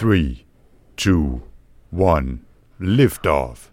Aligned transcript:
Three, 0.00 0.46
two, 0.96 1.42
one, 1.90 2.40
lift 2.78 3.26
off. 3.26 3.70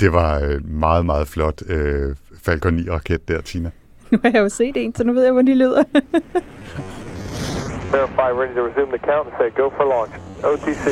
Det 0.00 0.12
var 0.12 0.40
øh, 0.40 0.66
meget, 0.68 1.06
meget 1.06 1.28
flot 1.28 1.62
øh, 1.68 2.16
Falcon 2.42 2.78
9-raket 2.78 3.28
der, 3.28 3.40
Tina. 3.40 3.70
Nu 4.10 4.18
har 4.22 4.30
jeg 4.34 4.40
jo 4.40 4.48
set 4.48 4.76
en, 4.76 4.94
så 4.94 5.04
nu 5.04 5.12
ved 5.12 5.22
jeg, 5.22 5.32
hvordan 5.32 5.46
de 5.46 5.54
lyder. 5.54 5.84
Verify 7.92 8.30
ready 8.40 8.54
to 8.54 8.62
resume 8.68 8.90
the 8.96 9.06
count 9.06 9.26
and 9.28 9.34
say 9.38 9.50
go 9.62 9.70
for 9.76 9.84
launch. 9.84 10.14
OTC, 10.42 10.86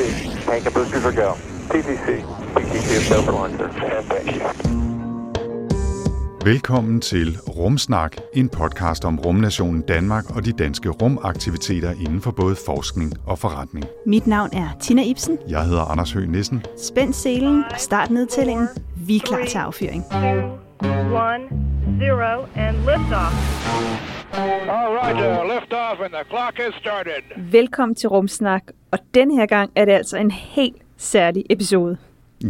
tank 0.45 0.65
and 0.65 0.73
boosters 0.75 1.05
are 1.05 1.15
go. 1.23 1.31
TTC, 1.71 2.07
PTC 2.55 2.87
is 2.97 3.09
go 3.09 3.21
for 3.21 3.31
launch, 3.31 3.57
sir. 3.57 3.67
And 3.97 4.05
thank 4.05 4.35
you. 4.35 4.82
Velkommen 6.45 7.01
til 7.01 7.37
Rumsnak, 7.47 8.17
en 8.33 8.49
podcast 8.49 9.05
om 9.05 9.19
rumnationen 9.19 9.81
Danmark 9.81 10.35
og 10.35 10.45
de 10.45 10.51
danske 10.51 10.89
rumaktiviteter 10.89 11.91
inden 11.91 12.21
for 12.21 12.31
både 12.31 12.55
forskning 12.65 13.13
og 13.27 13.39
forretning. 13.39 13.85
Mit 14.05 14.27
navn 14.27 14.49
er 14.53 14.69
Tina 14.81 15.03
Ibsen. 15.03 15.37
Jeg 15.49 15.65
hedder 15.65 15.81
Anders 15.81 16.11
Høgh 16.11 16.29
Nissen. 16.29 16.65
Spænd 16.77 17.13
selen 17.13 17.63
og 17.71 17.79
start 17.79 18.09
nedtællingen. 18.09 18.67
Vi 18.95 19.15
er 19.15 19.19
klar 19.19 19.45
til 19.45 19.57
affyring. 19.57 20.03
one, 21.27 21.43
zero, 21.99 22.45
and 22.55 22.75
liftoff. 22.77 23.33
All 24.69 24.91
right, 24.99 25.15
uh, 25.15 25.53
lift 25.53 25.73
off 25.73 25.99
and 26.05 26.13
the 26.13 26.25
clock 26.29 26.53
has 26.57 26.73
started. 26.79 27.51
Velkommen 27.51 27.95
til 27.95 28.09
Rumsnak, 28.09 28.63
og 28.91 28.99
denne 29.13 29.35
her 29.35 29.45
gang 29.45 29.71
er 29.75 29.85
det 29.85 29.91
altså 29.91 30.17
en 30.17 30.31
helt 30.31 30.81
særlig 30.97 31.43
episode. 31.49 31.97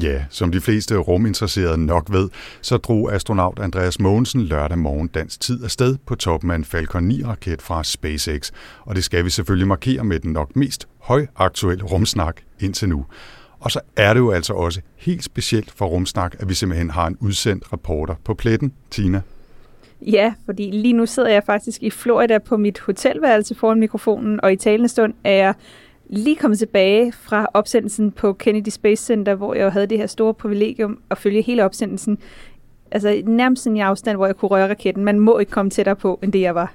Ja, 0.01 0.25
som 0.29 0.51
de 0.51 0.61
fleste 0.61 0.97
ruminteresserede 0.97 1.85
nok 1.85 2.11
ved, 2.11 2.29
så 2.61 2.77
drog 2.77 3.13
astronaut 3.13 3.59
Andreas 3.59 3.99
Mogensen 3.99 4.41
lørdag 4.41 4.77
morgen 4.77 5.07
dansk 5.07 5.39
tid 5.39 5.63
afsted 5.63 5.97
på 6.05 6.15
toppen 6.15 6.51
af 6.51 6.55
en 6.55 6.65
Falcon 6.65 7.11
9-raket 7.11 7.61
fra 7.61 7.83
SpaceX. 7.83 8.51
Og 8.81 8.95
det 8.95 9.03
skal 9.03 9.25
vi 9.25 9.29
selvfølgelig 9.29 9.67
markere 9.67 10.03
med 10.03 10.19
den 10.19 10.33
nok 10.33 10.55
mest 10.55 10.87
højaktuelle 10.99 11.83
rumsnak 11.83 12.41
indtil 12.59 12.89
nu. 12.89 13.05
Og 13.59 13.71
så 13.71 13.79
er 13.95 14.13
det 14.13 14.19
jo 14.19 14.31
altså 14.31 14.53
også 14.53 14.81
helt 14.97 15.23
specielt 15.23 15.71
for 15.71 15.85
rumsnak, 15.85 16.35
at 16.39 16.49
vi 16.49 16.53
simpelthen 16.53 16.89
har 16.89 17.07
en 17.07 17.17
udsendt 17.19 17.73
reporter 17.73 18.15
på 18.23 18.33
pletten, 18.33 18.73
Tina. 18.91 19.21
Ja, 20.01 20.33
fordi 20.45 20.71
lige 20.71 20.93
nu 20.93 21.05
sidder 21.05 21.29
jeg 21.29 21.43
faktisk 21.45 21.83
i 21.83 21.89
Florida 21.89 22.37
på 22.37 22.57
mit 22.57 22.79
hotelværelse 22.79 23.55
foran 23.55 23.79
mikrofonen, 23.79 24.39
og 24.43 24.53
i 24.53 24.55
talende 24.55 24.89
stund 24.89 25.13
er 25.23 25.31
jeg 25.31 25.53
lige 26.13 26.35
kommet 26.35 26.59
tilbage 26.59 27.11
fra 27.11 27.47
opsendelsen 27.53 28.11
på 28.11 28.33
Kennedy 28.33 28.69
Space 28.69 29.05
Center, 29.05 29.35
hvor 29.35 29.53
jeg 29.53 29.63
jo 29.63 29.69
havde 29.69 29.87
det 29.87 29.97
her 29.97 30.07
store 30.07 30.33
privilegium 30.33 30.99
at 31.09 31.17
følge 31.17 31.41
hele 31.41 31.65
opsendelsen. 31.65 32.17
Altså 32.91 33.21
nærmest 33.25 33.67
en 33.67 33.79
afstand, 33.79 34.17
hvor 34.17 34.25
jeg 34.25 34.35
kunne 34.35 34.49
røre 34.49 34.69
raketten. 34.69 35.03
Man 35.03 35.19
må 35.19 35.39
ikke 35.39 35.51
komme 35.51 35.69
tættere 35.69 35.95
på, 35.95 36.19
end 36.23 36.31
det 36.31 36.41
jeg 36.41 36.55
var. 36.55 36.73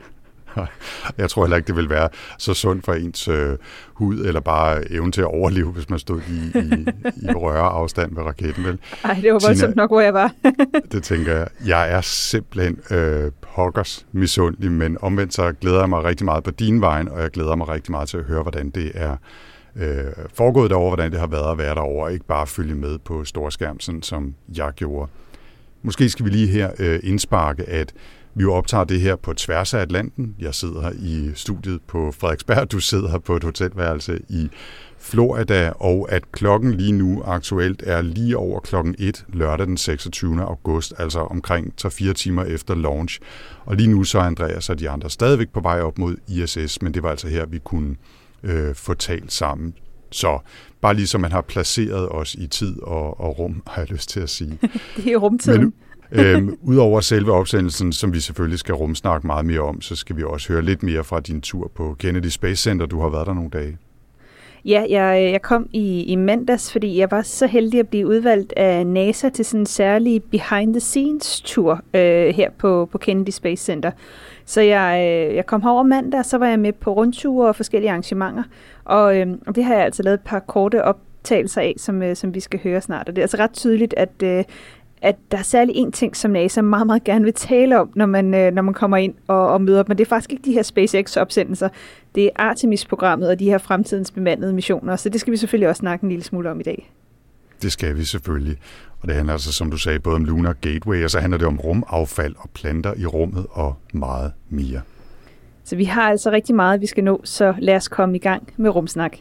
Jeg 1.18 1.30
tror 1.30 1.44
heller 1.44 1.56
ikke, 1.56 1.66
det 1.66 1.76
vil 1.76 1.90
være 1.90 2.08
så 2.38 2.54
sundt 2.54 2.84
for 2.84 2.94
ens 2.94 3.28
øh, 3.28 3.56
hud, 3.94 4.18
eller 4.18 4.40
bare 4.40 4.92
evne 4.92 5.12
til 5.12 5.20
at 5.20 5.26
overleve, 5.26 5.72
hvis 5.72 5.90
man 5.90 5.98
stod 5.98 6.20
i, 6.20 6.58
i, 6.58 6.86
i 7.22 7.32
røre 7.32 7.68
afstand 7.68 8.14
ved 8.14 8.22
raketten, 8.22 8.64
vel? 8.64 8.78
Nej, 9.04 9.14
det 9.22 9.32
var 9.32 9.38
voldsomt 9.46 9.76
nok, 9.76 9.90
hvor 9.90 10.00
jeg 10.00 10.14
var. 10.14 10.32
det 10.92 11.02
tænker 11.02 11.36
jeg. 11.36 11.48
Jeg 11.66 11.90
er 11.90 12.00
simpelthen 12.00 12.78
øh, 12.90 13.32
pokkers 13.54 14.06
misundelig, 14.12 14.72
men 14.72 14.96
omvendt 15.00 15.34
så 15.34 15.52
glæder 15.52 15.78
jeg 15.78 15.88
mig 15.88 16.04
rigtig 16.04 16.24
meget 16.24 16.44
på 16.44 16.50
din 16.50 16.80
vejen, 16.80 17.08
og 17.08 17.22
jeg 17.22 17.30
glæder 17.30 17.56
mig 17.56 17.68
rigtig 17.68 17.90
meget 17.90 18.08
til 18.08 18.16
at 18.16 18.24
høre, 18.24 18.42
hvordan 18.42 18.70
det 18.70 18.92
er 18.94 19.16
øh, 19.76 20.12
foregået 20.34 20.70
derovre, 20.70 20.88
hvordan 20.88 21.10
det 21.10 21.20
har 21.20 21.26
været 21.26 21.52
at 21.52 21.58
være 21.58 21.74
derovre, 21.74 22.12
ikke 22.12 22.26
bare 22.26 22.46
følge 22.46 22.74
med 22.74 22.98
på 22.98 23.24
storskærm, 23.24 23.80
sådan 23.80 24.02
som 24.02 24.34
jeg 24.56 24.72
gjorde. 24.76 25.10
Måske 25.82 26.08
skal 26.08 26.24
vi 26.24 26.30
lige 26.30 26.46
her 26.46 26.70
øh, 26.78 27.00
indsparke, 27.02 27.64
at 27.64 27.92
vi 28.38 28.42
jo 28.42 28.52
optager 28.52 28.84
det 28.84 29.00
her 29.00 29.16
på 29.16 29.34
tværs 29.34 29.74
af 29.74 29.78
Atlanten. 29.80 30.34
Jeg 30.38 30.54
sidder 30.54 30.80
her 30.80 30.92
i 30.98 31.30
studiet 31.34 31.80
på 31.86 32.12
Frederiksberg, 32.12 32.72
du 32.72 32.80
sidder 32.80 33.10
her 33.10 33.18
på 33.18 33.36
et 33.36 33.44
hotelværelse 33.44 34.18
i 34.28 34.50
Florida, 34.98 35.70
og 35.70 36.06
at 36.12 36.32
klokken 36.32 36.74
lige 36.74 36.92
nu 36.92 37.22
aktuelt 37.24 37.82
er 37.86 38.02
lige 38.02 38.36
over 38.36 38.60
klokken 38.60 38.94
1 38.98 39.24
lørdag 39.32 39.66
den 39.66 39.76
26. 39.76 40.42
august, 40.42 40.94
altså 40.98 41.20
omkring 41.20 41.74
3-4 41.80 42.12
timer 42.12 42.44
efter 42.44 42.74
launch. 42.74 43.20
Og 43.64 43.76
lige 43.76 43.88
nu 43.88 44.04
så 44.04 44.18
er 44.18 44.22
Andreas 44.22 44.70
og 44.70 44.78
de 44.78 44.90
andre 44.90 45.10
stadigvæk 45.10 45.48
på 45.48 45.60
vej 45.60 45.80
op 45.80 45.98
mod 45.98 46.16
ISS, 46.28 46.82
men 46.82 46.94
det 46.94 47.02
var 47.02 47.10
altså 47.10 47.28
her, 47.28 47.46
vi 47.46 47.58
kunne 47.58 47.96
øh, 48.42 48.74
få 48.74 48.94
talt 48.94 49.32
sammen. 49.32 49.74
Så 50.10 50.38
bare 50.80 50.94
lige 50.94 51.06
så 51.06 51.18
man 51.18 51.32
har 51.32 51.40
placeret 51.40 52.08
os 52.08 52.34
i 52.34 52.46
tid 52.46 52.82
og, 52.82 53.20
og 53.20 53.38
rum, 53.38 53.62
har 53.66 53.82
jeg 53.82 53.90
lyst 53.90 54.08
til 54.08 54.20
at 54.20 54.30
sige. 54.30 54.58
det 54.96 55.12
er 55.12 55.16
rumtiden. 55.16 55.60
Men, 55.60 55.72
øhm, 56.12 56.58
Udover 56.62 57.00
selve 57.00 57.32
opsendelsen, 57.32 57.92
som 57.92 58.14
vi 58.14 58.20
selvfølgelig 58.20 58.58
skal 58.58 58.74
rumsnakke 58.74 59.26
meget 59.26 59.46
mere 59.46 59.60
om, 59.60 59.80
så 59.80 59.96
skal 59.96 60.16
vi 60.16 60.22
også 60.22 60.52
høre 60.52 60.62
lidt 60.62 60.82
mere 60.82 61.04
fra 61.04 61.20
din 61.20 61.40
tur 61.40 61.70
på 61.74 61.96
Kennedy 61.98 62.26
Space 62.26 62.62
Center. 62.62 62.86
Du 62.86 63.00
har 63.00 63.08
været 63.08 63.26
der 63.26 63.34
nogle 63.34 63.50
dage. 63.50 63.78
Ja, 64.64 64.84
jeg, 64.88 65.32
jeg 65.32 65.42
kom 65.42 65.68
i, 65.72 66.02
i 66.02 66.16
mandags, 66.16 66.72
fordi 66.72 66.98
jeg 66.98 67.10
var 67.10 67.22
så 67.22 67.46
heldig 67.46 67.80
at 67.80 67.88
blive 67.88 68.06
udvalgt 68.06 68.52
af 68.56 68.86
NASA 68.86 69.28
til 69.28 69.44
sådan 69.44 69.60
en 69.60 69.66
særlig 69.66 70.22
behind-the-scenes-tur 70.22 71.80
øh, 71.94 72.34
her 72.34 72.50
på, 72.58 72.88
på 72.92 72.98
Kennedy 72.98 73.30
Space 73.30 73.64
Center. 73.64 73.90
Så 74.44 74.60
jeg, 74.60 75.00
øh, 75.00 75.36
jeg 75.36 75.46
kom 75.46 75.62
herover 75.62 75.82
mandag, 75.82 76.18
og 76.20 76.26
så 76.26 76.38
var 76.38 76.46
jeg 76.46 76.58
med 76.58 76.72
på 76.72 76.92
rundture 76.92 77.48
og 77.48 77.56
forskellige 77.56 77.90
arrangementer. 77.90 78.42
Og, 78.84 79.16
øh, 79.16 79.26
det 79.54 79.64
har 79.64 79.74
jeg 79.74 79.84
altså 79.84 80.02
lavet 80.02 80.14
et 80.14 80.24
par 80.24 80.38
korte 80.38 80.84
optagelser 80.84 81.60
af, 81.60 81.74
som, 81.76 82.02
øh, 82.02 82.16
som 82.16 82.34
vi 82.34 82.40
skal 82.40 82.60
høre 82.62 82.80
snart. 82.80 83.08
Og 83.08 83.16
det 83.16 83.22
er 83.22 83.24
altså 83.24 83.36
ret 83.36 83.52
tydeligt, 83.52 83.94
at, 83.96 84.22
øh, 84.22 84.44
at 85.02 85.16
der 85.30 85.38
er 85.38 85.42
særlig 85.42 85.76
en 85.76 85.92
ting, 85.92 86.16
som 86.16 86.30
NASA 86.30 86.62
meget, 86.62 86.86
meget 86.86 87.04
gerne 87.04 87.24
vil 87.24 87.34
tale 87.34 87.80
om, 87.80 87.90
når 87.94 88.06
man, 88.06 88.34
øh, 88.34 88.52
når 88.52 88.62
man 88.62 88.74
kommer 88.74 88.96
ind 88.96 89.14
og, 89.26 89.48
og 89.48 89.60
møder 89.60 89.82
dem. 89.82 89.90
Men 89.90 89.98
det 89.98 90.04
er 90.04 90.08
faktisk 90.08 90.32
ikke 90.32 90.44
de 90.44 90.52
her 90.52 90.62
SpaceX-opsendelser. 90.62 91.68
Det 92.14 92.24
er 92.24 92.30
Artemis-programmet 92.36 93.28
og 93.28 93.38
de 93.38 93.44
her 93.44 93.58
fremtidens 93.58 94.10
bemandede 94.10 94.52
missioner. 94.52 94.96
Så 94.96 95.08
det 95.08 95.20
skal 95.20 95.30
vi 95.30 95.36
selvfølgelig 95.36 95.68
også 95.68 95.80
snakke 95.80 96.02
en 96.02 96.08
lille 96.08 96.24
smule 96.24 96.50
om 96.50 96.60
i 96.60 96.62
dag. 96.62 96.92
Det 97.62 97.72
skal 97.72 97.96
vi 97.96 98.04
selvfølgelig. 98.04 98.56
Og 99.00 99.08
det 99.08 99.16
handler 99.16 99.32
altså, 99.32 99.52
som 99.52 99.70
du 99.70 99.76
sagde, 99.76 99.98
både 99.98 100.16
om 100.16 100.24
Lunar 100.24 100.52
Gateway, 100.52 101.04
og 101.04 101.10
så 101.10 101.20
handler 101.20 101.38
det 101.38 101.46
om 101.46 101.58
rumaffald 101.58 102.34
og 102.38 102.50
planter 102.50 102.94
i 102.96 103.06
rummet 103.06 103.46
og 103.50 103.74
meget 103.92 104.32
mere. 104.48 104.80
Så 105.64 105.76
vi 105.76 105.84
har 105.84 106.02
altså 106.02 106.30
rigtig 106.30 106.54
meget, 106.54 106.80
vi 106.80 106.86
skal 106.86 107.04
nå, 107.04 107.20
så 107.24 107.54
lad 107.58 107.76
os 107.76 107.88
komme 107.88 108.16
i 108.16 108.18
gang 108.18 108.48
med 108.56 108.70
Rumsnak. 108.70 109.16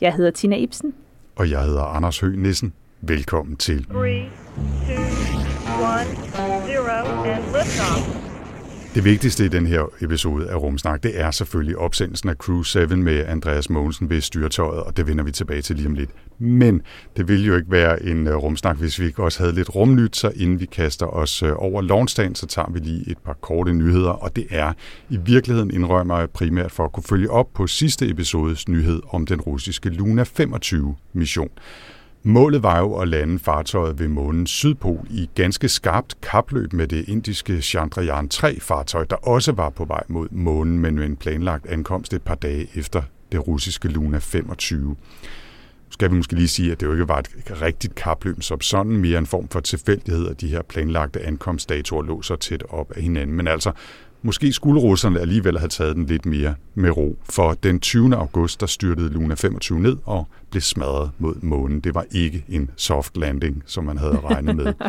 Jeg 0.00 0.14
hedder 0.14 0.30
Tina 0.30 0.56
Ibsen. 0.56 0.94
Og 1.36 1.50
jeg 1.50 1.64
hedder 1.64 1.82
Anders 1.82 2.20
Høgh 2.20 2.38
Nissen. 2.38 2.72
Velkommen 3.00 3.56
til. 3.56 3.84
3, 3.84 3.92
2, 3.92 3.94
1, 3.94 4.30
0, 6.68 6.90
and 7.26 7.44
liftoff. 7.44 8.28
Det 8.94 9.04
vigtigste 9.04 9.44
i 9.44 9.48
den 9.48 9.66
her 9.66 9.82
episode 10.00 10.50
af 10.50 10.56
Rumsnak, 10.56 11.02
det 11.02 11.20
er 11.20 11.30
selvfølgelig 11.30 11.78
opsendelsen 11.78 12.28
af 12.28 12.34
Crew 12.34 12.62
7 12.62 12.96
med 12.96 13.24
Andreas 13.26 13.70
Mogensen 13.70 14.10
ved 14.10 14.20
styretøjet, 14.20 14.82
og 14.82 14.96
det 14.96 15.06
vender 15.06 15.24
vi 15.24 15.32
tilbage 15.32 15.62
til 15.62 15.76
lige 15.76 15.88
om 15.88 15.94
lidt. 15.94 16.10
Men 16.38 16.82
det 17.16 17.28
ville 17.28 17.46
jo 17.46 17.56
ikke 17.56 17.70
være 17.70 18.02
en 18.02 18.26
uh, 18.26 18.34
rumsnak, 18.34 18.76
hvis 18.76 19.00
vi 19.00 19.06
ikke 19.06 19.22
også 19.22 19.42
havde 19.42 19.54
lidt 19.54 19.74
rumnyt, 19.74 20.16
så 20.16 20.32
inden 20.36 20.60
vi 20.60 20.66
kaster 20.66 21.06
os 21.06 21.42
uh, 21.42 21.52
over 21.56 21.82
launchdagen, 21.82 22.34
så 22.34 22.46
tager 22.46 22.70
vi 22.70 22.78
lige 22.78 23.10
et 23.10 23.18
par 23.18 23.32
korte 23.40 23.72
nyheder, 23.72 24.10
og 24.10 24.36
det 24.36 24.46
er 24.50 24.72
i 25.08 25.16
virkeligheden 25.16 25.70
indrømmer 25.70 26.18
jeg 26.18 26.30
primært 26.30 26.72
for 26.72 26.84
at 26.84 26.92
kunne 26.92 27.04
følge 27.04 27.30
op 27.30 27.46
på 27.54 27.66
sidste 27.66 28.08
episodes 28.08 28.68
nyhed 28.68 29.02
om 29.10 29.26
den 29.26 29.40
russiske 29.40 29.88
Luna 29.88 30.22
25 30.22 30.96
mission. 31.12 31.50
Målet 32.28 32.62
var 32.62 32.78
jo 32.78 32.94
at 32.94 33.08
lande 33.08 33.38
fartøjet 33.38 33.98
ved 33.98 34.08
månens 34.08 34.50
sydpol 34.50 35.06
i 35.10 35.30
ganske 35.34 35.68
skarpt 35.68 36.20
kapløb 36.20 36.72
med 36.72 36.88
det 36.88 37.08
indiske 37.08 37.62
Chandrayaan 37.62 38.28
3-fartøj, 38.34 39.04
der 39.04 39.16
også 39.16 39.52
var 39.52 39.70
på 39.70 39.84
vej 39.84 40.02
mod 40.08 40.28
månen, 40.30 40.78
men 40.78 40.94
med 40.94 41.06
en 41.06 41.16
planlagt 41.16 41.66
ankomst 41.66 42.12
et 42.12 42.22
par 42.22 42.34
dage 42.34 42.68
efter 42.74 43.02
det 43.32 43.48
russiske 43.48 43.88
Luna 43.88 44.18
25 44.18 44.96
skal 45.90 46.10
vi 46.10 46.16
måske 46.16 46.34
lige 46.34 46.48
sige, 46.48 46.72
at 46.72 46.80
det 46.80 46.86
jo 46.86 46.92
ikke 46.92 47.08
var 47.08 47.18
et 47.18 47.28
rigtigt 47.62 47.94
kapløb 47.94 48.42
som 48.42 48.60
sådan, 48.60 48.96
mere 48.96 49.18
en 49.18 49.26
form 49.26 49.48
for 49.48 49.60
tilfældighed, 49.60 50.28
at 50.28 50.40
de 50.40 50.48
her 50.48 50.62
planlagte 50.62 51.26
ankomstdatoer 51.26 52.02
lå 52.02 52.22
så 52.22 52.36
tæt 52.36 52.62
op 52.68 52.92
af 52.96 53.02
hinanden. 53.02 53.36
Men 53.36 53.48
altså, 53.48 53.72
Måske 54.22 54.52
skulle 54.52 54.80
russerne 54.80 55.20
alligevel 55.20 55.58
have 55.58 55.68
taget 55.68 55.96
den 55.96 56.06
lidt 56.06 56.26
mere 56.26 56.54
med 56.74 56.90
ro, 56.90 57.18
for 57.30 57.52
den 57.62 57.80
20. 57.80 58.16
august 58.16 58.60
der 58.60 58.66
styrtede 58.66 59.08
Luna 59.08 59.34
25 59.34 59.80
ned 59.80 59.96
og 60.04 60.28
blev 60.50 60.60
smadret 60.60 61.10
mod 61.18 61.34
månen. 61.42 61.80
Det 61.80 61.94
var 61.94 62.04
ikke 62.10 62.44
en 62.48 62.70
soft 62.76 63.16
landing, 63.16 63.62
som 63.66 63.84
man 63.84 63.98
havde 63.98 64.20
regnet 64.24 64.56
med. 64.56 64.74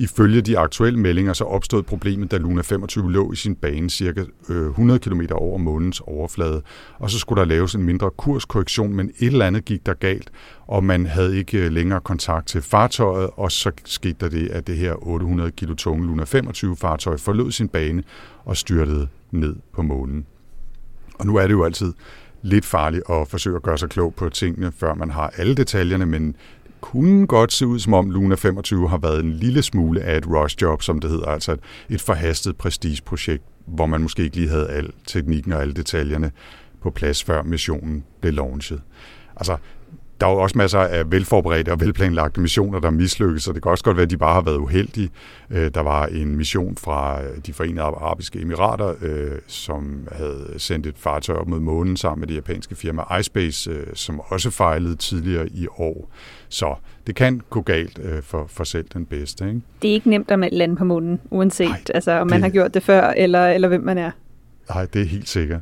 Ifølge 0.00 0.40
de 0.40 0.58
aktuelle 0.58 0.98
meldinger 0.98 1.32
så 1.32 1.44
opstod 1.44 1.82
problemet, 1.82 2.30
da 2.30 2.36
Luna 2.36 2.62
25 2.62 3.12
lå 3.12 3.32
i 3.32 3.36
sin 3.36 3.54
bane 3.54 3.90
cirka 3.90 4.24
øh, 4.48 4.66
100 4.68 5.00
km 5.00 5.20
over 5.30 5.58
månens 5.58 6.00
overflade, 6.00 6.62
og 6.98 7.10
så 7.10 7.18
skulle 7.18 7.40
der 7.40 7.46
laves 7.46 7.74
en 7.74 7.82
mindre 7.82 8.10
kurskorrektion, 8.10 8.94
men 8.94 9.10
et 9.18 9.26
eller 9.26 9.46
andet 9.46 9.64
gik 9.64 9.86
der 9.86 9.94
galt, 9.94 10.30
og 10.66 10.84
man 10.84 11.06
havde 11.06 11.38
ikke 11.38 11.58
øh, 11.58 11.72
længere 11.72 12.00
kontakt 12.00 12.46
til 12.46 12.62
fartøjet, 12.62 13.30
og 13.36 13.52
så 13.52 13.70
skete 13.84 14.16
der 14.20 14.28
det, 14.28 14.48
at 14.48 14.66
det 14.66 14.76
her 14.76 14.94
800 15.06 15.50
kg 15.50 15.76
tunge 15.76 16.06
Luna 16.06 16.24
25 16.24 16.76
fartøj 16.76 17.16
forlod 17.16 17.50
sin 17.52 17.68
bane 17.68 18.02
og 18.44 18.56
styrtede 18.56 19.08
ned 19.30 19.56
på 19.72 19.82
månen. 19.82 20.26
Og 21.18 21.26
nu 21.26 21.36
er 21.36 21.42
det 21.42 21.52
jo 21.52 21.64
altid 21.64 21.92
lidt 22.42 22.64
farligt 22.64 23.02
at 23.10 23.28
forsøge 23.28 23.56
at 23.56 23.62
gøre 23.62 23.78
sig 23.78 23.88
klog 23.88 24.14
på 24.14 24.28
tingene, 24.28 24.72
før 24.72 24.94
man 24.94 25.10
har 25.10 25.32
alle 25.36 25.54
detaljerne, 25.54 26.06
men 26.06 26.36
kunne 26.80 27.26
godt 27.26 27.52
se 27.52 27.66
ud, 27.66 27.78
som 27.78 27.94
om 27.94 28.10
Luna 28.10 28.34
25 28.34 28.88
har 28.88 28.98
været 28.98 29.24
en 29.24 29.32
lille 29.32 29.62
smule 29.62 30.02
af 30.02 30.16
et 30.16 30.26
rush 30.26 30.56
job, 30.62 30.82
som 30.82 31.00
det 31.00 31.10
hedder, 31.10 31.26
altså 31.26 31.52
et, 31.52 31.60
et 31.88 32.00
forhastet 32.00 32.56
prestigeprojekt, 32.56 33.44
hvor 33.66 33.86
man 33.86 34.02
måske 34.02 34.22
ikke 34.22 34.36
lige 34.36 34.48
havde 34.48 34.68
al 34.68 34.92
teknikken 35.06 35.52
og 35.52 35.60
alle 35.60 35.74
detaljerne 35.74 36.30
på 36.82 36.90
plads, 36.90 37.24
før 37.24 37.42
missionen 37.42 38.04
blev 38.20 38.32
launchet. 38.32 38.80
Altså, 39.36 39.56
der 40.20 40.26
er 40.26 40.30
jo 40.30 40.38
også 40.38 40.58
masser 40.58 40.78
af 40.78 41.10
velforberedte 41.10 41.72
og 41.72 41.80
velplanlagte 41.80 42.40
missioner, 42.40 42.80
der 42.80 42.90
mislykkes, 42.90 43.48
og 43.48 43.54
det 43.54 43.62
kan 43.62 43.70
også 43.70 43.84
godt 43.84 43.96
være, 43.96 44.04
at 44.04 44.10
de 44.10 44.16
bare 44.16 44.34
har 44.34 44.40
været 44.40 44.56
uheldige. 44.56 45.10
Øh, 45.50 45.70
der 45.74 45.80
var 45.80 46.06
en 46.06 46.36
mission 46.36 46.76
fra 46.76 47.22
øh, 47.22 47.38
de 47.46 47.52
forenede 47.52 47.82
arabiske 47.82 48.40
emirater, 48.40 48.94
øh, 49.02 49.38
som 49.46 50.08
havde 50.12 50.54
sendt 50.56 50.86
et 50.86 50.98
fartøj 50.98 51.36
op 51.36 51.48
mod 51.48 51.60
månen 51.60 51.96
sammen 51.96 52.20
med 52.20 52.28
det 52.28 52.34
japanske 52.34 52.74
firma 52.74 53.16
iSpace, 53.18 53.70
som 53.94 54.20
også 54.20 54.50
fejlede 54.50 54.96
tidligere 54.96 55.48
i 55.48 55.66
år. 55.76 56.10
Så 56.52 56.74
det 57.06 57.14
kan 57.14 57.40
gå 57.50 57.60
galt 57.60 58.00
for, 58.22 58.46
for 58.46 58.64
selv 58.64 58.86
den 58.92 59.06
bedste. 59.06 59.48
Ikke? 59.48 59.60
Det 59.82 59.90
er 59.90 59.94
ikke 59.94 60.10
nemt 60.10 60.30
at 60.30 60.52
lande 60.52 60.76
på 60.76 60.84
månen, 60.84 61.20
uanset 61.30 61.68
Nej, 61.68 61.80
altså, 61.94 62.12
om 62.12 62.26
man 62.26 62.36
det... 62.36 62.42
har 62.42 62.50
gjort 62.50 62.74
det 62.74 62.82
før, 62.82 63.02
eller, 63.02 63.46
eller 63.46 63.68
hvem 63.68 63.82
man 63.82 63.98
er. 63.98 64.10
Nej, 64.68 64.86
det 64.92 65.02
er 65.02 65.06
helt 65.06 65.28
sikkert. 65.28 65.60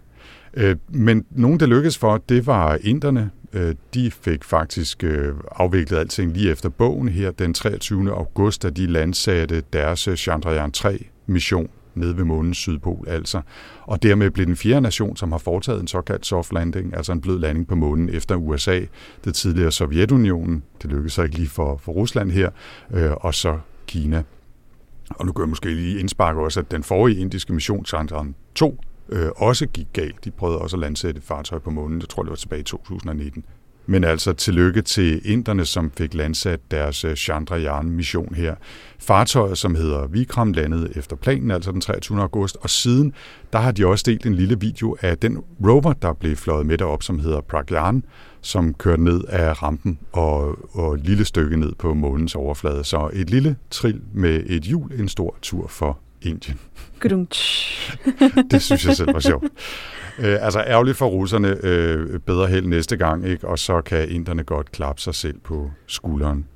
Men 0.89 1.25
nogen, 1.31 1.61
der 1.61 1.67
lykkedes 1.67 1.99
for, 1.99 2.23
det 2.29 2.47
var 2.47 2.79
inderne, 2.81 3.31
Øh, 3.53 3.75
de 3.95 4.11
fik 4.11 4.45
faktisk 4.45 5.05
øh, 5.05 5.35
afviklet 5.53 5.99
alting 5.99 6.33
lige 6.33 6.51
efter 6.51 6.69
bogen 6.69 7.09
her 7.09 7.31
den 7.31 7.55
23. 7.55 8.11
august, 8.11 8.63
da 8.63 8.71
de 8.71 8.87
landsatte 8.87 9.63
deres 9.73 10.09
Chandrayaan 10.17 10.73
3-mission 10.77 11.69
nede 11.99 12.17
ved 12.17 12.25
månens 12.25 12.57
sydpol 12.57 13.09
altså. 13.09 13.41
Og 13.83 14.03
dermed 14.03 14.31
blev 14.31 14.47
den 14.47 14.57
fjerde 14.57 14.81
nation, 14.81 15.17
som 15.17 15.33
har 15.33 15.39
foretaget 15.39 15.81
en 15.81 15.87
såkaldt 15.87 16.27
soft 16.27 16.53
landing, 16.53 16.97
altså 16.97 17.13
en 17.13 17.21
blød 17.21 17.39
landing 17.39 17.69
på 17.69 17.75
månen 17.75 18.09
efter 18.09 18.35
USA, 18.37 18.81
det 19.25 19.35
tidligere 19.35 19.73
Sovjetunionen, 19.73 20.63
det 20.83 20.91
lykkedes 20.91 21.13
så 21.13 21.23
ikke 21.23 21.37
lige 21.37 21.49
for, 21.49 21.77
for 21.77 21.93
Rusland 21.93 22.31
her, 22.31 22.51
øh, 22.91 23.13
og 23.13 23.35
så 23.35 23.59
Kina. 23.87 24.23
Og 25.11 25.27
nu 25.27 25.33
gør 25.33 25.43
jeg 25.43 25.49
måske 25.49 25.75
lige 25.75 26.01
indspark 26.01 26.37
også, 26.37 26.61
at 26.61 26.71
den 26.71 26.83
forrige 26.83 27.21
indiske 27.21 27.53
mission, 27.53 27.85
Chandrayaan 27.85 28.35
2, 28.55 28.81
øh, 29.09 29.29
også 29.37 29.67
gik 29.67 29.87
galt. 29.93 30.25
De 30.25 30.31
prøvede 30.31 30.59
også 30.59 30.77
at 30.77 30.81
landsætte 30.81 31.19
et 31.19 31.25
fartøj 31.25 31.59
på 31.59 31.71
månen, 31.71 32.01
jeg 32.01 32.09
tror 32.09 32.23
det 32.23 32.31
var 32.31 32.37
tilbage 32.37 32.61
i 32.61 32.65
2019. 32.65 33.45
Men 33.91 34.05
altså 34.05 34.33
tillykke 34.33 34.83
til 34.83 35.21
inderne, 35.25 35.65
som 35.65 35.91
fik 35.91 36.15
landsat 36.15 36.61
deres 36.71 37.05
øh, 37.05 37.17
Chandrayaan-mission 37.17 38.35
her. 38.35 38.55
Fartøjet, 38.99 39.59
som 39.59 39.75
hedder 39.75 40.07
Vikram, 40.07 40.53
landede 40.53 40.93
efter 40.97 41.17
planen, 41.17 41.51
altså 41.51 41.73
den 41.73 41.81
23. 41.81 42.21
august, 42.21 42.57
og 42.61 42.71
siden, 42.71 43.13
der 43.53 43.59
har 43.59 43.73
de 43.73 43.87
også 43.87 44.05
delt 44.07 44.27
en 44.27 44.35
lille 44.35 44.61
video 44.61 44.97
af 45.01 45.19
den 45.19 45.39
rover, 45.39 45.93
der 45.93 46.13
blev 46.13 46.37
fløjet 46.37 46.67
med 46.67 46.79
derop, 46.79 47.03
som 47.03 47.19
hedder 47.19 47.41
Pragyan, 47.41 48.05
som 48.41 48.75
kørte 48.75 49.05
ned 49.05 49.25
af 49.29 49.63
rampen 49.63 49.99
og, 50.13 50.59
og 50.77 50.95
et 50.95 51.01
lille 51.05 51.25
stykke 51.25 51.57
ned 51.57 51.73
på 51.79 51.95
månens 51.95 52.35
overflade. 52.35 52.85
Så 52.85 53.11
et 53.13 53.31
lille 53.31 53.57
trill 53.71 54.01
med 54.13 54.43
et 54.47 54.63
hjul, 54.63 54.93
en 54.93 55.09
stor 55.09 55.37
tur 55.43 55.69
for 55.69 55.99
Indien. 56.23 56.59
det 58.51 58.63
synes 58.63 58.87
jeg 58.87 58.97
selv 58.97 59.15
var 59.15 59.21
sjovt. 59.21 59.45
Øh, 60.19 60.37
altså 60.41 60.61
ærgerligt 60.61 60.97
for 60.97 61.07
russerne, 61.07 61.57
øh, 61.63 62.19
bedre 62.21 62.47
held 62.47 62.67
næste 62.67 62.97
gang, 62.97 63.27
ikke? 63.27 63.49
og 63.49 63.59
så 63.59 63.81
kan 63.81 64.09
inderne 64.11 64.43
godt 64.43 64.73
klappe 64.73 65.01
sig 65.01 65.15
selv 65.15 65.39
på 65.45 65.71
skulderen. 65.87 66.47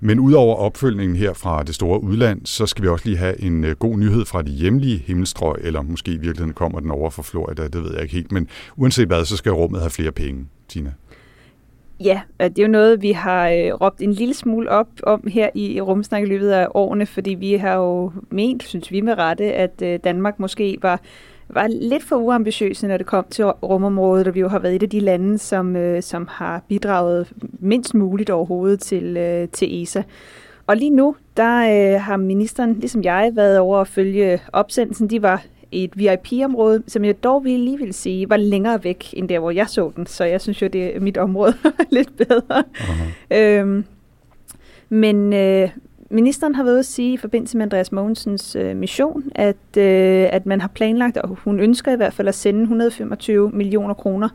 Men 0.00 0.20
udover 0.20 0.56
opfølgningen 0.56 1.16
her 1.16 1.32
fra 1.32 1.62
det 1.62 1.74
store 1.74 2.02
udland, 2.02 2.40
så 2.46 2.66
skal 2.66 2.82
vi 2.84 2.88
også 2.88 3.06
lige 3.08 3.18
have 3.18 3.42
en 3.42 3.64
øh, 3.64 3.76
god 3.76 3.98
nyhed 3.98 4.24
fra 4.24 4.42
de 4.42 4.50
hjemlige 4.50 4.98
himmelstrøg, 4.98 5.56
eller 5.60 5.82
måske 5.82 6.10
i 6.10 6.16
virkeligheden 6.16 6.52
kommer 6.52 6.80
den 6.80 6.90
over 6.90 7.10
fra 7.10 7.22
Florida, 7.22 7.62
det 7.62 7.82
ved 7.84 7.92
jeg 7.92 8.02
ikke 8.02 8.14
helt. 8.14 8.32
Men 8.32 8.48
uanset 8.76 9.06
hvad, 9.06 9.24
så 9.24 9.36
skal 9.36 9.52
rummet 9.52 9.80
have 9.80 9.90
flere 9.90 10.12
penge, 10.12 10.46
Tina. 10.68 10.92
Ja, 12.00 12.20
det 12.40 12.58
er 12.58 12.62
jo 12.62 12.68
noget, 12.68 13.02
vi 13.02 13.12
har 13.12 13.48
øh, 13.48 13.72
råbt 13.72 14.00
en 14.00 14.12
lille 14.12 14.34
smule 14.34 14.70
op 14.70 14.88
om 15.02 15.26
her 15.28 15.48
i 15.54 15.80
Rumsnak 15.80 16.22
i 16.22 16.26
løbet 16.26 16.50
af 16.50 16.66
årene, 16.74 17.06
fordi 17.06 17.34
vi 17.34 17.52
har 17.52 17.74
jo 17.74 18.12
ment, 18.30 18.62
synes 18.62 18.90
vi 18.90 19.00
med 19.00 19.18
rette, 19.18 19.52
at 19.52 19.82
øh, 19.82 19.98
Danmark 20.04 20.38
måske 20.38 20.78
var 20.82 21.00
var 21.48 21.66
lidt 21.66 22.02
for 22.02 22.16
uambitiøse, 22.16 22.88
når 22.88 22.96
det 22.96 23.06
kom 23.06 23.24
til 23.30 23.44
rumområdet, 23.44 24.28
og 24.28 24.34
vi 24.34 24.40
jo 24.40 24.48
har 24.48 24.58
været 24.58 24.74
et 24.74 24.82
af 24.82 24.90
de 24.90 25.00
lande, 25.00 25.38
som, 25.38 25.76
øh, 25.76 26.02
som 26.02 26.28
har 26.30 26.62
bidraget 26.68 27.32
mindst 27.60 27.94
muligt 27.94 28.30
overhovedet 28.30 28.80
til, 28.80 29.16
øh, 29.16 29.48
til 29.48 29.82
ESA. 29.82 30.02
Og 30.66 30.76
lige 30.76 30.90
nu, 30.90 31.16
der 31.36 31.56
øh, 31.94 32.00
har 32.00 32.16
ministeren, 32.16 32.74
ligesom 32.74 33.02
jeg, 33.02 33.32
været 33.34 33.58
over 33.58 33.78
at 33.78 33.88
følge 33.88 34.40
opsendelsen. 34.52 35.10
De 35.10 35.22
var 35.22 35.42
i 35.72 35.84
et 35.84 35.98
VIP-område, 35.98 36.82
som 36.86 37.04
jeg 37.04 37.24
dog 37.24 37.44
vil 37.44 37.60
lige 37.60 37.78
vil 37.78 37.94
sige, 37.94 38.30
var 38.30 38.36
længere 38.36 38.84
væk 38.84 39.04
end 39.12 39.28
der, 39.28 39.38
hvor 39.38 39.50
jeg 39.50 39.68
så 39.68 39.92
den. 39.96 40.06
Så 40.06 40.24
jeg 40.24 40.40
synes 40.40 40.62
jo, 40.62 40.66
det 40.66 40.96
er 40.96 41.00
mit 41.00 41.18
område 41.18 41.54
lidt 41.90 42.16
bedre. 42.16 42.64
Uh-huh. 42.74 43.36
Øhm, 43.36 43.84
men 44.88 45.32
øh, 45.32 45.68
ministeren 46.10 46.54
har 46.54 46.64
været 46.64 46.78
at 46.78 46.86
sige 46.86 47.12
i 47.12 47.16
forbindelse 47.16 47.56
med 47.56 47.62
Andreas 47.62 47.92
Mogensens 47.92 48.56
øh, 48.56 48.76
mission, 48.76 49.24
at, 49.34 49.76
øh, 49.76 50.28
at 50.32 50.46
man 50.46 50.60
har 50.60 50.68
planlagt, 50.68 51.16
og 51.16 51.28
hun 51.28 51.60
ønsker 51.60 51.92
i 51.92 51.96
hvert 51.96 52.12
fald 52.12 52.28
at 52.28 52.34
sende 52.34 52.60
125 52.60 53.50
millioner 53.50 53.94
kroner 53.94 54.28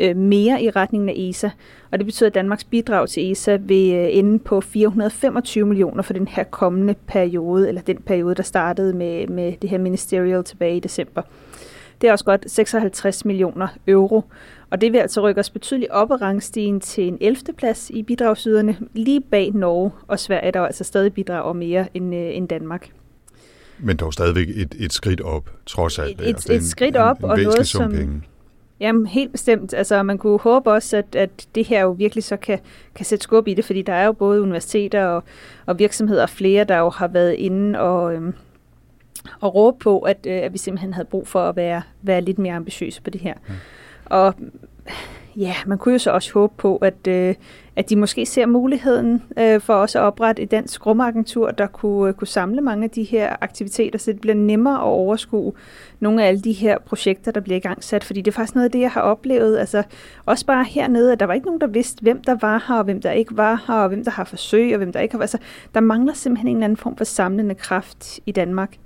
øh, 0.00 0.16
mere 0.16 0.62
i 0.62 0.70
retningen 0.70 1.08
af 1.08 1.14
ESA. 1.16 1.50
Og 1.92 1.98
det 1.98 2.06
betyder, 2.06 2.30
at 2.30 2.34
Danmarks 2.34 2.64
bidrag 2.64 3.08
til 3.08 3.32
ESA 3.32 3.56
vil 3.56 3.94
øh, 3.94 4.08
ende 4.10 4.38
på 4.38 4.60
425 4.60 5.66
millioner 5.66 6.02
for 6.02 6.12
den 6.12 6.28
her 6.28 6.44
kommende 6.44 6.94
periode, 7.06 7.68
eller 7.68 7.80
den 7.80 7.96
periode, 7.96 8.34
der 8.34 8.42
startede 8.42 8.92
med, 8.92 9.26
med 9.26 9.52
det 9.62 9.70
her 9.70 9.78
ministerial 9.78 10.44
tilbage 10.44 10.76
i 10.76 10.80
december. 10.80 11.22
Det 12.00 12.08
er 12.08 12.12
også 12.12 12.24
godt 12.24 12.50
56 12.50 13.24
millioner 13.24 13.68
euro, 13.88 14.24
og 14.74 14.80
det 14.80 14.92
vil 14.92 14.98
altså 14.98 15.20
rykke 15.20 15.40
os 15.40 15.50
betydeligt 15.50 15.90
op 15.90 16.10
ad 16.10 16.22
rangstigen 16.22 16.80
til 16.80 17.08
en 17.08 17.18
11. 17.20 17.36
plads 17.56 17.90
i 17.90 18.02
bidragsyderne, 18.02 18.76
lige 18.94 19.20
bag 19.20 19.52
Norge 19.52 19.90
og 20.08 20.18
Sverige, 20.18 20.52
der 20.52 20.60
altså 20.60 20.84
stadig 20.84 21.14
bidrager 21.14 21.52
mere 21.52 21.86
end, 21.94 22.14
øh, 22.14 22.36
end 22.36 22.48
Danmark. 22.48 22.90
Men 23.78 23.96
dog 23.96 24.12
stadigvæk 24.12 24.48
et, 24.48 24.74
et 24.78 24.92
skridt 24.92 25.20
op, 25.20 25.50
trods 25.66 25.98
alt. 25.98 26.20
Et, 26.20 26.28
et, 26.28 26.50
et 26.50 26.64
skridt 26.64 26.96
op, 26.96 27.18
en, 27.18 27.24
en 27.24 27.30
og 27.30 27.38
noget 27.38 27.66
som... 27.66 27.90
Penge. 27.90 28.22
Jamen, 28.80 29.06
helt 29.06 29.32
bestemt. 29.32 29.74
Altså, 29.74 30.02
man 30.02 30.18
kunne 30.18 30.38
håbe 30.38 30.70
også, 30.70 30.96
at, 30.96 31.16
at 31.16 31.46
det 31.54 31.66
her 31.66 31.80
jo 31.80 31.90
virkelig 31.90 32.24
så 32.24 32.36
kan, 32.36 32.58
kan 32.94 33.04
sætte 33.04 33.22
skub 33.22 33.48
i 33.48 33.54
det, 33.54 33.64
fordi 33.64 33.82
der 33.82 33.92
er 33.92 34.06
jo 34.06 34.12
både 34.12 34.42
universiteter 34.42 35.04
og, 35.04 35.24
og 35.66 35.78
virksomheder 35.78 36.22
og 36.22 36.30
flere, 36.30 36.64
der 36.64 36.78
jo 36.78 36.90
har 36.90 37.08
været 37.08 37.32
inde 37.32 37.80
og, 37.80 38.14
øhm, 38.14 38.34
og 39.40 39.54
råbe 39.54 39.78
på, 39.78 39.98
at, 39.98 40.26
øh, 40.26 40.42
at 40.42 40.52
vi 40.52 40.58
simpelthen 40.58 40.94
havde 40.94 41.08
brug 41.10 41.28
for 41.28 41.48
at 41.48 41.56
være, 41.56 41.82
være 42.02 42.20
lidt 42.20 42.38
mere 42.38 42.54
ambitiøse 42.54 43.02
på 43.02 43.10
det 43.10 43.20
her. 43.20 43.34
Ja. 43.48 43.54
Og 44.04 44.34
ja, 45.36 45.54
man 45.66 45.78
kunne 45.78 45.92
jo 45.92 45.98
så 45.98 46.10
også 46.10 46.32
håbe 46.32 46.54
på, 46.56 46.76
at, 46.76 47.06
øh, 47.08 47.34
at 47.76 47.90
de 47.90 47.96
måske 47.96 48.26
ser 48.26 48.46
muligheden 48.46 49.22
øh, 49.38 49.60
for 49.60 49.74
også 49.74 49.98
at 49.98 50.02
oprette 50.02 50.42
et 50.42 50.50
dansk 50.50 50.86
rumagentur, 50.86 51.50
der 51.50 51.66
kunne, 51.66 52.08
øh, 52.08 52.14
kunne 52.14 52.28
samle 52.28 52.60
mange 52.60 52.84
af 52.84 52.90
de 52.90 53.02
her 53.02 53.36
aktiviteter, 53.40 53.98
så 53.98 54.12
det 54.12 54.20
bliver 54.20 54.34
nemmere 54.34 54.74
at 54.74 54.82
overskue 54.82 55.52
nogle 56.00 56.24
af 56.24 56.28
alle 56.28 56.40
de 56.40 56.52
her 56.52 56.78
projekter, 56.78 57.32
der 57.32 57.40
bliver 57.40 57.56
i 57.56 57.60
gang 57.60 57.84
sat. 57.84 58.04
Fordi 58.04 58.20
det 58.20 58.30
er 58.30 58.34
faktisk 58.34 58.54
noget 58.54 58.64
af 58.64 58.70
det, 58.72 58.80
jeg 58.80 58.90
har 58.90 59.00
oplevet. 59.00 59.58
Altså 59.58 59.82
også 60.26 60.46
bare 60.46 60.64
hernede, 60.64 61.12
at 61.12 61.20
der 61.20 61.26
var 61.26 61.34
ikke 61.34 61.46
nogen, 61.46 61.60
der 61.60 61.66
vidste, 61.66 62.02
hvem 62.02 62.22
der 62.22 62.36
var 62.40 62.64
her, 62.68 62.78
og 62.78 62.84
hvem 62.84 63.00
der 63.00 63.10
ikke 63.10 63.36
var 63.36 63.64
her, 63.66 63.74
og 63.74 63.88
hvem 63.88 64.04
der 64.04 64.10
har 64.10 64.24
forsøg, 64.24 64.72
og 64.72 64.78
hvem 64.78 64.92
der 64.92 65.00
ikke 65.00 65.14
har. 65.14 65.20
Altså, 65.20 65.38
der 65.74 65.80
mangler 65.80 66.14
simpelthen 66.14 66.48
en 66.48 66.56
eller 66.56 66.64
anden 66.64 66.76
form 66.76 66.96
for 66.96 67.04
samlende 67.04 67.54
kraft 67.54 68.20
i 68.26 68.32
Danmark. 68.32 68.76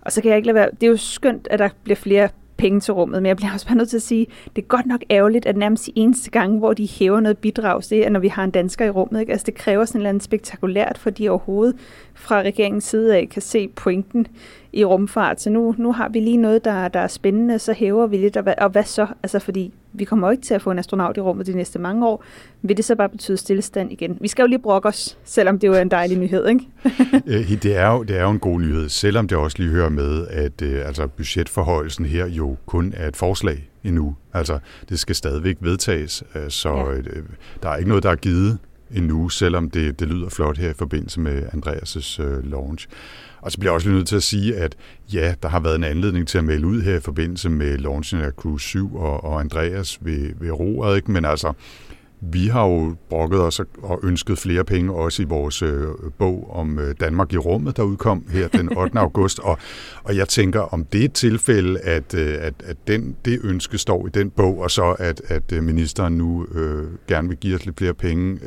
Og 0.00 0.12
så 0.12 0.22
kan 0.22 0.28
jeg 0.28 0.36
ikke 0.36 0.46
lade 0.46 0.54
være, 0.54 0.70
det 0.80 0.82
er 0.82 0.90
jo 0.90 0.96
skønt, 0.96 1.48
at 1.50 1.58
der 1.58 1.68
bliver 1.84 1.96
flere 1.96 2.28
penge 2.62 2.80
til 2.80 2.94
rummet, 2.94 3.22
men 3.22 3.28
jeg 3.28 3.36
bliver 3.36 3.52
også 3.52 3.66
bare 3.66 3.76
nødt 3.76 3.88
til 3.88 3.96
at 3.96 4.02
sige, 4.02 4.26
det 4.56 4.62
er 4.62 4.66
godt 4.66 4.86
nok 4.86 5.00
ærgerligt, 5.10 5.46
at 5.46 5.56
nærmest 5.56 5.86
de 5.86 5.92
eneste 5.94 6.30
gange, 6.30 6.58
hvor 6.58 6.72
de 6.72 6.88
hæver 6.88 7.20
noget 7.20 7.38
bidrag, 7.38 7.82
det 7.90 8.06
er, 8.06 8.10
når 8.10 8.20
vi 8.20 8.28
har 8.28 8.44
en 8.44 8.50
dansker 8.50 8.84
i 8.84 8.90
rummet. 8.90 9.20
Ikke? 9.20 9.32
Altså, 9.32 9.44
det 9.44 9.54
kræver 9.54 9.84
sådan 9.84 9.98
et 9.98 10.00
eller 10.00 10.08
andet 10.08 10.22
spektakulært, 10.22 10.98
fordi 10.98 11.28
overhovedet 11.28 11.76
fra 12.14 12.42
regeringens 12.42 12.84
side 12.84 13.16
af 13.16 13.28
kan 13.28 13.42
se 13.42 13.68
pointen 13.68 14.26
i 14.72 14.84
rumfart. 14.84 15.40
Så 15.40 15.50
nu, 15.50 15.74
nu 15.78 15.92
har 15.92 16.08
vi 16.08 16.20
lige 16.20 16.36
noget, 16.36 16.64
der, 16.64 16.88
der 16.88 17.00
er 17.00 17.06
spændende, 17.06 17.58
så 17.58 17.72
hæver 17.72 18.06
vi 18.06 18.16
lidt, 18.16 18.36
og 18.36 18.42
hvad, 18.42 18.54
og 18.58 18.70
hvad 18.70 18.84
så? 18.84 19.06
Altså, 19.22 19.38
fordi 19.38 19.72
vi 19.92 20.04
kommer 20.04 20.30
ikke 20.30 20.42
til 20.42 20.54
at 20.54 20.62
få 20.62 20.70
en 20.70 20.78
astronaut 20.78 21.16
i 21.16 21.20
rummet 21.20 21.46
de 21.46 21.56
næste 21.56 21.78
mange 21.78 22.06
år. 22.06 22.24
Vil 22.62 22.76
det 22.76 22.84
så 22.84 22.94
bare 22.94 23.08
betyde 23.08 23.36
stillestand 23.36 23.92
igen? 23.92 24.18
Vi 24.20 24.28
skal 24.28 24.42
jo 24.42 24.46
lige 24.46 24.58
brokke 24.58 24.88
os, 24.88 25.18
selvom 25.24 25.58
det 25.58 25.68
jo 25.68 25.72
er 25.72 25.80
en 25.80 25.90
dejlig 25.90 26.18
nyhed, 26.18 26.48
ikke? 26.48 26.68
Øh, 27.26 27.62
det, 27.62 27.76
er 27.76 27.90
jo, 27.90 28.02
det 28.02 28.16
er 28.16 28.22
jo 28.22 28.30
en 28.30 28.38
god 28.38 28.60
nyhed, 28.60 28.88
selvom 28.88 29.28
det 29.28 29.38
også 29.38 29.56
lige 29.58 29.70
hører 29.70 29.88
med, 29.88 30.26
at 30.26 30.62
øh, 30.62 30.86
altså 30.86 31.06
budgetforhøjelsen 31.06 32.04
her 32.04 32.26
jo 32.26 32.56
kun 32.66 32.92
er 32.96 33.08
et 33.08 33.16
forslag 33.16 33.68
endnu. 33.84 34.14
Altså, 34.34 34.58
det 34.88 34.98
skal 34.98 35.14
stadigvæk 35.14 35.56
vedtages, 35.60 36.24
øh, 36.34 36.50
så 36.50 36.74
ja. 36.74 36.92
øh, 36.92 37.22
der 37.62 37.68
er 37.68 37.76
ikke 37.76 37.88
noget, 37.88 38.04
der 38.04 38.10
er 38.10 38.16
givet 38.16 38.58
endnu, 38.94 39.28
selvom 39.28 39.70
det, 39.70 40.00
det 40.00 40.08
lyder 40.08 40.28
flot 40.28 40.58
her 40.58 40.70
i 40.70 40.74
forbindelse 40.74 41.20
med 41.20 41.42
Andreas' 41.42 42.22
øh, 42.22 42.50
launch. 42.50 42.88
Og 43.42 43.52
så 43.52 43.58
bliver 43.58 43.70
jeg 43.70 43.74
også 43.74 43.88
lige 43.88 43.96
nødt 43.96 44.08
til 44.08 44.16
at 44.16 44.22
sige, 44.22 44.56
at 44.56 44.76
ja, 45.12 45.34
der 45.42 45.48
har 45.48 45.60
været 45.60 45.74
en 45.74 45.84
anledning 45.84 46.28
til 46.28 46.38
at 46.38 46.44
melde 46.44 46.66
ud 46.66 46.82
her 46.82 46.96
i 46.96 47.00
forbindelse 47.00 47.50
med 47.50 47.78
launchen 47.78 48.20
af 48.20 48.30
Cruise 48.32 48.66
7 48.66 48.96
og, 48.96 49.24
og 49.24 49.40
Andreas 49.40 49.98
ved, 50.00 50.30
ved 50.40 50.50
roret, 50.50 50.96
ikke? 50.96 51.10
men 51.10 51.24
altså, 51.24 51.52
vi 52.24 52.46
har 52.46 52.66
jo 52.66 52.94
brokket 53.10 53.40
os 53.40 53.60
og 53.82 54.00
ønsket 54.02 54.38
flere 54.38 54.64
penge, 54.64 54.92
også 54.92 55.22
i 55.22 55.24
vores 55.24 55.62
øh, 55.62 55.86
bog 56.18 56.50
om 56.52 56.78
øh, 56.78 56.94
Danmark 57.00 57.32
i 57.32 57.36
rummet, 57.36 57.76
der 57.76 57.82
udkom 57.82 58.24
her 58.32 58.48
den 58.48 58.76
8. 58.78 58.98
august. 58.98 59.38
Og, 59.38 59.58
og 60.04 60.16
jeg 60.16 60.28
tænker, 60.28 60.60
om 60.60 60.84
det 60.84 61.00
er 61.00 61.04
et 61.04 61.12
tilfælde, 61.12 61.80
at, 61.80 62.14
øh, 62.14 62.34
at, 62.40 62.54
at 62.64 62.76
den, 62.88 63.16
det 63.24 63.40
ønske 63.44 63.78
står 63.78 64.06
i 64.06 64.10
den 64.10 64.30
bog, 64.30 64.58
og 64.58 64.70
så 64.70 64.96
at, 64.98 65.22
at 65.28 65.52
øh, 65.52 65.62
ministeren 65.62 66.18
nu 66.18 66.46
øh, 66.54 66.84
gerne 67.08 67.28
vil 67.28 67.36
give 67.36 67.54
os 67.54 67.64
lidt 67.64 67.78
flere 67.78 67.94
penge. 67.94 68.38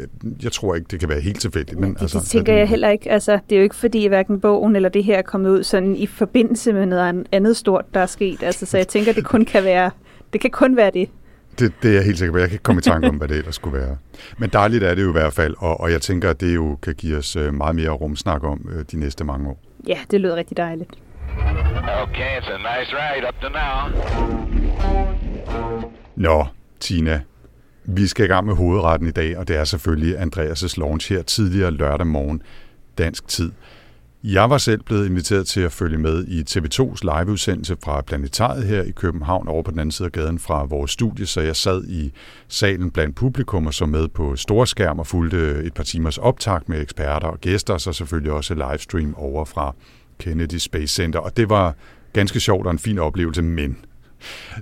Jeg 0.43 0.51
tror 0.51 0.75
ikke, 0.75 0.87
det 0.91 0.99
kan 0.99 1.09
være 1.09 1.19
helt 1.19 1.41
tilfældigt. 1.41 1.79
Men, 1.79 1.93
det, 1.93 2.01
altså, 2.01 2.19
det 2.19 2.27
tænker 2.27 2.53
jeg 2.53 2.67
heller 2.67 2.89
ikke. 2.89 3.11
Altså, 3.11 3.39
det 3.49 3.55
er 3.55 3.59
jo 3.59 3.63
ikke 3.63 3.75
fordi, 3.75 4.07
hverken 4.07 4.39
bogen 4.39 4.75
eller 4.75 4.89
det 4.89 5.03
her 5.03 5.17
er 5.17 5.21
kommet 5.21 5.49
ud 5.49 5.63
sådan 5.63 5.95
i 5.95 6.07
forbindelse 6.07 6.73
med 6.73 6.85
noget 6.85 7.27
andet 7.31 7.57
stort, 7.57 7.85
der 7.93 7.99
er 7.99 8.05
sket. 8.05 8.43
Altså, 8.43 8.65
så 8.65 8.77
jeg 8.77 8.87
tænker, 8.87 9.13
det 9.13 9.25
kun 9.25 9.45
kan 9.45 9.63
være 9.63 9.91
det 10.33 10.41
kan 10.41 10.51
kun 10.51 10.75
være 10.75 10.91
det. 10.91 11.09
Det, 11.59 11.73
det 11.81 11.89
er 11.89 11.93
jeg 11.93 12.03
helt 12.03 12.17
sikker 12.17 12.31
på. 12.31 12.37
Jeg 12.37 12.47
kan 12.47 12.55
ikke 12.55 12.63
komme 12.63 12.79
i 12.79 12.81
tanke 12.81 13.07
om, 13.07 13.15
hvad 13.15 13.27
det 13.27 13.37
ellers 13.37 13.55
skulle 13.55 13.77
være. 13.77 13.97
Men 14.37 14.49
dejligt 14.49 14.83
er 14.83 14.95
det 14.95 15.03
jo 15.03 15.09
i 15.09 15.11
hvert 15.11 15.33
fald, 15.33 15.55
og, 15.57 15.81
og 15.81 15.91
jeg 15.91 16.01
tænker, 16.01 16.29
at 16.29 16.41
det 16.41 16.55
jo 16.55 16.77
kan 16.81 16.95
give 16.95 17.17
os 17.17 17.35
øh, 17.35 17.53
meget 17.53 17.75
mere 17.75 17.89
rumsnak 17.89 18.43
om 18.43 18.69
øh, 18.71 18.85
de 18.91 18.99
næste 18.99 19.23
mange 19.23 19.49
år. 19.49 19.59
Ja, 19.87 19.97
det 20.11 20.21
lyder 20.21 20.35
rigtig 20.35 20.57
dejligt. 20.57 20.89
Okay, 22.03 22.39
it's 22.39 22.49
a 22.51 22.57
nice 22.57 22.91
ride 22.93 23.27
up 23.27 23.41
to 23.41 23.49
now. 23.49 23.75
Nå, 26.15 26.45
Tina. 26.79 27.21
Vi 27.83 28.07
skal 28.07 28.25
i 28.25 28.27
gang 28.27 28.45
med 28.45 28.55
hovedretten 28.55 29.07
i 29.07 29.11
dag, 29.11 29.37
og 29.37 29.47
det 29.47 29.55
er 29.55 29.63
selvfølgelig 29.63 30.17
Andreas' 30.17 30.73
launch 30.77 31.13
her 31.13 31.21
tidligere 31.21 31.71
lørdag 31.71 32.07
morgen, 32.07 32.41
dansk 32.97 33.27
tid. 33.27 33.51
Jeg 34.27 34.49
var 34.49 34.57
selv 34.57 34.83
blevet 34.83 35.05
inviteret 35.05 35.47
til 35.47 35.61
at 35.61 35.71
følge 35.71 35.97
med 35.97 36.25
i 36.27 36.41
TV2's 36.41 37.19
liveudsendelse 37.19 37.77
fra 37.83 38.01
Planetariet 38.01 38.63
her 38.67 38.83
i 38.83 38.91
København 38.91 39.47
over 39.47 39.63
på 39.63 39.71
den 39.71 39.79
anden 39.79 39.91
side 39.91 40.05
af 40.05 40.11
gaden 40.11 40.39
fra 40.39 40.63
vores 40.63 40.91
studie, 40.91 41.25
så 41.25 41.41
jeg 41.41 41.55
sad 41.55 41.83
i 41.87 42.11
salen 42.47 42.91
blandt 42.91 43.15
publikum 43.15 43.67
og 43.67 43.73
så 43.73 43.85
med 43.85 44.07
på 44.07 44.35
storskærm 44.35 44.99
og 44.99 45.07
fulgte 45.07 45.63
et 45.63 45.73
par 45.73 45.83
timers 45.83 46.17
optag 46.17 46.59
med 46.67 46.81
eksperter 46.81 47.27
og 47.27 47.41
gæster, 47.41 47.73
og 47.73 47.81
så 47.81 47.93
selvfølgelig 47.93 48.31
også 48.31 48.53
livestream 48.53 49.15
over 49.17 49.45
fra 49.45 49.75
Kennedy 50.19 50.57
Space 50.57 50.95
Center. 50.95 51.19
Og 51.19 51.37
det 51.37 51.49
var 51.49 51.75
ganske 52.13 52.39
sjovt 52.39 52.65
og 52.65 52.71
en 52.71 52.79
fin 52.79 52.99
oplevelse, 52.99 53.41
men 53.41 53.77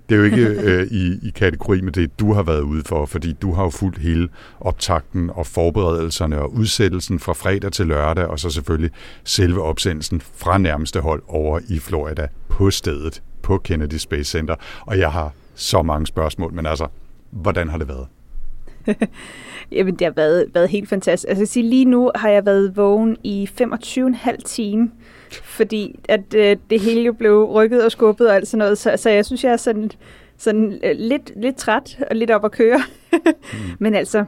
det 0.10 0.16
er 0.16 0.20
jo 0.20 0.24
ikke 0.24 0.48
øh, 0.70 0.88
i, 0.92 1.28
i 1.28 1.30
kategori 1.36 1.82
med 1.82 1.92
det, 1.92 2.20
du 2.20 2.34
har 2.34 2.44
været 2.44 2.62
ude 2.62 2.84
for, 2.86 3.06
fordi 3.06 3.34
du 3.42 3.54
har 3.54 3.64
jo 3.64 3.70
fulgt 3.70 3.98
hele 3.98 4.30
optakten 4.60 5.30
og 5.30 5.46
forberedelserne 5.46 6.40
og 6.40 6.54
udsættelsen 6.54 7.20
fra 7.20 7.34
fredag 7.34 7.72
til 7.72 7.88
lørdag, 7.88 8.28
og 8.28 8.40
så 8.40 8.50
selvfølgelig 8.50 8.92
selve 9.24 9.62
opsendelsen 9.62 10.22
fra 10.22 10.58
nærmeste 10.58 11.00
hold 11.00 11.22
over 11.28 11.60
i 11.70 11.80
Florida 11.80 12.28
på 12.50 12.72
stedet 12.72 13.22
på 13.42 13.58
Kennedy 13.58 13.98
Space 13.98 14.32
Center. 14.32 14.56
Og 14.82 15.00
jeg 15.00 15.12
har 15.12 15.34
så 15.56 15.82
mange 15.82 16.08
spørgsmål, 16.08 16.54
men 16.54 16.66
altså, 16.66 16.88
hvordan 17.30 17.70
har 17.70 17.78
det 17.78 17.88
været? 17.88 18.08
Jamen, 19.72 19.96
det 19.96 20.06
har 20.06 20.14
været, 20.16 20.46
været 20.54 20.70
helt 20.70 20.90
fantastisk. 20.90 21.30
Altså, 21.30 21.46
sige, 21.46 21.70
lige 21.70 21.86
nu 21.86 22.12
har 22.16 22.30
jeg 22.30 22.46
været 22.46 22.78
vågen 22.78 23.18
i 23.24 23.50
25,5 23.62 24.38
timer 24.46 24.88
fordi 25.34 26.00
at 26.10 26.34
øh, 26.36 26.58
det 26.70 26.80
hele 26.80 27.02
jo 27.02 27.14
blev 27.14 27.44
rykket 27.44 27.86
og 27.86 27.92
skubbet 27.92 28.30
og 28.30 28.36
alt 28.36 28.48
sådan 28.48 28.58
noget, 28.58 28.78
så, 28.78 28.94
så 28.98 29.10
jeg 29.10 29.26
synes, 29.26 29.44
jeg 29.44 29.54
er 29.54 29.58
sådan, 29.58 29.92
sådan 30.38 30.80
øh, 30.84 30.96
lidt, 30.96 31.32
lidt 31.36 31.56
træt 31.56 31.98
og 32.10 32.16
lidt 32.16 32.32
op 32.32 32.46
at 32.46 32.52
køre. 32.52 32.82
mm. 33.14 33.60
Men 33.80 33.96
altså, 33.96 34.26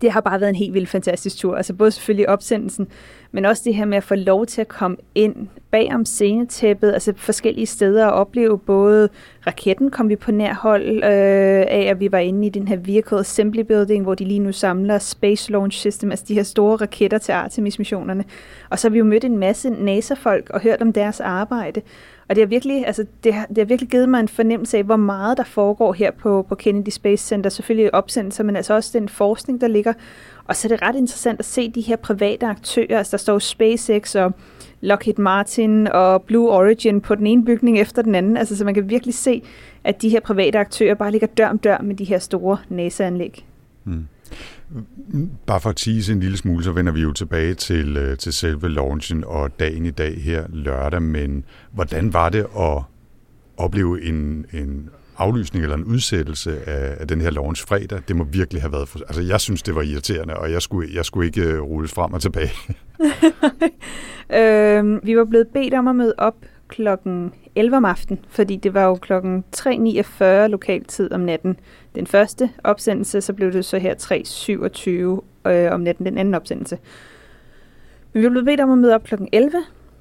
det 0.00 0.12
har 0.12 0.20
bare 0.20 0.40
været 0.40 0.50
en 0.50 0.56
helt 0.56 0.74
vildt 0.74 0.88
fantastisk 0.88 1.36
tur. 1.36 1.56
Altså 1.56 1.74
både 1.74 1.90
selvfølgelig 1.90 2.28
opsendelsen, 2.28 2.88
men 3.32 3.44
også 3.44 3.62
det 3.64 3.74
her 3.74 3.84
med 3.84 3.96
at 3.96 4.04
få 4.04 4.14
lov 4.14 4.46
til 4.46 4.60
at 4.60 4.68
komme 4.68 4.96
ind 5.14 5.48
bag 5.70 5.94
om 5.94 6.04
scenetæppet, 6.04 6.92
altså 6.92 7.12
forskellige 7.16 7.66
steder 7.66 8.06
og 8.06 8.12
opleve 8.12 8.58
både 8.58 9.08
raketten 9.46 9.90
kom 9.90 10.08
vi 10.08 10.16
på 10.16 10.32
nær 10.32 10.54
hold 10.54 10.96
øh, 10.96 11.64
af, 11.68 11.86
at 11.90 12.00
vi 12.00 12.12
var 12.12 12.18
inde 12.18 12.46
i 12.46 12.50
den 12.50 12.68
her 12.68 12.76
Vehicle 12.76 13.18
Assembly 13.18 13.60
Building, 13.60 14.02
hvor 14.02 14.14
de 14.14 14.24
lige 14.24 14.40
nu 14.40 14.52
samler 14.52 14.98
Space 14.98 15.52
Launch 15.52 15.78
System, 15.78 16.10
altså 16.10 16.24
de 16.28 16.34
her 16.34 16.42
store 16.42 16.76
raketter 16.76 17.18
til 17.18 17.32
Artemis-missionerne. 17.32 18.24
Og 18.70 18.78
så 18.78 18.88
har 18.88 18.92
vi 18.92 18.98
jo 18.98 19.04
mødt 19.04 19.24
en 19.24 19.38
masse 19.38 19.70
NASA-folk 19.70 20.50
og 20.50 20.60
hørt 20.60 20.82
om 20.82 20.92
deres 20.92 21.20
arbejde. 21.20 21.82
Og 22.28 22.36
det 22.36 22.42
har 22.42 22.46
virkelig, 22.46 22.86
altså, 22.86 23.04
det 23.24 23.34
har, 23.34 23.46
det 23.46 23.58
har 23.58 23.64
virkelig 23.64 23.90
givet 23.90 24.08
mig 24.08 24.20
en 24.20 24.28
fornemmelse 24.28 24.78
af, 24.78 24.84
hvor 24.84 24.96
meget 24.96 25.38
der 25.38 25.44
foregår 25.44 25.92
her 25.92 26.10
på, 26.10 26.46
på 26.48 26.54
Kennedy 26.54 26.88
Space 26.88 27.26
Center. 27.26 27.50
Selvfølgelig 27.50 27.94
opsendelser, 27.94 28.44
men 28.44 28.56
altså 28.56 28.74
også 28.74 28.98
den 28.98 29.08
forskning, 29.08 29.60
der 29.60 29.68
ligger. 29.68 29.92
Og 30.44 30.56
så 30.56 30.68
er 30.68 30.76
det 30.76 30.82
ret 30.82 30.96
interessant 30.96 31.38
at 31.38 31.44
se 31.44 31.70
de 31.70 31.80
her 31.80 31.96
private 31.96 32.46
aktører. 32.46 32.98
Altså, 32.98 33.10
der 33.10 33.16
står 33.16 33.38
SpaceX 33.38 34.14
og 34.14 34.32
Lockheed 34.80 35.18
Martin 35.18 35.86
og 35.86 36.22
Blue 36.22 36.50
Origin 36.50 37.00
på 37.00 37.14
den 37.14 37.26
ene 37.26 37.44
bygning 37.44 37.78
efter 37.78 38.02
den 38.02 38.14
anden. 38.14 38.36
Altså, 38.36 38.56
så 38.56 38.64
man 38.64 38.74
kan 38.74 38.90
virkelig 38.90 39.14
se, 39.14 39.42
at 39.84 40.02
de 40.02 40.08
her 40.08 40.20
private 40.20 40.58
aktører 40.58 40.94
bare 40.94 41.10
ligger 41.10 41.26
dør 41.26 41.48
om 41.48 41.58
dør 41.58 41.78
med 41.82 41.94
de 41.94 42.04
her 42.04 42.18
store 42.18 42.58
NASA-anlæg. 42.68 43.46
Mm. 43.84 44.06
Bare 45.46 45.60
for 45.60 45.70
at 45.70 45.76
tease 45.76 46.12
en 46.12 46.20
lille 46.20 46.36
smule, 46.36 46.64
så 46.64 46.72
vender 46.72 46.92
vi 46.92 47.00
jo 47.00 47.12
tilbage 47.12 47.54
til, 47.54 47.96
øh, 47.96 48.18
til 48.18 48.32
selve 48.32 48.68
launchen 48.68 49.24
og 49.24 49.60
dagen 49.60 49.86
i 49.86 49.90
dag 49.90 50.22
her 50.22 50.44
lørdag, 50.48 51.02
men 51.02 51.44
hvordan 51.72 52.12
var 52.12 52.28
det 52.28 52.46
at 52.58 52.82
opleve 53.56 54.04
en, 54.04 54.46
en 54.52 54.90
aflysning 55.18 55.62
eller 55.62 55.76
en 55.76 55.84
udsættelse 55.84 56.68
af, 56.68 56.96
af 57.00 57.08
den 57.08 57.20
her 57.20 57.30
launch 57.30 57.66
fredag? 57.66 58.00
Det 58.08 58.16
må 58.16 58.24
virkelig 58.24 58.62
have 58.62 58.72
været... 58.72 58.88
For, 58.88 58.98
altså, 58.98 59.22
jeg 59.22 59.40
synes, 59.40 59.62
det 59.62 59.74
var 59.74 59.82
irriterende, 59.82 60.36
og 60.36 60.52
jeg 60.52 60.62
skulle, 60.62 60.94
jeg 60.94 61.04
skulle 61.04 61.26
ikke 61.26 61.42
øh, 61.42 61.60
rulles 61.60 61.92
frem 61.92 62.12
og 62.12 62.22
tilbage. 62.22 62.52
øhm, 64.40 65.00
vi 65.02 65.16
var 65.16 65.24
blevet 65.24 65.48
bedt 65.48 65.74
om 65.74 65.88
at 65.88 65.96
møde 65.96 66.14
op 66.18 66.36
klokken 66.68 67.32
11 67.54 67.76
om 67.76 67.84
aftenen, 67.84 68.24
fordi 68.28 68.56
det 68.56 68.74
var 68.74 68.84
jo 68.84 68.94
klokken 68.94 69.44
3.49 69.56 70.24
lokaltid 70.24 71.12
om 71.12 71.20
natten. 71.20 71.56
Den 71.96 72.06
første 72.06 72.50
opsendelse, 72.64 73.20
så 73.20 73.32
blev 73.32 73.52
det 73.52 73.64
så 73.64 73.78
her 73.78 73.94
3.27 75.44 75.50
øh, 75.50 75.72
om 75.72 75.80
natten, 75.80 76.06
den 76.06 76.18
anden 76.18 76.34
opsendelse. 76.34 76.78
Men 78.12 78.22
vi 78.22 78.28
blev 78.28 78.44
bedt 78.44 78.60
om 78.60 78.70
at 78.70 78.78
møde 78.78 78.94
op 78.94 79.04
klokken 79.04 79.28
11, 79.32 79.52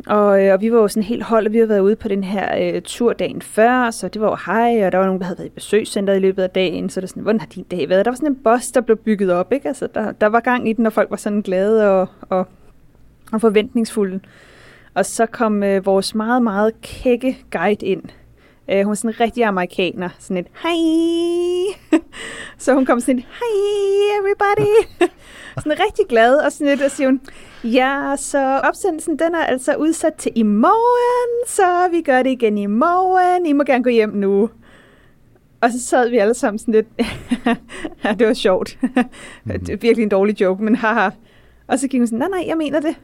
og, 0.08 0.46
øh, 0.46 0.54
og 0.54 0.62
vi 0.62 0.72
var 0.72 0.78
jo 0.78 0.88
sådan 0.88 1.04
helt 1.04 1.24
hold, 1.24 1.46
og 1.46 1.54
vi 1.54 1.58
havde 1.58 1.70
været 1.70 1.80
ude 1.80 1.96
på 1.96 2.08
den 2.08 2.24
her 2.24 2.76
øh, 2.76 2.82
tur 2.82 3.14
dagen 3.14 3.42
før, 3.42 3.92
så 3.92 4.08
det 4.08 4.22
var 4.22 4.30
jo 4.30 4.38
hej, 4.46 4.86
og 4.86 4.92
der 4.92 4.98
var 4.98 5.06
nogen, 5.06 5.20
der 5.20 5.26
havde 5.26 5.38
været 5.38 5.48
i 5.48 5.52
besøgscenteret 5.56 6.18
i 6.18 6.20
løbet 6.20 6.44
af 6.44 6.50
dagen, 6.50 6.90
så 6.90 7.02
det 7.02 7.10
sådan, 7.10 7.24
hvordan 7.24 7.40
har 7.40 7.48
din 7.48 7.64
dag 7.64 7.90
været? 7.90 8.06
Der 8.06 8.12
var 8.12 8.16
sådan 8.16 8.30
en 8.30 8.44
boss, 8.44 8.72
der 8.72 8.82
blev 8.82 8.98
bygget 8.98 9.32
op, 9.32 9.52
ikke? 9.52 9.68
Altså, 9.68 9.88
der, 9.96 10.12
der 10.12 10.28
var 10.28 10.40
gang 10.40 10.70
i 10.70 10.74
den, 10.74 10.86
og 10.86 10.94
folk 10.94 11.10
var 11.10 11.18
sådan 11.18 11.42
glade 11.42 11.92
og, 11.92 12.08
og, 12.22 12.48
og 13.32 13.42
forventningsfulde. 13.42 14.20
Og 14.94 15.06
så 15.06 15.26
kom 15.26 15.64
øh, 15.64 15.86
vores 15.86 16.16
meget, 16.16 16.42
meget 16.42 16.82
kække 16.82 17.38
guide 17.52 17.86
ind. 17.86 18.04
Øh, 18.72 18.84
hun 18.84 18.92
er 18.92 18.96
sådan 18.96 19.12
en 19.12 19.20
rigtig 19.20 19.44
amerikaner. 19.44 20.10
Sådan 20.20 20.38
et, 20.38 20.48
hej! 20.64 22.00
så 22.64 22.74
hun 22.74 22.86
kom 22.86 23.00
sådan 23.00 23.20
et, 23.20 23.26
hej 23.26 24.20
everybody! 24.20 25.08
sådan 25.64 25.80
rigtig 25.86 26.06
glad, 26.10 26.36
og 26.36 26.52
sådan 26.52 26.74
et, 26.74 26.82
og 26.82 26.92
siger 26.92 27.08
hun, 27.08 27.22
ja, 27.64 28.16
så 28.18 28.60
opsendelsen, 28.64 29.20
den 29.20 29.36
er 29.36 29.46
altså 29.46 29.76
udsat 29.76 30.14
til 30.14 30.32
i 30.36 30.44
morgen, 30.44 31.48
så 31.48 31.88
vi 31.92 32.02
gør 32.02 32.24
det 32.24 32.30
igen 32.30 32.58
i 32.58 32.66
morgen. 32.66 33.46
I 33.46 33.54
må 33.54 33.64
gerne 33.64 33.84
gå 33.84 33.90
hjem 33.90 34.10
nu. 34.10 34.50
Og 35.62 35.72
så 35.72 35.82
sad 35.82 36.10
vi 36.10 36.18
alle 36.18 36.34
sammen 36.34 36.60
sådan 36.60 36.74
lidt, 36.74 36.88
ja, 38.04 38.16
det 38.20 38.28
var 38.28 38.34
sjovt. 38.34 38.78
det 39.46 39.70
er 39.70 39.78
virkelig 39.78 40.04
en 40.04 40.10
dårlig 40.10 40.42
joke, 40.42 40.64
men 40.64 40.76
haha. 40.76 41.10
Og 41.68 41.80
så 41.80 41.88
gik 41.88 42.00
hun 42.00 42.08
sådan, 42.08 42.20
nej, 42.20 42.28
nej, 42.30 42.44
jeg 42.48 42.58
mener 42.58 42.80
det. 42.80 42.96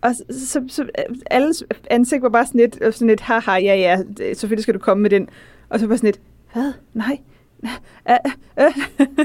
Og 0.00 0.14
så, 0.14 0.46
så, 0.46 0.64
så 0.68 0.86
alles 1.30 1.64
ansigt 1.90 2.22
var 2.22 2.28
bare 2.28 2.46
sådan 2.46 2.60
lidt, 2.60 2.78
øh, 2.80 2.92
sådan 2.92 3.08
lidt, 3.08 3.20
haha, 3.20 3.52
ja, 3.52 3.74
ja, 3.74 4.02
selvfølgelig 4.34 4.62
skal 4.62 4.74
du 4.74 4.78
komme 4.78 5.02
med 5.02 5.10
den. 5.10 5.28
Og 5.68 5.80
så 5.80 5.86
var 5.86 5.96
sådan 5.96 6.08
lidt, 6.08 6.20
hvad? 6.52 6.72
Nej. 6.94 7.18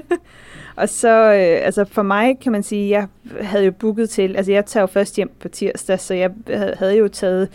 og 0.81 0.89
så, 0.89 1.09
øh, 1.09 1.65
altså 1.65 1.85
for 1.85 2.01
mig 2.01 2.39
kan 2.39 2.51
man 2.51 2.63
sige, 2.63 2.89
jeg 2.89 3.07
havde 3.41 3.65
jo 3.65 3.71
booket 3.71 4.09
til, 4.09 4.35
altså 4.35 4.51
jeg 4.51 4.65
tager 4.65 4.81
jo 4.81 4.87
først 4.87 5.15
hjem 5.15 5.31
på 5.39 5.49
tirsdag, 5.49 5.99
så 5.99 6.13
jeg 6.13 6.31
havde 6.77 6.97
jo 6.97 7.07
taget 7.07 7.49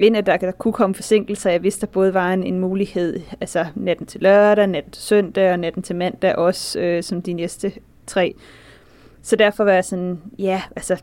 ind, 0.00 0.16
at 0.16 0.26
der, 0.26 0.36
der 0.36 0.50
kunne 0.50 0.72
komme 0.72 0.94
forsinkelser. 0.94 1.50
Jeg 1.50 1.62
vidste, 1.62 1.86
der 1.86 1.92
både 1.92 2.14
var 2.14 2.32
en, 2.32 2.44
en 2.44 2.60
mulighed, 2.60 3.20
altså 3.40 3.66
natten 3.74 4.06
til 4.06 4.20
lørdag, 4.20 4.66
natten 4.66 4.92
til 4.92 5.02
søndag 5.02 5.52
og 5.52 5.58
natten 5.58 5.82
til 5.82 5.96
mandag 5.96 6.36
også, 6.36 6.80
øh, 6.80 7.02
som 7.02 7.22
de 7.22 7.32
næste 7.32 7.72
tre. 8.06 8.34
Så 9.22 9.36
derfor 9.36 9.64
var 9.64 9.72
jeg 9.72 9.84
sådan, 9.84 10.20
ja, 10.38 10.62
altså 10.76 11.02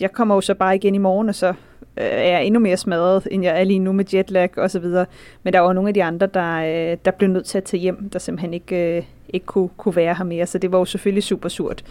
jeg 0.00 0.12
kommer 0.12 0.34
jo 0.34 0.40
så 0.40 0.54
bare 0.54 0.76
igen 0.76 0.94
i 0.94 0.98
morgen, 0.98 1.28
og 1.28 1.34
så 1.34 1.48
øh, 1.48 1.54
er 1.96 2.28
jeg 2.28 2.44
endnu 2.44 2.60
mere 2.60 2.76
smadret, 2.76 3.28
end 3.30 3.44
jeg 3.44 3.60
er 3.60 3.64
lige 3.64 3.78
nu 3.78 3.92
med 3.92 4.14
jetlag 4.14 4.58
og 4.58 4.70
så 4.70 4.78
videre. 4.78 5.06
Men 5.42 5.52
der 5.52 5.60
var 5.60 5.72
nogle 5.72 5.88
af 5.88 5.94
de 5.94 6.04
andre, 6.04 6.26
der, 6.26 6.56
øh, 6.56 6.96
der 7.04 7.10
blev 7.10 7.30
nødt 7.30 7.46
til 7.46 7.58
at 7.58 7.64
tage 7.64 7.80
hjem, 7.80 8.08
der 8.10 8.18
simpelthen 8.18 8.54
ikke, 8.54 8.96
øh, 8.96 9.02
ikke 9.28 9.46
kunne, 9.46 9.68
kunne 9.76 9.96
være 9.96 10.14
her 10.14 10.24
mere. 10.24 10.46
Så 10.46 10.58
det 10.58 10.72
var 10.72 10.78
jo 10.78 10.84
selvfølgelig 10.84 11.22
super 11.22 11.48
surt 11.48 11.84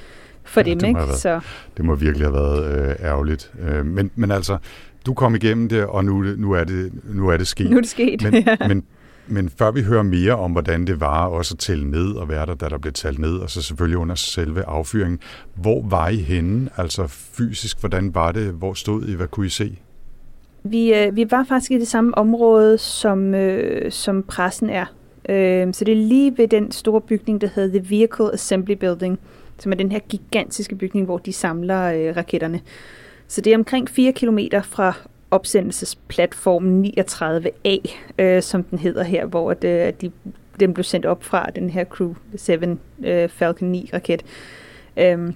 for 0.43 0.61
ja, 0.61 0.69
dem. 0.69 0.79
Det, 0.79 0.91
må 0.91 0.99
ikke? 0.99 1.13
Så. 1.13 1.39
det 1.77 1.85
må 1.85 1.95
virkelig 1.95 2.27
have 2.27 2.33
været 2.33 2.89
øh, 2.89 2.95
ærgerligt. 3.05 3.51
Øh, 3.59 3.85
men, 3.85 4.11
men 4.15 4.31
altså, 4.31 4.57
du 5.05 5.13
kom 5.13 5.35
igennem 5.35 5.69
det, 5.69 5.85
og 5.85 6.05
nu, 6.05 6.21
nu, 6.37 6.51
er, 6.51 6.63
det, 6.63 6.91
nu 7.03 7.29
er 7.29 7.37
det 7.37 7.47
sket. 7.47 7.69
Nu 7.69 7.77
er 7.77 7.81
det 7.81 7.89
sket, 7.89 8.23
men, 8.23 8.43
ja. 8.47 8.67
men 8.67 8.83
men 9.27 9.49
før 9.49 9.71
vi 9.71 9.81
hører 9.81 10.03
mere 10.03 10.33
om, 10.33 10.51
hvordan 10.51 10.87
det 10.87 10.99
var 10.99 11.25
også 11.25 11.53
at 11.53 11.59
tælle 11.59 11.91
ned 11.91 12.15
og 12.15 12.29
være 12.29 12.45
der, 12.45 12.53
da 12.53 12.69
der 12.69 12.77
blev 12.77 12.93
talt 12.93 13.19
ned, 13.19 13.37
og 13.37 13.49
så 13.49 13.61
selvfølgelig 13.61 13.97
under 13.97 14.15
selve 14.15 14.63
affyringen, 14.63 15.19
hvor 15.55 15.81
var 15.89 16.09
I 16.09 16.15
henne? 16.15 16.69
Altså 16.77 17.07
fysisk, 17.07 17.79
hvordan 17.79 18.15
var 18.15 18.31
det? 18.31 18.53
Hvor 18.53 18.73
stod 18.73 19.07
I? 19.07 19.13
Hvad 19.15 19.27
kunne 19.27 19.45
I 19.45 19.49
se? 19.49 19.79
Vi, 20.63 20.93
øh, 20.93 21.15
vi 21.15 21.31
var 21.31 21.45
faktisk 21.49 21.71
i 21.71 21.79
det 21.79 21.87
samme 21.87 22.17
område, 22.17 22.77
som, 22.77 23.35
øh, 23.35 23.91
som 23.91 24.23
pressen 24.23 24.69
er. 24.69 24.85
Øh, 25.29 25.73
så 25.73 25.85
det 25.85 25.91
er 25.91 26.07
lige 26.07 26.37
ved 26.37 26.47
den 26.47 26.71
store 26.71 27.01
bygning, 27.01 27.41
der 27.41 27.47
hedder 27.55 27.79
The 27.79 27.89
Vehicle 27.89 28.33
Assembly 28.33 28.73
Building, 28.73 29.19
som 29.59 29.71
er 29.71 29.75
den 29.75 29.91
her 29.91 29.99
gigantiske 29.99 30.75
bygning, 30.75 31.05
hvor 31.05 31.17
de 31.17 31.33
samler 31.33 31.83
øh, 31.83 32.15
raketterne. 32.17 32.61
Så 33.27 33.41
det 33.41 33.53
er 33.53 33.57
omkring 33.57 33.89
4 33.89 34.11
km 34.11 34.39
fra 34.63 34.93
opsendelsesplatform 35.33 36.83
39A, 36.83 37.95
øh, 38.19 38.41
som 38.41 38.63
den 38.63 38.79
hedder 38.79 39.03
her, 39.03 39.25
hvor 39.25 39.53
det, 39.53 39.87
øh, 39.87 39.93
de, 40.01 40.11
den 40.59 40.73
blev 40.73 40.83
sendt 40.83 41.05
op 41.05 41.23
fra, 41.23 41.49
den 41.55 41.69
her 41.69 41.85
Crew 41.85 42.13
7 42.35 42.53
øh, 43.03 43.29
Falcon 43.29 43.75
9-raket. 43.75 44.23
Øhm, 44.97 45.35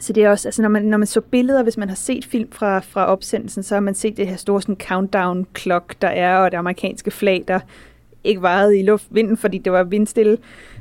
så 0.00 0.12
det 0.12 0.24
er 0.24 0.30
også, 0.30 0.48
altså 0.48 0.62
når 0.62 0.68
man, 0.68 0.82
når 0.82 0.98
man 0.98 1.06
så 1.06 1.20
billeder, 1.20 1.62
hvis 1.62 1.76
man 1.76 1.88
har 1.88 1.96
set 1.96 2.24
film 2.24 2.52
fra, 2.52 2.78
fra 2.78 3.06
opsendelsen, 3.06 3.62
så 3.62 3.74
har 3.74 3.80
man 3.80 3.94
set 3.94 4.16
det 4.16 4.28
her 4.28 4.36
store 4.36 4.62
sådan 4.62 4.76
countdown 4.76 5.46
clock, 5.58 5.94
der 6.02 6.08
er, 6.08 6.36
og 6.36 6.50
det 6.50 6.56
amerikanske 6.58 7.10
flag, 7.10 7.44
der 7.48 7.60
ikke 8.24 8.42
vejede 8.42 8.78
i 8.78 8.82
luftvinden, 8.82 9.36
fordi 9.36 9.58
det 9.58 9.72
var 9.72 9.82
vindstille. 9.82 10.38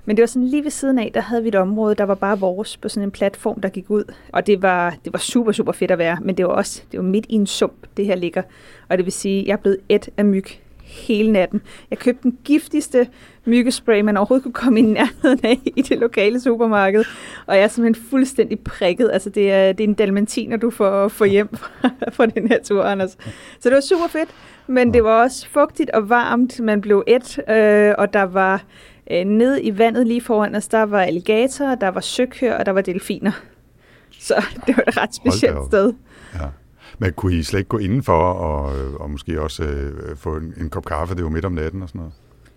Men 0.10 0.18
det 0.18 0.22
var 0.22 0.28
sådan 0.28 0.48
lige 0.48 0.64
ved 0.64 0.72
siden 0.72 1.00
af, 1.00 1.12
der 1.14 1.22
havde 1.22 1.42
vi 1.44 1.48
et 1.48 1.56
område, 1.56 1.96
der 1.96 2.04
var 2.04 2.16
bare 2.16 2.40
vores 2.40 2.78
på 2.78 2.90
sådan 2.90 3.08
en 3.08 3.12
platform, 3.12 3.62
der 3.62 3.70
gik 3.70 3.90
ud. 3.90 4.04
Og 4.34 4.48
det 4.48 4.62
var, 4.62 4.96
det 5.06 5.14
var 5.14 5.20
super, 5.20 5.52
super 5.52 5.72
fedt 5.72 5.92
at 5.92 5.98
være, 5.98 6.18
men 6.22 6.38
det 6.38 6.46
var 6.46 6.52
også 6.52 6.84
det 6.92 6.98
var 7.00 7.04
midt 7.04 7.26
i 7.30 7.34
en 7.34 7.48
sump, 7.48 7.88
det 7.98 8.06
her 8.06 8.16
ligger. 8.16 8.42
Og 8.90 8.98
det 8.98 9.06
vil 9.06 9.14
sige, 9.14 9.42
at 9.42 9.48
jeg 9.48 9.54
er 9.54 9.58
blevet 9.58 9.78
et 9.90 10.10
af 10.18 10.26
myg 10.26 10.46
hele 10.82 11.32
natten. 11.32 11.62
Jeg 11.90 11.98
købte 11.98 12.24
den 12.24 12.38
giftigste 12.44 13.08
myggespray, 13.46 14.02
man 14.02 14.18
overhovedet 14.18 14.44
kunne 14.44 14.54
komme 14.54 14.80
i 14.80 14.84
nærheden 14.84 15.40
af 15.44 15.60
i 15.66 15.82
det 15.82 16.00
lokale 16.00 16.40
supermarked. 16.40 17.04
Og 17.46 17.56
jeg 17.56 17.64
er 17.64 17.68
simpelthen 17.68 18.06
fuldstændig 18.10 18.60
prikket. 18.60 19.10
Altså, 19.14 19.30
det 19.30 19.52
er, 19.52 19.72
det 19.72 19.84
er 19.84 19.88
en 19.88 19.94
dalmatiner, 19.94 20.58
du 20.58 20.70
får, 20.70 21.08
får 21.08 21.26
hjem 21.26 21.50
fra, 21.56 21.90
fra 22.16 22.26
den 22.26 22.48
her 22.48 22.64
tur, 22.64 22.84
Anders. 22.84 23.18
Så 23.60 23.70
det 23.70 23.74
var 23.74 23.82
super 23.82 24.08
fedt, 24.08 24.30
men 24.68 24.94
det 24.94 25.04
var 25.04 25.24
også 25.24 25.48
fugtigt 25.48 25.90
og 25.90 26.10
varmt. 26.10 26.60
Man 26.60 26.82
blev 26.82 27.04
et, 27.08 27.40
øh, 27.50 27.94
og 27.98 28.14
der 28.14 28.24
var 28.24 28.64
øh, 29.12 29.26
nede 29.26 29.64
i 29.64 29.78
vandet 29.78 30.08
lige 30.08 30.22
foran 30.22 30.56
os, 30.56 30.68
der 30.68 30.84
var 30.84 31.02
alligatorer, 31.02 31.76
der 31.76 31.88
var 31.88 32.02
søkør, 32.02 32.58
og 32.58 32.66
der 32.66 32.72
var 32.72 32.82
delfiner. 32.82 33.32
Så 34.20 34.44
det 34.68 34.78
var 34.78 34.84
et 34.88 34.98
ret 34.98 35.16
specielt 35.16 35.66
sted. 35.68 35.94
Ja. 36.34 36.46
Men 37.00 37.14
kunne 37.14 37.34
I 37.34 37.44
slet 37.44 37.60
ikke 37.60 37.70
gå 37.70 37.78
indenfor 37.78 38.14
og, 38.14 38.74
og 39.00 39.10
måske 39.10 39.42
også 39.42 39.64
øh, 39.64 40.16
få 40.16 40.36
en, 40.36 40.54
en 40.62 40.70
kop 40.70 40.86
kaffe? 40.86 41.16
Det 41.16 41.24
var 41.24 41.30
midt 41.30 41.46
om 41.46 41.52
natten 41.52 41.82
og 41.82 41.90
sådan 41.90 42.00
noget. 42.00 42.14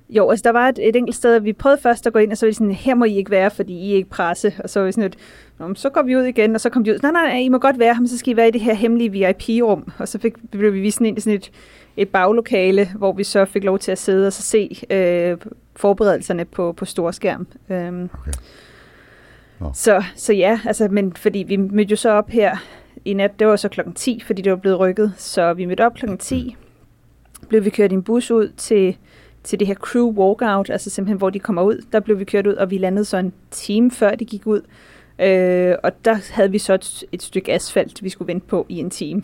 Jo, 0.09 0.31
altså 0.31 0.43
der 0.43 0.51
var 0.51 0.69
et, 0.69 0.79
et 0.89 0.97
enkelt 0.97 1.17
sted, 1.17 1.41
vi 1.41 1.53
prøvede 1.53 1.81
først 1.83 2.07
at 2.07 2.13
gå 2.13 2.19
ind, 2.19 2.31
og 2.33 2.39
så 2.39 2.47
var 2.47 2.49
vi 2.49 2.55
sådan, 2.55 2.73
her 2.73 2.95
må 2.95 3.05
I 3.05 3.17
ikke 3.17 3.31
være, 3.31 3.51
fordi 3.51 3.73
I 3.73 3.93
er 3.93 3.97
ikke 3.97 4.11
presse. 4.11 4.53
Og 4.59 4.71
så 4.71 4.81
var 4.81 4.87
vi 4.87 4.93
sådan 4.93 5.13
et, 5.69 5.79
så 5.79 5.91
går 5.91 6.03
vi 6.03 6.17
ud 6.17 6.23
igen, 6.23 6.55
og 6.55 6.61
så 6.61 6.71
kom 6.71 6.85
de 6.85 6.93
ud, 6.93 6.99
nej, 7.03 7.13
nej, 7.13 7.27
nej, 7.27 7.39
I 7.39 7.49
må 7.49 7.59
godt 7.59 7.79
være 7.79 7.95
men 7.99 8.09
så 8.09 8.19
skal 8.19 8.33
I 8.33 8.37
være 8.37 8.49
i 8.49 8.51
det 8.51 8.61
her 8.61 8.75
hemmelige 8.75 9.11
VIP-rum. 9.11 9.93
Og 9.99 10.09
så 10.09 10.19
fik, 10.19 10.35
blev 10.51 10.73
vi 10.73 10.81
vist 10.81 11.01
ind 11.01 11.19
i 11.19 11.21
sådan 11.21 11.37
et, 11.37 11.51
et 11.97 12.09
baglokale, 12.09 12.89
hvor 12.97 13.13
vi 13.13 13.25
så 13.25 13.45
fik 13.45 13.65
lov 13.65 13.79
til 13.79 13.93
at 13.93 13.99
sidde 13.99 14.27
og 14.27 14.33
så 14.33 14.43
se 14.43 14.83
øh, 14.91 15.37
forberedelserne 15.77 16.45
på, 16.45 16.73
på 16.73 16.85
storskærm. 16.85 17.47
Øhm, 17.71 18.11
okay. 18.13 18.33
Nå. 19.61 19.71
Så, 19.75 20.05
så 20.17 20.33
ja, 20.33 20.61
altså, 20.65 20.89
men 20.89 21.13
fordi 21.13 21.39
vi 21.39 21.57
mødte 21.57 21.91
jo 21.91 21.97
så 21.97 22.11
op 22.11 22.31
her 22.31 22.57
i 23.05 23.13
nat, 23.15 23.39
det 23.39 23.47
var 23.47 23.57
så 23.57 23.69
klokken 23.69 23.95
10, 23.95 24.23
fordi 24.27 24.43
det 24.43 24.51
var 24.51 24.57
blevet 24.57 24.79
rykket. 24.79 25.13
Så 25.17 25.53
vi 25.53 25.65
mødte 25.65 25.87
op 25.87 25.95
klokken 25.95 26.19
10, 26.19 26.57
blev 27.49 27.65
vi 27.65 27.71
kørt 27.71 27.93
i 27.93 27.95
en 27.95 28.03
bus 28.03 28.31
ud 28.31 28.49
til, 28.57 28.97
til 29.43 29.59
det 29.59 29.67
her 29.67 29.75
crew 29.75 30.13
walkout, 30.13 30.71
altså 30.71 30.91
simpelthen 30.91 31.19
hvor 31.19 31.31
de 31.31 31.39
kommer 31.39 31.63
ud. 31.63 31.85
Der 31.93 32.01
blev 32.01 32.19
vi 32.19 32.25
kørt 32.25 32.47
ud, 32.47 32.55
og 32.55 32.71
vi 32.71 32.79
landede 32.79 33.05
så 33.05 33.17
en 33.17 33.33
time 33.51 33.91
før 33.91 34.15
de 34.15 34.25
gik 34.25 34.47
ud. 34.47 34.61
Øh, 35.19 35.75
og 35.83 36.05
der 36.05 36.33
havde 36.33 36.51
vi 36.51 36.59
så 36.59 36.75
et, 36.75 37.05
et 37.13 37.23
stykke 37.23 37.53
asfalt, 37.53 38.03
vi 38.03 38.09
skulle 38.09 38.33
vente 38.33 38.47
på 38.47 38.67
i 38.69 38.79
en 38.79 38.91
time. 38.91 39.23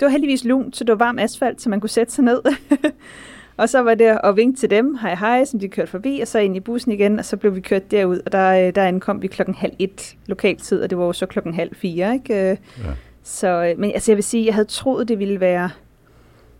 Det 0.00 0.06
var 0.06 0.08
heldigvis 0.08 0.44
lunt, 0.44 0.76
så 0.76 0.84
det 0.84 0.90
var 0.90 1.04
varm 1.04 1.18
asfalt, 1.18 1.62
så 1.62 1.70
man 1.70 1.80
kunne 1.80 1.90
sætte 1.90 2.12
sig 2.12 2.24
ned. 2.24 2.42
og 3.56 3.68
så 3.68 3.80
var 3.82 3.94
det 3.94 4.18
at 4.24 4.36
vinke 4.36 4.58
til 4.60 4.70
dem, 4.70 4.94
hej 4.94 5.14
hej, 5.14 5.44
som 5.44 5.60
de 5.60 5.68
kørte 5.68 5.90
forbi, 5.90 6.20
og 6.20 6.28
så 6.28 6.38
ind 6.38 6.56
i 6.56 6.60
bussen 6.60 6.92
igen, 6.92 7.18
og 7.18 7.24
så 7.24 7.36
blev 7.36 7.54
vi 7.54 7.60
kørt 7.60 7.90
derud, 7.90 8.20
og 8.26 8.32
der, 8.32 8.70
der 8.70 8.84
ankom 8.84 9.22
vi 9.22 9.26
klokken 9.26 9.54
halv 9.54 9.72
et 9.78 10.16
lokaltid, 10.26 10.82
og 10.82 10.90
det 10.90 10.98
var 10.98 11.04
jo 11.04 11.12
så 11.12 11.26
klokken 11.26 11.54
halv 11.54 11.74
fire, 11.74 12.14
ikke? 12.14 12.34
Ja. 12.34 12.56
Så, 13.22 13.48
øh, 13.48 13.78
men 13.78 13.90
altså 13.90 14.12
jeg 14.12 14.16
vil 14.16 14.24
sige, 14.24 14.46
jeg 14.46 14.54
havde 14.54 14.68
troet, 14.68 15.08
det 15.08 15.18
ville 15.18 15.40
være 15.40 15.70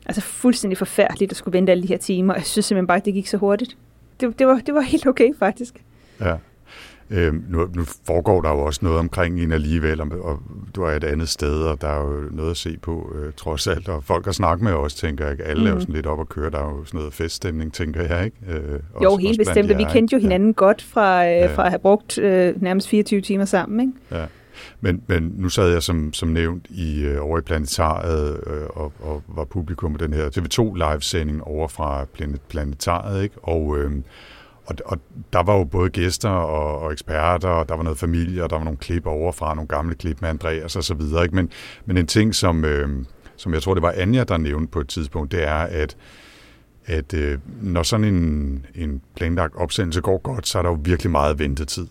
altså 0.07 0.21
fuldstændig 0.21 0.79
forfærdeligt 0.79 1.31
at 1.31 1.37
skulle 1.37 1.59
vente 1.59 1.73
alle 1.73 1.83
de 1.83 1.88
her 1.88 1.97
timer, 1.97 2.33
og 2.35 2.38
jeg 2.38 2.47
synes 2.47 2.67
simpelthen 2.67 2.87
bare, 2.87 2.97
at 2.97 3.05
det 3.05 3.15
gik 3.15 3.26
så 3.26 3.37
hurtigt. 3.37 3.76
Det, 4.21 4.38
det, 4.38 4.47
var, 4.47 4.61
det 4.67 4.75
var 4.75 4.81
helt 4.81 5.07
okay, 5.07 5.31
faktisk. 5.38 5.85
Ja. 6.21 6.35
Øh, 7.10 7.34
nu, 7.50 7.68
nu 7.75 7.84
foregår 8.06 8.40
der 8.40 8.50
jo 8.50 8.58
også 8.58 8.80
noget 8.82 8.98
omkring 8.98 9.40
en 9.40 9.52
alligevel, 9.52 10.00
og, 10.00 10.08
og 10.20 10.40
du 10.75 10.82
er 10.82 10.90
et 10.90 11.04
andet 11.04 11.28
sted, 11.28 11.62
og 11.62 11.80
der 11.80 11.88
er 11.88 12.00
jo 12.00 12.28
noget 12.30 12.50
at 12.50 12.56
se 12.56 12.78
på, 12.82 13.12
øh, 13.14 13.32
trods 13.36 13.66
alt. 13.66 13.88
Og 13.88 14.04
folk 14.04 14.25
har 14.25 14.32
snakket 14.32 14.64
med 14.64 14.72
os, 14.72 14.94
tænker 14.94 15.26
jeg. 15.26 15.36
Alle 15.40 15.60
mm. 15.60 15.66
er 15.66 15.70
jo 15.70 15.75
mhm. 15.75 15.80
sådan 15.80 15.94
lidt 15.94 16.06
op 16.06 16.20
at 16.20 16.28
køre. 16.28 16.50
Der 16.50 16.58
er 16.58 16.64
jo 16.64 16.84
sådan 16.84 16.98
noget 16.98 17.14
feststemning, 17.14 17.72
tænker 17.72 18.02
jeg, 18.02 18.25
ikke? 18.25 18.36
Øh, 18.48 18.80
jo, 19.02 19.12
også, 19.12 19.18
helt 19.18 19.40
også 19.40 19.50
bestemt. 19.50 19.78
Vi 19.78 19.86
kendte 19.92 20.16
jo 20.16 20.20
hinanden 20.20 20.48
ja. 20.48 20.54
godt 20.54 20.82
fra, 20.82 21.26
øh, 21.26 21.30
ja. 21.30 21.54
fra 21.54 21.64
at 21.64 21.71
have 21.71 21.78
brugt 21.78 22.19
øh, 22.19 22.62
nærmest 22.62 22.88
24 22.88 23.21
timer 23.21 23.45
sammen, 23.45 23.80
ikke? 23.80 24.23
Ja. 24.23 24.26
Men, 24.80 25.02
men 25.06 25.34
nu 25.36 25.49
sad 25.49 25.73
jeg 25.73 25.82
som, 25.82 26.12
som 26.12 26.28
nævnt 26.28 26.66
i, 26.71 27.04
øh, 27.04 27.25
over 27.25 27.38
i 27.38 27.40
Planetariet 27.40 28.40
øh, 28.47 28.66
og, 28.69 28.92
og 29.00 29.23
var 29.28 29.45
publikum 29.45 29.92
på 29.92 30.04
den 30.04 30.12
her 30.12 30.28
TV2 30.28 30.75
live-sending 30.76 31.45
over 31.45 31.69
fra 31.69 32.04
Planet, 32.12 32.40
Planetariet, 32.49 33.23
ikke? 33.23 33.36
Og, 33.42 33.78
øh, 33.78 33.90
og, 34.67 34.76
og 34.85 34.99
der 35.33 35.43
var 35.43 35.57
jo 35.57 35.65
både 35.65 35.91
gæster 35.91 36.29
og, 36.29 36.79
og 36.79 36.93
eksperter, 36.93 37.49
og 37.49 37.69
der 37.69 37.76
var 37.76 37.83
noget 37.83 37.99
familie, 37.99 38.45
og 38.45 38.50
der 38.50 38.57
var 38.57 38.65
nogle 38.65 38.79
klip 38.79 39.07
overfra, 39.07 39.55
nogle 39.55 39.69
gamle 39.69 39.95
klip 39.95 40.21
med 40.21 40.29
Andreas 40.29 40.76
og 40.76 40.85
så 40.85 40.95
videre. 40.95 41.23
Ikke? 41.23 41.35
Men, 41.35 41.50
men 41.85 41.97
en 41.97 42.07
ting, 42.07 42.35
som, 42.35 42.65
øh, 42.65 42.89
som 43.37 43.55
jeg 43.55 43.63
tror, 43.63 43.75
det 43.75 43.83
var 43.83 43.95
Anja, 43.97 44.25
der 44.25 44.37
nævnte 44.37 44.71
på 44.71 44.81
et 44.81 44.89
tidspunkt, 44.89 45.33
det 45.33 45.49
er, 45.49 45.55
at 45.55 45.97
at 46.87 47.15
øh, 47.15 47.39
når 47.63 47.83
sådan 47.83 48.05
en, 48.05 48.67
en 48.75 49.02
planlagt 49.17 49.57
opsendelse 49.57 50.00
går 50.00 50.19
godt, 50.19 50.49
så 50.49 50.59
er 50.59 50.63
der 50.63 50.71
jo 50.71 50.79
virkelig 50.83 51.11
meget 51.11 51.39
ventetid. 51.39 51.87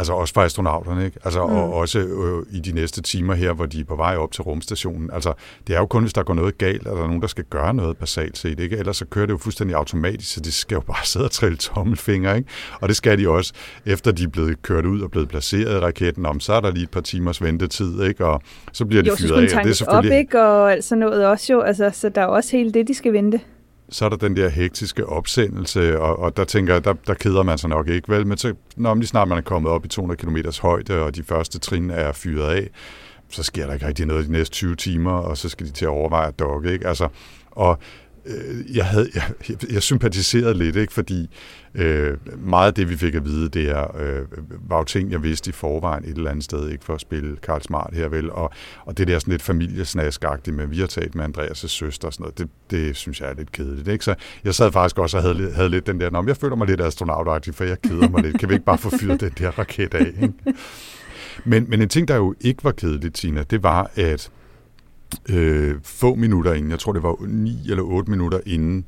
Altså 0.00 0.12
også 0.12 0.34
for 0.34 0.42
astronauterne, 0.42 1.04
ikke? 1.04 1.18
Altså, 1.24 1.46
mm. 1.46 1.52
og 1.52 1.74
også 1.74 1.98
øh, 1.98 2.56
i 2.56 2.60
de 2.60 2.72
næste 2.72 3.02
timer 3.02 3.34
her, 3.34 3.52
hvor 3.52 3.66
de 3.66 3.80
er 3.80 3.84
på 3.84 3.96
vej 3.96 4.16
op 4.16 4.32
til 4.32 4.42
rumstationen. 4.42 5.10
Altså, 5.12 5.32
det 5.66 5.74
er 5.74 5.78
jo 5.78 5.86
kun, 5.86 6.02
hvis 6.02 6.12
der 6.12 6.22
går 6.22 6.34
noget 6.34 6.58
galt, 6.58 6.86
at 6.86 6.96
der 6.96 7.02
er 7.02 7.06
nogen, 7.06 7.22
der 7.22 7.26
skal 7.26 7.44
gøre 7.44 7.74
noget 7.74 7.96
basalt 7.96 8.38
set, 8.38 8.60
ikke? 8.60 8.76
Ellers 8.76 8.96
så 8.96 9.04
kører 9.04 9.26
det 9.26 9.32
jo 9.32 9.38
fuldstændig 9.38 9.76
automatisk, 9.76 10.34
så 10.34 10.40
de 10.40 10.52
skal 10.52 10.74
jo 10.74 10.80
bare 10.80 11.06
sidde 11.12 11.24
og 11.24 11.30
trille 11.30 11.56
tommelfinger, 11.56 12.34
ikke? 12.34 12.48
Og 12.80 12.88
det 12.88 12.96
skal 12.96 13.18
de 13.18 13.28
også, 13.28 13.52
efter 13.86 14.12
de 14.12 14.22
er 14.22 14.28
blevet 14.28 14.62
kørt 14.62 14.86
ud 14.86 15.00
og 15.00 15.10
blevet 15.10 15.28
placeret 15.28 15.76
i 15.76 15.78
raketten, 15.78 16.26
om 16.26 16.40
så 16.40 16.52
er 16.52 16.60
der 16.60 16.70
lige 16.70 16.84
et 16.84 16.90
par 16.90 17.00
timers 17.00 17.42
ventetid, 17.42 18.02
ikke? 18.02 18.26
Og 18.26 18.42
så 18.72 18.84
bliver 18.84 19.02
de 19.02 19.08
jo, 19.08 19.16
fyret 19.16 19.52
af. 19.52 19.58
Og 19.58 19.64
det 19.64 19.70
er 19.70 19.74
selvfølgelig... 19.74 20.12
op, 20.12 20.18
ikke? 20.18 20.42
Og 20.42 20.72
altså 20.72 20.96
noget 20.96 21.26
også 21.26 21.52
jo, 21.52 21.60
altså, 21.60 21.90
så 21.92 22.08
der 22.08 22.20
er 22.20 22.26
også 22.26 22.56
hele 22.56 22.72
det, 22.72 22.88
de 22.88 22.94
skal 22.94 23.12
vente 23.12 23.40
så 23.90 24.04
er 24.04 24.08
der 24.08 24.16
den 24.16 24.36
der 24.36 24.48
hektiske 24.48 25.06
opsendelse, 25.06 26.00
og, 26.00 26.18
og 26.18 26.36
der 26.36 26.44
tænker 26.44 26.72
jeg, 26.72 26.84
der, 26.84 26.94
der 27.06 27.14
keder 27.14 27.42
man 27.42 27.58
sig 27.58 27.70
nok 27.70 27.88
ikke, 27.88 28.08
vel? 28.08 28.26
Men 28.26 28.38
så, 28.38 28.54
når 28.76 28.94
lige 28.94 29.06
snart 29.06 29.28
man 29.28 29.38
er 29.38 29.42
kommet 29.42 29.72
op 29.72 29.84
i 29.84 29.88
200 29.88 30.18
km 30.18 30.36
højde, 30.62 31.02
og 31.02 31.16
de 31.16 31.22
første 31.22 31.58
trin 31.58 31.90
er 31.90 32.12
fyret 32.12 32.54
af, 32.54 32.70
så 33.28 33.42
sker 33.42 33.66
der 33.66 33.74
ikke 33.74 33.86
rigtig 33.86 34.06
noget 34.06 34.26
de 34.26 34.32
næste 34.32 34.54
20 34.54 34.76
timer, 34.76 35.12
og 35.12 35.36
så 35.36 35.48
skal 35.48 35.66
de 35.66 35.72
til 35.72 35.84
at 35.84 35.88
overveje 35.88 36.28
at 36.28 36.38
dokke, 36.38 36.72
ikke? 36.72 36.88
Altså, 36.88 37.08
og 37.50 37.78
Øh, 38.30 38.76
jeg, 38.76 38.86
havde, 38.86 39.08
jeg, 39.14 39.22
jeg 39.72 39.82
sympatiserede 39.82 40.54
lidt, 40.54 40.76
ikke? 40.76 40.92
fordi 40.92 41.30
øh, 41.74 42.16
meget 42.38 42.66
af 42.66 42.74
det, 42.74 42.90
vi 42.90 42.96
fik 42.96 43.14
at 43.14 43.24
vide, 43.24 43.48
det 43.48 43.70
er, 43.70 43.96
øh, 43.96 44.26
var 44.68 44.78
jo 44.78 44.84
ting, 44.84 45.10
jeg 45.10 45.22
vidste 45.22 45.48
i 45.48 45.52
forvejen 45.52 46.04
et 46.04 46.16
eller 46.16 46.30
andet 46.30 46.44
sted, 46.44 46.68
ikke 46.68 46.84
for 46.84 46.94
at 46.94 47.00
spille 47.00 47.36
Karl 47.36 47.62
Smart 47.62 47.90
her 47.92 48.08
vel, 48.08 48.30
og, 48.30 48.50
og 48.84 48.98
det 48.98 49.08
der 49.08 49.18
sådan 49.18 49.32
lidt 49.32 49.42
familiesnaskagtigt 49.42 50.56
med, 50.56 50.66
vi 50.66 50.78
har 50.78 50.86
talt 50.86 51.14
med 51.14 51.24
Andreas' 51.24 51.66
søster 51.66 52.06
og 52.08 52.12
sådan 52.12 52.24
noget, 52.24 52.38
det, 52.38 52.48
det 52.70 52.96
synes 52.96 53.20
jeg 53.20 53.28
er 53.28 53.34
lidt 53.34 53.52
kedeligt. 53.52 53.88
Ikke? 53.88 54.04
Så 54.04 54.14
jeg 54.44 54.54
sad 54.54 54.72
faktisk 54.72 54.98
også 54.98 55.16
og 55.16 55.22
havde, 55.22 55.52
havde 55.52 55.68
lidt 55.68 55.86
den 55.86 56.00
der, 56.00 56.10
Nå, 56.10 56.24
jeg 56.26 56.36
føler 56.36 56.56
mig 56.56 56.66
lidt 56.66 56.80
astronautagtig, 56.80 57.54
for 57.54 57.64
jeg 57.64 57.82
keder 57.82 58.08
mig 58.08 58.22
lidt. 58.22 58.38
Kan 58.38 58.48
vi 58.48 58.54
ikke 58.54 58.66
bare 58.66 58.78
få 58.78 58.90
fyret 58.98 59.20
den 59.20 59.32
der 59.38 59.50
raket 59.50 59.94
af? 59.94 60.12
Ikke? 60.22 60.32
Men, 61.44 61.66
men 61.68 61.82
en 61.82 61.88
ting, 61.88 62.08
der 62.08 62.16
jo 62.16 62.34
ikke 62.40 62.64
var 62.64 62.72
kedeligt, 62.72 63.14
Tina, 63.14 63.42
det 63.42 63.62
var, 63.62 63.90
at 63.96 64.30
øh, 65.28 65.74
få 65.82 66.14
minutter 66.14 66.52
inden, 66.52 66.70
jeg 66.70 66.78
tror 66.78 66.92
det 66.92 67.02
var 67.02 67.26
9 67.26 67.70
eller 67.70 67.82
8 67.82 68.10
minutter 68.10 68.40
inden 68.46 68.84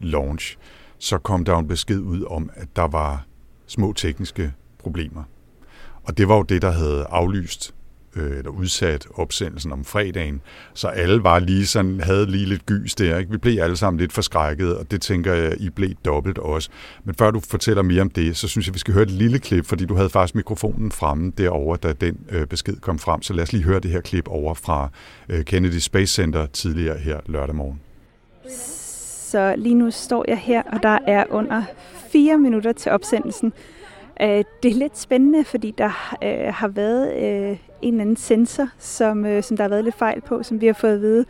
launch, 0.00 0.58
så 0.98 1.18
kom 1.18 1.44
der 1.44 1.58
en 1.58 1.68
besked 1.68 2.00
ud 2.00 2.24
om, 2.24 2.50
at 2.54 2.68
der 2.76 2.88
var 2.88 3.26
små 3.66 3.92
tekniske 3.92 4.52
problemer. 4.78 5.22
Og 6.02 6.18
det 6.18 6.28
var 6.28 6.36
jo 6.36 6.42
det, 6.42 6.62
der 6.62 6.70
havde 6.70 7.06
aflyst 7.10 7.74
øh, 8.16 8.38
eller 8.38 8.50
udsat 8.50 9.06
opsendelsen 9.14 9.72
om 9.72 9.84
fredagen, 9.84 10.40
så 10.74 10.88
alle 10.88 11.22
var 11.24 11.38
lige 11.38 11.66
sådan, 11.66 12.00
havde 12.00 12.30
lige 12.30 12.46
lidt 12.46 12.66
gys 12.66 12.94
der. 12.94 13.18
Ikke? 13.18 13.30
Vi 13.30 13.38
blev 13.38 13.62
alle 13.62 13.76
sammen 13.76 14.00
lidt 14.00 14.12
forskrækket, 14.12 14.76
og 14.76 14.90
det 14.90 15.02
tænker 15.02 15.34
jeg, 15.34 15.60
I 15.60 15.70
blev 15.70 15.90
dobbelt 16.04 16.38
også. 16.38 16.70
Men 17.04 17.14
før 17.14 17.30
du 17.30 17.40
fortæller 17.40 17.82
mere 17.82 18.02
om 18.02 18.10
det, 18.10 18.36
så 18.36 18.48
synes 18.48 18.66
jeg, 18.66 18.74
vi 18.74 18.78
skal 18.78 18.94
høre 18.94 19.02
et 19.02 19.10
lille 19.10 19.38
klip, 19.38 19.66
fordi 19.66 19.84
du 19.84 19.94
havde 19.94 20.10
faktisk 20.10 20.34
mikrofonen 20.34 20.92
fremme 20.92 21.32
derovre, 21.38 21.76
da 21.76 21.92
den 21.92 22.16
øh, 22.30 22.46
besked 22.46 22.76
kom 22.76 22.98
frem. 22.98 23.22
Så 23.22 23.32
lad 23.32 23.42
os 23.42 23.52
lige 23.52 23.64
høre 23.64 23.80
det 23.80 23.90
her 23.90 24.00
klip 24.00 24.28
over 24.28 24.54
fra 24.54 24.88
øh, 25.28 25.44
Kennedy 25.44 25.78
Space 25.78 26.14
Center 26.14 26.46
tidligere 26.46 26.98
her 26.98 27.20
lørdag 27.26 27.54
morgen. 27.54 27.80
Så 29.30 29.54
lige 29.56 29.74
nu 29.74 29.90
står 29.90 30.24
jeg 30.28 30.38
her, 30.38 30.62
og 30.72 30.82
der 30.82 30.98
er 31.06 31.24
under 31.30 31.62
fire 32.12 32.38
minutter 32.38 32.72
til 32.72 32.92
opsendelsen. 32.92 33.52
Øh, 34.22 34.44
det 34.62 34.70
er 34.70 34.74
lidt 34.74 34.98
spændende, 34.98 35.44
fordi 35.44 35.74
der 35.78 36.16
øh, 36.24 36.54
har 36.54 36.68
været 36.68 37.16
øh, 37.16 37.56
en 37.82 37.94
eller 37.94 38.00
anden 38.00 38.16
sensor, 38.16 38.68
som, 38.78 39.26
øh, 39.26 39.42
som 39.42 39.56
der 39.56 39.64
har 39.64 39.68
været 39.68 39.84
lidt 39.84 39.98
fejl 39.98 40.20
på, 40.20 40.42
som 40.42 40.60
vi 40.60 40.66
har 40.66 40.72
fået 40.72 40.94
at 40.94 41.00
vide. 41.00 41.24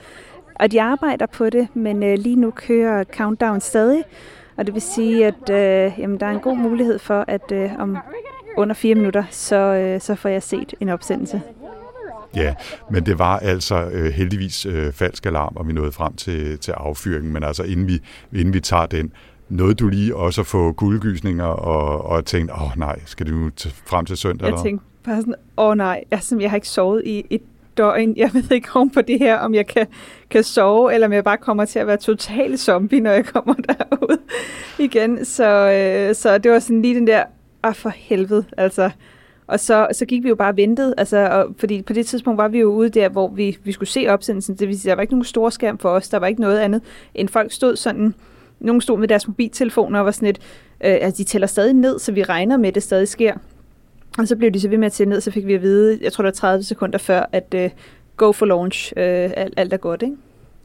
Og 0.55 0.73
de 0.73 0.83
arbejder 0.83 1.27
på 1.27 1.51
det, 1.51 1.69
men 1.75 2.03
øh, 2.03 2.19
lige 2.19 2.37
nu 2.37 2.51
kører 2.51 3.05
Countdown 3.05 3.61
stadig. 3.61 4.05
Og 4.57 4.67
det 4.67 4.75
vil 4.75 4.83
sige, 4.83 5.27
at 5.27 5.51
øh, 5.51 6.01
jamen, 6.01 6.21
der 6.21 6.27
er 6.27 6.31
en 6.31 6.41
god 6.41 6.57
mulighed 6.57 6.99
for, 6.99 7.25
at 7.29 7.53
øh, 7.53 7.71
om 7.79 7.99
under 8.57 8.75
fire 8.75 8.95
minutter, 8.95 9.25
så, 9.31 9.57
øh, 9.57 10.01
så 10.01 10.15
får 10.15 10.29
jeg 10.29 10.43
set 10.43 10.75
en 10.81 10.89
opsendelse. 10.89 11.43
Ja, 12.37 12.55
men 12.91 13.07
det 13.07 13.19
var 13.19 13.39
altså 13.39 13.91
øh, 13.93 14.13
heldigvis 14.13 14.67
øh, 14.67 14.93
falsk 14.93 15.27
alarm, 15.27 15.57
og 15.57 15.69
vi 15.69 15.73
nåede 15.73 15.93
frem 15.93 16.15
til, 16.15 16.59
til 16.59 16.73
affyringen. 16.73 17.33
Men 17.33 17.45
altså, 17.45 17.63
inden 17.63 17.89
vi, 17.89 18.01
inden 18.33 18.55
vi 18.55 18.61
tager 18.61 18.87
den, 18.87 19.13
nåede 19.49 19.75
du 19.75 19.89
lige 19.89 20.17
også 20.17 20.41
at 20.41 20.47
få 20.47 20.73
guldgysninger 20.73 21.45
og, 21.45 22.05
og 22.05 22.25
tænkte, 22.25 22.55
åh 22.55 22.63
oh, 22.63 22.79
nej, 22.79 23.01
skal 23.05 23.27
du 23.27 23.51
t- 23.61 23.83
frem 23.87 24.07
til 24.07 24.17
søndag? 24.17 24.47
Jeg 24.47 24.49
eller? 24.49 24.63
tænkte 24.63 24.85
bare 25.05 25.17
sådan, 25.17 25.35
åh 25.57 25.69
oh, 25.69 25.77
nej, 25.77 26.05
jeg, 26.11 26.21
jeg 26.41 26.51
har 26.51 26.57
ikke 26.57 26.69
sovet 26.69 27.03
i 27.05 27.25
et 27.31 27.43
døgn. 27.77 28.17
Jeg 28.17 28.31
ved 28.35 28.51
ikke 28.51 28.69
om 28.75 28.91
på 28.91 29.03
det 29.03 29.19
her, 29.19 29.39
om 29.39 29.55
jeg 29.55 29.67
kan, 29.67 29.87
kan 30.31 30.45
sove, 30.45 30.95
eller 30.95 31.07
om 31.07 31.13
jeg 31.13 31.25
bare 31.25 31.37
kommer 31.37 31.65
til 31.65 31.79
at 31.79 31.87
være 31.87 31.97
total 31.97 32.59
zombie, 32.59 33.01
når 33.01 33.11
jeg 33.11 33.27
kommer 33.27 33.55
derud 33.69 34.19
igen. 34.79 35.25
Så, 35.25 35.45
øh, 35.71 36.15
så 36.15 36.39
det 36.39 36.51
var 36.53 36.59
sådan 36.59 36.83
lige 36.83 36.95
den 36.95 37.07
der, 37.07 37.25
ah 37.63 37.75
for 37.75 37.93
helvede, 37.97 38.45
altså. 38.57 38.91
Og 39.47 39.61
så, 39.61 39.89
så 39.93 40.07
gik 40.07 40.25
vi 40.25 40.29
jo 40.29 40.35
bare 40.35 40.49
og 40.49 40.57
ventede, 40.57 40.95
altså, 40.99 41.29
og, 41.29 41.55
fordi 41.59 41.83
på 41.83 41.93
det 41.93 42.07
tidspunkt 42.07 42.39
var 42.39 42.49
vi 42.49 42.59
jo 42.59 42.73
ude 42.73 42.89
der, 42.89 43.09
hvor 43.09 43.29
vi, 43.29 43.59
vi 43.65 43.73
skulle 43.73 43.89
se 43.89 44.07
opsendelsen. 44.09 44.57
Det 44.57 44.69
vil 44.69 44.81
sige, 44.81 44.91
der 44.91 44.95
var 44.95 45.03
ikke 45.03 45.15
nogen 45.15 45.25
stor 45.25 45.51
skærm 45.51 45.79
for 45.79 45.89
os, 45.89 46.09
der 46.09 46.19
var 46.19 46.27
ikke 46.27 46.41
noget 46.41 46.59
andet, 46.59 46.83
end 47.15 47.29
folk 47.29 47.53
stod 47.53 47.77
sådan, 47.77 48.15
nogen 48.61 48.81
stod 48.81 48.99
med 48.99 49.09
deres 49.09 49.29
mobiltelefoner 49.29 49.99
og 49.99 50.05
var 50.05 50.11
sådan 50.11 50.27
lidt, 50.27 50.39
øh, 50.85 50.97
altså 51.01 51.19
de 51.19 51.25
tæller 51.25 51.47
stadig 51.47 51.75
ned, 51.75 51.99
så 51.99 52.13
vi 52.13 52.23
regner 52.23 52.57
med, 52.57 52.69
at 52.69 52.75
det 52.75 52.83
stadig 52.83 53.09
sker. 53.09 53.35
Og 54.19 54.29
så 54.29 54.37
blev 54.37 54.51
de 54.51 54.61
så 54.61 54.69
ved 54.69 54.79
med 54.79 54.87
at 54.87 54.93
tælle 54.93 55.11
ned, 55.11 55.21
så 55.21 55.31
fik 55.31 55.47
vi 55.47 55.55
at 55.55 55.63
vide, 55.63 55.99
jeg 56.03 56.13
tror 56.13 56.23
det 56.23 56.29
var 56.29 56.33
30 56.33 56.63
sekunder 56.63 56.99
før, 56.99 57.27
at 57.33 57.55
øh, 57.55 57.71
go 58.17 58.33
for 58.33 58.47
launch, 58.47 58.93
øh, 58.97 59.31
alt, 59.37 59.55
alt 59.57 59.73
er 59.73 59.77
godt, 59.77 60.03
ikke? 60.03 60.17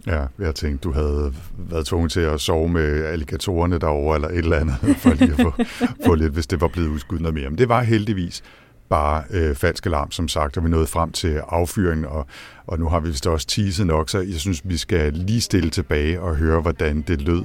Ja, 0.08 0.26
jeg 0.40 0.56
tænkte, 0.56 0.84
du 0.84 0.92
havde 0.92 1.34
været 1.58 1.86
tvunget 1.86 2.12
til 2.12 2.20
at 2.20 2.42
sove 2.42 2.70
med 2.70 3.06
alligatorerne 3.06 3.80
derovre, 3.80 4.16
eller 4.16 4.28
et 4.28 4.38
eller 4.38 4.58
andet, 4.58 4.76
for 5.02 5.10
lige 5.10 5.32
at 5.32 5.42
få, 5.42 5.54
få 6.06 6.16
lidt, 6.16 6.34
hvis 6.34 6.48
det 6.48 6.62
var 6.62 6.68
blevet 6.68 6.88
udskudt 6.88 7.22
noget 7.22 7.36
mere. 7.36 7.50
Men 7.50 7.58
det 7.58 7.70
var 7.70 7.82
heldigvis 7.82 8.44
bare 8.90 9.24
øh, 9.30 9.56
falsk 9.56 9.86
alarm, 9.86 10.12
som 10.12 10.28
sagt, 10.28 10.58
og 10.58 10.64
vi 10.64 10.70
nåede 10.70 10.88
frem 10.88 11.12
til 11.12 11.42
affyringen, 11.48 12.06
og, 12.06 12.26
og 12.68 12.80
nu 12.80 12.90
har 12.90 13.00
vi 13.00 13.10
vist 13.10 13.28
også 13.28 13.48
teaset 13.48 13.88
nok, 13.88 14.10
så 14.10 14.20
jeg 14.20 14.40
synes, 14.40 14.62
vi 14.64 14.78
skal 14.78 15.14
lige 15.14 15.42
stille 15.42 15.70
tilbage 15.70 16.22
og 16.22 16.36
høre, 16.36 16.62
hvordan 16.62 17.02
det 17.02 17.22
lød 17.22 17.44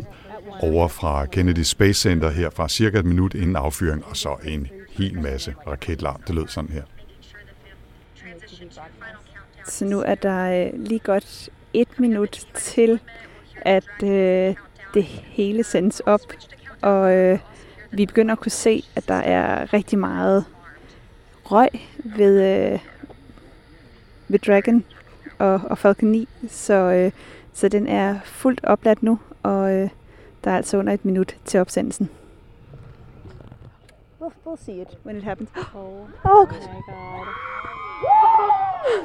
over 0.61 0.89
fra 0.89 1.27
Kennedy 1.27 1.63
Space 1.63 2.01
Center 2.01 2.31
her 2.31 2.51
fra 2.51 2.69
cirka 2.69 2.99
et 2.99 3.05
minut 3.05 3.35
inden 3.35 3.57
affyring, 3.57 4.05
og 4.05 4.17
så 4.17 4.37
en 4.45 4.69
hel 4.91 5.21
masse 5.21 5.55
raketlarm. 5.67 6.23
Det 6.27 6.35
lød 6.35 6.49
sådan 6.49 6.71
her. 6.71 6.83
Så 9.67 9.85
nu 9.85 10.01
er 10.01 10.15
der 10.15 10.67
øh, 10.67 10.81
lige 10.85 10.99
godt 10.99 11.49
et 11.73 12.01
minut 12.01 12.47
til, 12.55 13.01
at 13.63 14.03
øh, 14.03 14.55
det 14.95 15.05
hele 15.05 15.65
sendes 15.65 16.01
op, 16.01 16.21
og 16.83 17.13
øh, 17.13 17.39
vi 17.91 18.07
begynder 18.07 18.33
at 18.33 18.41
kunne 18.41 18.53
se, 18.53 18.85
at 18.97 19.09
der 19.09 19.15
er 19.15 19.73
rigtig 19.73 19.99
meget 19.99 20.45
røg 21.45 21.69
ved, 22.05 22.43
øh, 22.43 22.79
ved 24.29 24.39
Dragon 24.39 24.85
og, 25.39 25.61
og 25.71 25.79
Falcon 25.79 26.09
9, 26.09 26.29
så, 26.49 26.75
øh, 26.75 27.13
så 27.53 27.69
den 27.69 27.87
er 27.87 28.19
fuldt 28.25 28.65
opladt 28.65 29.03
nu, 29.03 29.19
og 29.43 29.73
øh, 29.73 29.89
der 30.45 30.51
er 30.51 30.57
altså 30.57 30.77
under 30.79 30.93
et 30.93 31.05
minut 31.05 31.37
til 31.45 31.61
opsendelsen. 31.61 32.11
We'll, 34.21 34.33
we'll 34.47 34.65
see 34.65 34.81
it 34.81 34.89
when 35.07 35.17
it 35.17 35.23
happens. 35.25 35.49
Oh, 35.57 36.09
Oh, 36.25 36.47
my 36.49 36.83
god. 36.89 37.27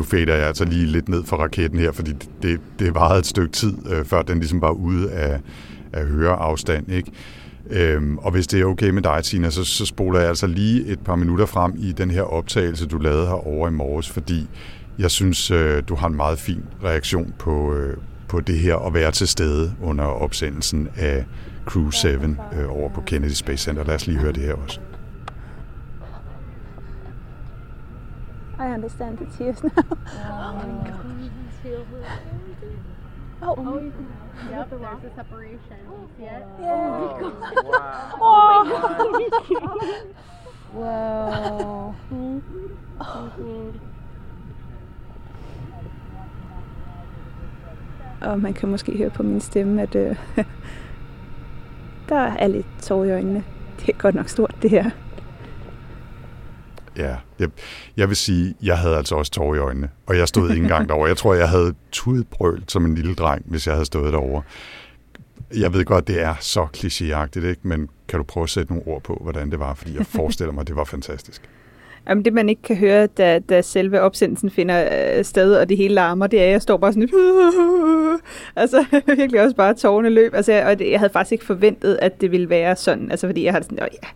nu 0.00 0.04
fader 0.04 0.34
jeg 0.34 0.46
altså 0.46 0.64
lige 0.64 0.86
lidt 0.86 1.08
ned 1.08 1.24
for 1.24 1.36
raketten 1.36 1.78
her, 1.78 1.92
fordi 1.92 2.12
det, 2.42 2.60
det 2.78 2.94
varede 2.94 3.18
et 3.18 3.26
stykke 3.26 3.52
tid, 3.52 3.74
øh, 3.90 4.04
før 4.04 4.22
den 4.22 4.38
ligesom 4.38 4.60
var 4.60 4.70
ude 4.70 5.10
af, 5.12 5.40
af 5.92 6.06
høreafstand. 6.06 6.92
Ikke? 6.92 7.12
Øhm, 7.70 8.18
og 8.18 8.30
hvis 8.30 8.46
det 8.46 8.60
er 8.60 8.64
okay 8.64 8.90
med 8.90 9.02
dig, 9.02 9.24
Tina, 9.24 9.50
så, 9.50 9.64
så 9.64 9.86
spoler 9.86 10.20
jeg 10.20 10.28
altså 10.28 10.46
lige 10.46 10.86
et 10.86 11.00
par 11.00 11.16
minutter 11.16 11.46
frem 11.46 11.74
i 11.78 11.92
den 11.92 12.10
her 12.10 12.22
optagelse, 12.22 12.86
du 12.86 12.98
lavede 12.98 13.26
herovre 13.26 13.52
over 13.52 13.68
i 13.68 13.70
morges, 13.70 14.10
fordi 14.10 14.48
jeg 14.98 15.10
synes, 15.10 15.50
øh, 15.50 15.82
du 15.88 15.94
har 15.94 16.06
en 16.06 16.16
meget 16.16 16.38
fin 16.38 16.62
reaktion 16.84 17.34
på, 17.38 17.74
øh, 17.74 17.96
på 18.28 18.40
det 18.40 18.58
her 18.58 18.76
at 18.76 18.94
være 18.94 19.10
til 19.10 19.28
stede 19.28 19.72
under 19.82 20.04
opsendelsen 20.04 20.88
af 20.96 21.24
Crew 21.66 21.90
7 21.90 22.08
øh, 22.08 22.24
over 22.68 22.88
på 22.88 23.00
Kennedy 23.00 23.32
Space 23.32 23.64
Center. 23.64 23.84
Lad 23.84 23.94
os 23.94 24.06
lige 24.06 24.18
høre 24.18 24.32
det 24.32 24.42
her 24.42 24.54
også. 24.54 24.80
I 28.60 28.69
understand 28.80 29.18
the 29.18 29.26
tears 29.26 29.62
now. 29.64 29.70
Oh, 33.42 33.78
you 33.78 33.90
can 33.90 34.06
yep, 34.50 34.70
there's 34.70 35.04
a 35.04 35.14
separation. 35.14 35.78
You 35.86 36.08
see 36.16 36.24
it? 36.24 36.44
Wow. 40.74 41.94
Og 48.22 48.40
man 48.40 48.54
kan 48.54 48.68
måske 48.68 48.98
høre 48.98 49.10
på 49.10 49.22
min 49.22 49.40
stemme, 49.40 49.82
at 49.82 49.94
øh, 49.94 50.16
der 52.08 52.16
er 52.20 52.46
lidt 52.46 52.66
tår 52.82 53.04
i 53.04 53.10
øjnene. 53.12 53.44
Det 53.80 53.88
er 53.88 53.98
godt 53.98 54.14
nok 54.14 54.28
stort, 54.28 54.54
det 54.62 54.70
her. 54.70 54.90
Ja, 56.96 57.16
jeg, 57.38 57.48
jeg 57.96 58.08
vil 58.08 58.16
sige, 58.16 58.54
jeg 58.62 58.78
havde 58.78 58.96
altså 58.96 59.14
også 59.14 59.32
tårer 59.32 59.54
i 59.54 59.58
øjnene, 59.58 59.88
og 60.06 60.16
jeg 60.16 60.28
stod 60.28 60.50
ikke 60.50 60.62
engang 60.62 60.88
derovre. 60.88 61.08
Jeg 61.08 61.16
tror, 61.16 61.34
jeg 61.34 61.48
havde 61.48 61.74
tudbrølt 61.92 62.72
som 62.72 62.84
en 62.84 62.94
lille 62.94 63.14
dreng, 63.14 63.42
hvis 63.46 63.66
jeg 63.66 63.74
havde 63.74 63.86
stået 63.86 64.12
derovre. 64.12 64.42
Jeg 65.56 65.72
ved 65.72 65.84
godt, 65.84 66.08
det 66.08 66.22
er 66.22 66.34
så 66.40 66.66
klichéagtigt, 66.76 67.46
ikke? 67.46 67.60
men 67.62 67.88
kan 68.08 68.18
du 68.18 68.22
prøve 68.24 68.44
at 68.44 68.50
sætte 68.50 68.72
nogle 68.72 68.86
ord 68.86 69.02
på, 69.02 69.18
hvordan 69.22 69.50
det 69.50 69.58
var? 69.58 69.74
Fordi 69.74 69.96
jeg 69.96 70.06
forestiller 70.18 70.52
mig, 70.52 70.66
det 70.66 70.76
var 70.76 70.84
fantastisk. 70.84 71.42
Jamen, 72.08 72.24
det 72.24 72.32
man 72.32 72.48
ikke 72.48 72.62
kan 72.62 72.76
høre, 72.76 73.06
da, 73.06 73.38
da 73.38 73.62
selve 73.62 74.00
opsendelsen 74.00 74.50
finder 74.50 74.88
øh, 74.92 75.24
sted, 75.24 75.54
og 75.54 75.68
det 75.68 75.76
hele 75.76 75.94
larmer, 75.94 76.26
det 76.26 76.40
er, 76.40 76.44
at 76.44 76.50
jeg 76.50 76.62
står 76.62 76.76
bare 76.76 76.92
sådan 76.92 77.08
altså, 78.56 78.84
virkelig 79.16 79.42
også 79.42 79.56
bare 79.56 79.74
tårerne 79.74 80.08
løb. 80.08 80.34
Altså, 80.34 80.62
og 80.66 80.78
det, 80.78 80.90
jeg 80.90 81.00
havde 81.00 81.12
faktisk 81.12 81.32
ikke 81.32 81.44
forventet, 81.44 81.98
at 82.02 82.20
det 82.20 82.30
ville 82.30 82.50
være 82.50 82.76
sådan. 82.76 83.10
Altså, 83.10 83.26
fordi 83.28 83.44
jeg 83.44 83.52
har 83.52 83.60
sådan, 83.60 83.78
ja, 83.78 84.08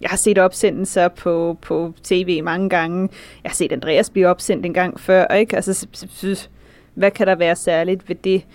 jeg 0.00 0.10
har 0.10 0.16
set 0.16 0.38
opsendelser 0.38 1.08
på, 1.08 1.58
på 1.62 1.94
tv 2.02 2.42
mange 2.44 2.68
gange. 2.68 3.08
Jeg 3.44 3.50
har 3.50 3.54
set 3.54 3.72
Andreas 3.72 4.10
blive 4.10 4.28
opsendt 4.28 4.66
en 4.66 4.74
gang 4.74 5.00
før, 5.00 5.26
ikke? 5.26 5.56
Altså, 5.56 6.48
hvad 6.94 7.10
kan 7.10 7.26
der 7.26 7.34
være 7.34 7.56
særligt 7.56 8.08
ved 8.08 8.16
det? 8.16 8.46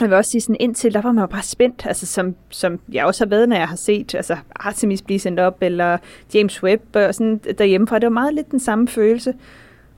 Jeg 0.00 0.08
vil 0.08 0.16
også 0.16 0.30
sige 0.30 0.40
sådan, 0.40 0.56
indtil 0.60 0.94
der 0.94 1.00
var 1.00 1.12
man 1.12 1.28
bare 1.28 1.42
spændt, 1.42 1.86
altså 1.86 2.06
som, 2.06 2.34
som 2.50 2.80
jeg 2.92 3.04
også 3.04 3.24
har 3.24 3.28
været, 3.28 3.48
når 3.48 3.56
jeg 3.56 3.68
har 3.68 3.76
set 3.76 4.14
altså 4.14 4.36
Artemis 4.56 5.02
blive 5.02 5.18
sendt 5.18 5.40
op, 5.40 5.58
eller 5.60 5.98
James 6.34 6.62
Webb 6.62 6.96
og 6.96 7.14
sådan 7.14 7.40
derhjemmefra. 7.58 7.98
Det 7.98 8.06
var 8.06 8.10
meget 8.10 8.34
lidt 8.34 8.50
den 8.50 8.60
samme 8.60 8.88
følelse. 8.88 9.34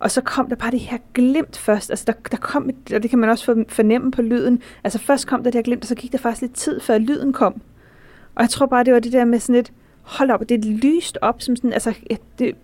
Og 0.01 0.11
så 0.11 0.21
kom 0.21 0.49
der 0.49 0.57
bare 0.57 0.71
det 0.71 0.81
her 0.81 0.99
glimt 1.15 1.59
først. 1.59 1.91
Altså 1.91 2.05
der, 2.07 2.13
der 2.31 2.37
kom 2.37 2.69
et, 2.69 2.93
og 2.95 3.03
det 3.03 3.11
kan 3.11 3.19
man 3.19 3.31
også 3.31 3.65
fornemme 3.69 4.11
på 4.11 4.23
lyden. 4.23 4.63
Altså 4.85 4.99
først 4.99 5.27
kom 5.27 5.43
der 5.43 5.51
det 5.51 5.59
her 5.59 5.63
glimt, 5.63 5.83
og 5.83 5.89
så 5.89 5.95
gik 5.95 6.13
der 6.13 6.19
faktisk 6.19 6.43
lidt 6.43 6.55
tid, 6.55 6.81
før 6.81 6.99
lyden 6.99 7.33
kom. 7.33 7.63
Og 8.35 8.43
jeg 8.43 8.51
tror 8.51 8.67
bare, 8.67 8.85
det 8.85 8.95
var 8.95 9.01
det 9.01 9.13
der 9.13 9.25
med 9.25 9.39
sådan 9.39 9.61
et, 9.61 9.73
hold 10.09 10.31
op, 10.31 10.49
det 10.49 10.65
lyst 10.65 11.19
op, 11.23 11.43
som 11.43 11.57
sådan, 11.57 11.73
altså, 11.73 11.95
det, 12.39 12.55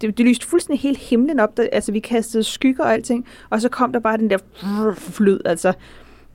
det, 0.00 0.18
det 0.18 0.26
lyste 0.26 0.46
fuldstændig 0.46 0.80
hele 0.80 0.96
himlen 0.96 1.40
op, 1.40 1.56
der, 1.56 1.66
altså 1.72 1.92
vi 1.92 2.00
kastede 2.00 2.44
skygger 2.44 2.84
og 2.84 2.92
alting, 2.92 3.26
og 3.50 3.60
så 3.60 3.68
kom 3.68 3.92
der 3.92 4.00
bare 4.00 4.18
den 4.18 4.30
der 4.30 4.38
flyd, 4.96 5.38
altså, 5.44 5.72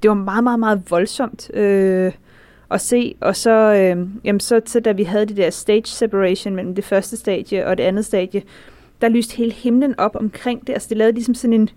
det 0.03 0.09
var 0.09 0.15
meget, 0.15 0.43
meget, 0.43 0.59
meget 0.59 0.81
voldsomt, 0.89 1.51
øh, 1.53 2.11
at 2.71 2.81
se. 2.81 3.15
Og 3.19 3.35
så, 3.35 3.51
øh, 3.51 4.07
jamen 4.23 4.39
så, 4.39 4.61
så 4.65 4.79
da 4.79 4.91
vi 4.91 5.03
havde 5.03 5.25
det 5.25 5.37
der 5.37 5.49
stage 5.49 5.85
separation 5.85 6.55
mellem 6.55 6.75
det 6.75 6.83
første 6.83 7.17
stadie 7.17 7.67
og 7.67 7.77
det 7.77 7.83
andet 7.83 8.05
stadie, 8.05 8.43
der 9.01 9.09
lyste 9.09 9.37
hele 9.37 9.51
himlen 9.51 9.99
op 9.99 10.15
omkring 10.15 10.67
det. 10.67 10.73
Altså 10.73 10.89
det 10.89 10.97
lavede 10.97 11.13
ligesom 11.13 11.35
sådan 11.35 11.53
en, 11.53 11.69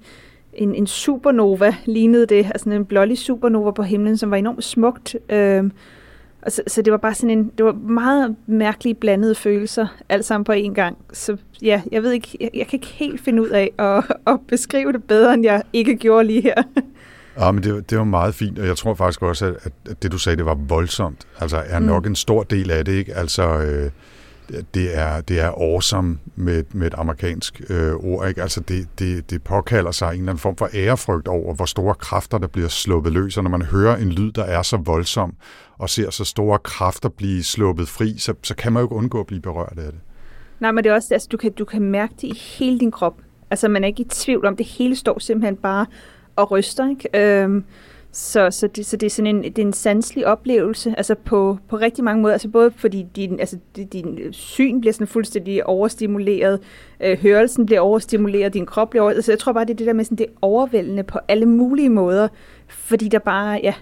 en, 0.54 0.74
en 0.74 0.86
supernova, 0.86 1.74
lignede 1.84 2.26
det. 2.26 2.46
Altså 2.46 2.70
en 2.70 2.84
blålig 2.84 3.18
supernova 3.18 3.70
på 3.70 3.82
himlen, 3.82 4.16
som 4.16 4.30
var 4.30 4.36
enormt 4.36 4.64
smukt. 4.64 5.16
Øh, 5.28 5.64
og 6.46 6.52
så, 6.52 6.62
så 6.66 6.82
det 6.82 6.90
var 6.90 6.96
bare 6.96 7.14
sådan 7.14 7.30
en, 7.30 7.52
det 7.58 7.64
var 7.66 7.72
meget 7.72 8.36
mærkelige 8.46 8.94
blandede 8.94 9.34
følelser, 9.34 9.86
alt 10.08 10.24
sammen 10.24 10.44
på 10.44 10.52
én 10.52 10.72
gang. 10.74 10.98
Så 11.12 11.36
ja, 11.62 11.82
jeg 11.92 12.02
ved 12.02 12.12
ikke, 12.12 12.36
jeg, 12.40 12.50
jeg 12.54 12.66
kan 12.66 12.76
ikke 12.76 12.86
helt 12.86 13.20
finde 13.20 13.42
ud 13.42 13.48
af 13.48 13.72
at, 13.78 14.04
at 14.32 14.40
beskrive 14.48 14.92
det 14.92 15.04
bedre, 15.04 15.34
end 15.34 15.44
jeg 15.44 15.62
ikke 15.72 15.96
gjorde 15.96 16.26
lige 16.26 16.42
her. 16.42 16.62
Ja, 17.38 17.50
men 17.50 17.62
det, 17.62 17.90
det 17.90 17.98
var 17.98 18.04
meget 18.04 18.34
fint, 18.34 18.58
og 18.58 18.66
jeg 18.66 18.76
tror 18.76 18.94
faktisk 18.94 19.22
også, 19.22 19.46
at, 19.46 19.72
at 19.90 20.02
det 20.02 20.12
du 20.12 20.18
sagde, 20.18 20.36
det 20.36 20.46
var 20.46 20.54
voldsomt. 20.54 21.26
Altså 21.40 21.62
er 21.66 21.78
nok 21.78 22.04
mm. 22.04 22.10
en 22.10 22.16
stor 22.16 22.42
del 22.42 22.70
af 22.70 22.84
det, 22.84 22.92
ikke? 22.92 23.14
Altså 23.14 23.42
øh, 23.42 23.90
det 24.74 24.98
er, 24.98 25.20
det 25.20 25.40
er 25.40 25.48
awesome 25.48 26.18
med, 26.36 26.64
med 26.72 26.86
et 26.86 26.94
amerikansk 26.94 27.62
øh, 27.70 27.94
ord, 27.94 28.28
ikke? 28.28 28.42
Altså 28.42 28.60
det, 28.60 28.88
det, 28.98 29.30
det 29.30 29.42
påkalder 29.42 29.90
sig 29.90 30.06
en 30.06 30.12
eller 30.12 30.32
anden 30.32 30.38
form 30.38 30.56
for 30.56 30.68
ærefrygt 30.74 31.28
over, 31.28 31.54
hvor 31.54 31.64
store 31.64 31.94
kræfter, 31.94 32.38
der 32.38 32.46
bliver 32.46 32.68
sluppet 32.68 33.12
løs, 33.12 33.36
og 33.36 33.42
når 33.42 33.50
man 33.50 33.62
hører 33.62 33.96
en 33.96 34.12
lyd, 34.12 34.32
der 34.32 34.44
er 34.44 34.62
så 34.62 34.76
voldsom, 34.76 35.34
og 35.78 35.90
ser 35.90 36.10
så 36.10 36.24
store 36.24 36.58
kræfter 36.58 37.08
blive 37.08 37.42
sluppet 37.42 37.88
fri, 37.88 38.14
så, 38.18 38.34
så 38.42 38.54
kan 38.54 38.72
man 38.72 38.80
jo 38.80 38.86
ikke 38.86 38.94
undgå 38.94 39.20
at 39.20 39.26
blive 39.26 39.42
berørt 39.42 39.78
af 39.78 39.92
det. 39.92 40.00
Nej, 40.60 40.72
men 40.72 40.84
det 40.84 40.90
er 40.90 40.94
også, 40.94 41.14
altså, 41.14 41.28
du 41.32 41.36
kan, 41.36 41.52
du 41.52 41.64
kan 41.64 41.82
mærke 41.82 42.14
det 42.14 42.24
i 42.24 42.42
hele 42.58 42.78
din 42.78 42.90
krop. 42.90 43.14
Altså, 43.50 43.68
man 43.68 43.84
er 43.84 43.88
ikke 43.88 44.02
i 44.02 44.08
tvivl 44.08 44.46
om, 44.46 44.56
det 44.56 44.66
hele 44.66 44.96
står 44.96 45.18
simpelthen 45.18 45.56
bare 45.56 45.86
og 46.36 46.50
ryster, 46.50 46.88
ikke? 46.88 47.42
Øhm, 47.42 47.64
så, 48.16 48.50
så, 48.50 48.66
det, 48.66 48.86
så 48.86 48.96
det 48.96 49.06
er 49.06 49.10
sådan 49.10 49.36
en, 49.36 49.42
det 49.42 49.58
er 49.58 49.66
en 49.66 49.72
sanselig 49.72 50.26
oplevelse, 50.26 50.94
altså 50.96 51.14
på, 51.14 51.58
på 51.68 51.76
rigtig 51.76 52.04
mange 52.04 52.22
måder, 52.22 52.32
altså 52.32 52.48
både 52.48 52.70
fordi 52.76 53.06
din, 53.16 53.40
altså 53.40 53.58
din 53.92 54.32
syn 54.32 54.80
bliver 54.80 54.92
sådan 54.92 55.06
fuldstændig 55.06 55.66
overstimuleret, 55.66 56.60
øh, 57.00 57.18
hørelsen 57.18 57.66
bliver 57.66 57.80
overstimuleret, 57.80 58.54
din 58.54 58.66
krop 58.66 58.90
bliver 58.90 59.02
overstimuleret, 59.02 59.18
altså 59.18 59.32
jeg 59.32 59.38
tror 59.38 59.52
bare, 59.52 59.64
det 59.64 59.70
er 59.70 59.76
det 59.76 59.86
der 59.86 59.92
med 59.92 60.04
sådan, 60.04 60.18
det 60.18 60.26
overvældende 60.42 61.02
på 61.02 61.18
alle 61.28 61.46
mulige 61.46 61.88
måder, 61.88 62.28
fordi 62.68 63.08
der 63.08 63.18
bare, 63.18 63.60
ja, 63.62 63.74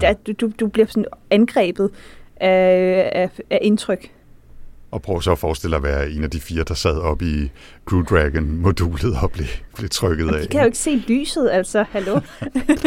der, 0.00 0.12
du, 0.12 0.50
du 0.60 0.66
bliver 0.66 0.86
sådan 0.86 1.06
angrebet 1.30 1.90
af, 2.36 3.10
af, 3.12 3.30
af 3.50 3.58
indtryk. 3.62 4.10
Og 4.90 5.02
prøv 5.02 5.22
så 5.22 5.32
at 5.32 5.38
forestille 5.38 5.70
dig 5.70 5.76
at 5.76 5.82
være 5.82 6.10
en 6.10 6.24
af 6.24 6.30
de 6.30 6.40
fire, 6.40 6.64
der 6.64 6.74
sad 6.74 6.98
op 6.98 7.22
i 7.22 7.50
Crew 7.84 8.02
Dragon-modulet 8.02 9.16
og 9.22 9.30
blev, 9.30 9.46
blev 9.76 9.88
trykket 9.88 10.34
af. 10.34 10.42
De 10.42 10.48
kan 10.48 10.60
jo 10.60 10.66
ikke 10.66 10.78
se 10.78 11.04
lyset, 11.08 11.50
altså. 11.52 11.84
Hallo? 11.90 12.20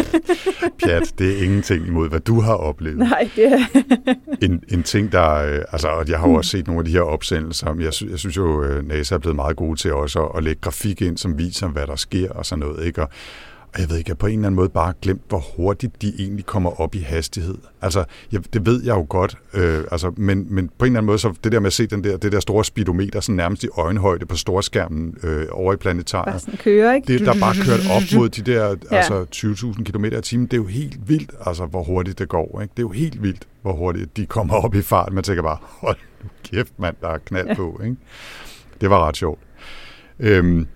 Pjat, 0.83 1.13
det 1.17 1.37
er 1.37 1.43
ingenting 1.43 1.87
imod, 1.87 2.09
hvad 2.09 2.19
du 2.19 2.41
har 2.41 2.53
oplevet. 2.53 2.97
Nej, 2.97 3.29
det 3.35 3.45
er... 3.45 3.59
en, 4.45 4.63
en 4.69 4.83
ting, 4.83 5.11
der... 5.11 5.33
Øh, 5.33 5.61
altså, 5.71 5.87
og 5.87 6.09
jeg 6.09 6.19
har 6.19 6.29
jo 6.29 6.33
også 6.33 6.51
set 6.51 6.67
nogle 6.67 6.79
af 6.79 6.85
de 6.85 6.91
her 6.91 7.01
opsendelser. 7.01 7.75
Jeg, 7.79 7.93
synes, 7.93 8.11
jeg 8.11 8.19
synes 8.19 8.37
jo, 8.37 8.63
øh, 8.63 8.87
NASA 8.87 9.15
er 9.15 9.19
blevet 9.19 9.35
meget 9.35 9.55
gode 9.55 9.79
til 9.79 9.93
også 9.93 10.25
at, 10.25 10.37
at 10.37 10.43
lægge 10.43 10.61
grafik 10.61 11.01
ind, 11.01 11.17
som 11.17 11.37
viser, 11.37 11.67
hvad 11.67 11.87
der 11.87 11.95
sker 11.95 12.29
og 12.29 12.45
sådan 12.45 12.59
noget. 12.59 12.85
Ikke? 12.85 13.01
Og 13.01 13.09
jeg 13.79 13.89
ved 13.89 13.97
ikke, 13.97 14.09
jeg 14.09 14.17
på 14.17 14.27
en 14.27 14.33
eller 14.33 14.47
anden 14.47 14.55
måde 14.55 14.69
bare 14.69 14.93
glemt, 15.01 15.21
hvor 15.29 15.43
hurtigt 15.57 16.01
de 16.01 16.13
egentlig 16.19 16.45
kommer 16.45 16.81
op 16.81 16.95
i 16.95 16.99
hastighed. 16.99 17.57
Altså, 17.81 18.03
jeg, 18.31 18.53
det 18.53 18.65
ved 18.65 18.83
jeg 18.83 18.95
jo 18.95 19.05
godt, 19.09 19.37
øh, 19.53 19.83
altså, 19.91 20.11
men, 20.17 20.47
men 20.49 20.69
på 20.77 20.85
en 20.85 20.91
eller 20.91 20.99
anden 20.99 21.05
måde, 21.05 21.19
så 21.19 21.33
det 21.43 21.51
der 21.51 21.59
med 21.59 21.67
at 21.67 21.73
se 21.73 21.87
den 21.87 22.03
der, 22.03 22.17
det 22.17 22.31
der 22.31 22.39
store 22.39 22.65
speedometer, 22.65 23.19
sådan 23.19 23.35
nærmest 23.35 23.63
i 23.63 23.67
øjenhøjde 23.77 24.25
på 24.25 24.35
storskærmen 24.35 25.17
øh, 25.23 25.45
over 25.51 25.73
i 25.73 25.75
planetariet. 25.75 26.25
Bare 26.25 26.39
sådan 26.39 26.57
kører, 26.57 26.93
ikke? 26.93 27.13
Det, 27.13 27.21
der 27.21 27.39
bare 27.39 27.55
kørt 27.65 27.79
op 27.91 28.19
mod 28.19 28.29
de 28.29 28.41
der 28.41 28.67
ja. 28.91 28.95
altså, 28.97 29.25
20.000 29.35 29.83
km 29.83 30.05
i 30.05 30.21
timen, 30.21 30.45
det 30.45 30.53
er 30.53 30.57
jo 30.57 30.67
helt 30.67 31.09
vildt, 31.09 31.31
altså, 31.45 31.65
hvor 31.65 31.83
hurtigt 31.83 32.19
det 32.19 32.29
går. 32.29 32.61
Ikke? 32.61 32.71
Det 32.71 32.79
er 32.79 32.87
jo 32.87 32.91
helt 32.91 33.23
vildt, 33.23 33.47
hvor 33.61 33.73
hurtigt 33.73 34.17
de 34.17 34.25
kommer 34.25 34.55
op 34.55 34.75
i 34.75 34.81
fart. 34.81 35.13
Man 35.13 35.23
tænker 35.23 35.43
bare, 35.43 35.57
hold 35.61 35.97
nu 36.23 36.29
kæft, 36.43 36.79
mand, 36.79 36.95
der 37.01 37.09
er 37.09 37.17
knald 37.17 37.55
på. 37.55 37.81
Ikke? 37.83 37.95
Det 38.81 38.89
var 38.89 39.07
ret 39.07 39.17
sjovt. 39.17 39.39
Øhm, 40.19 40.67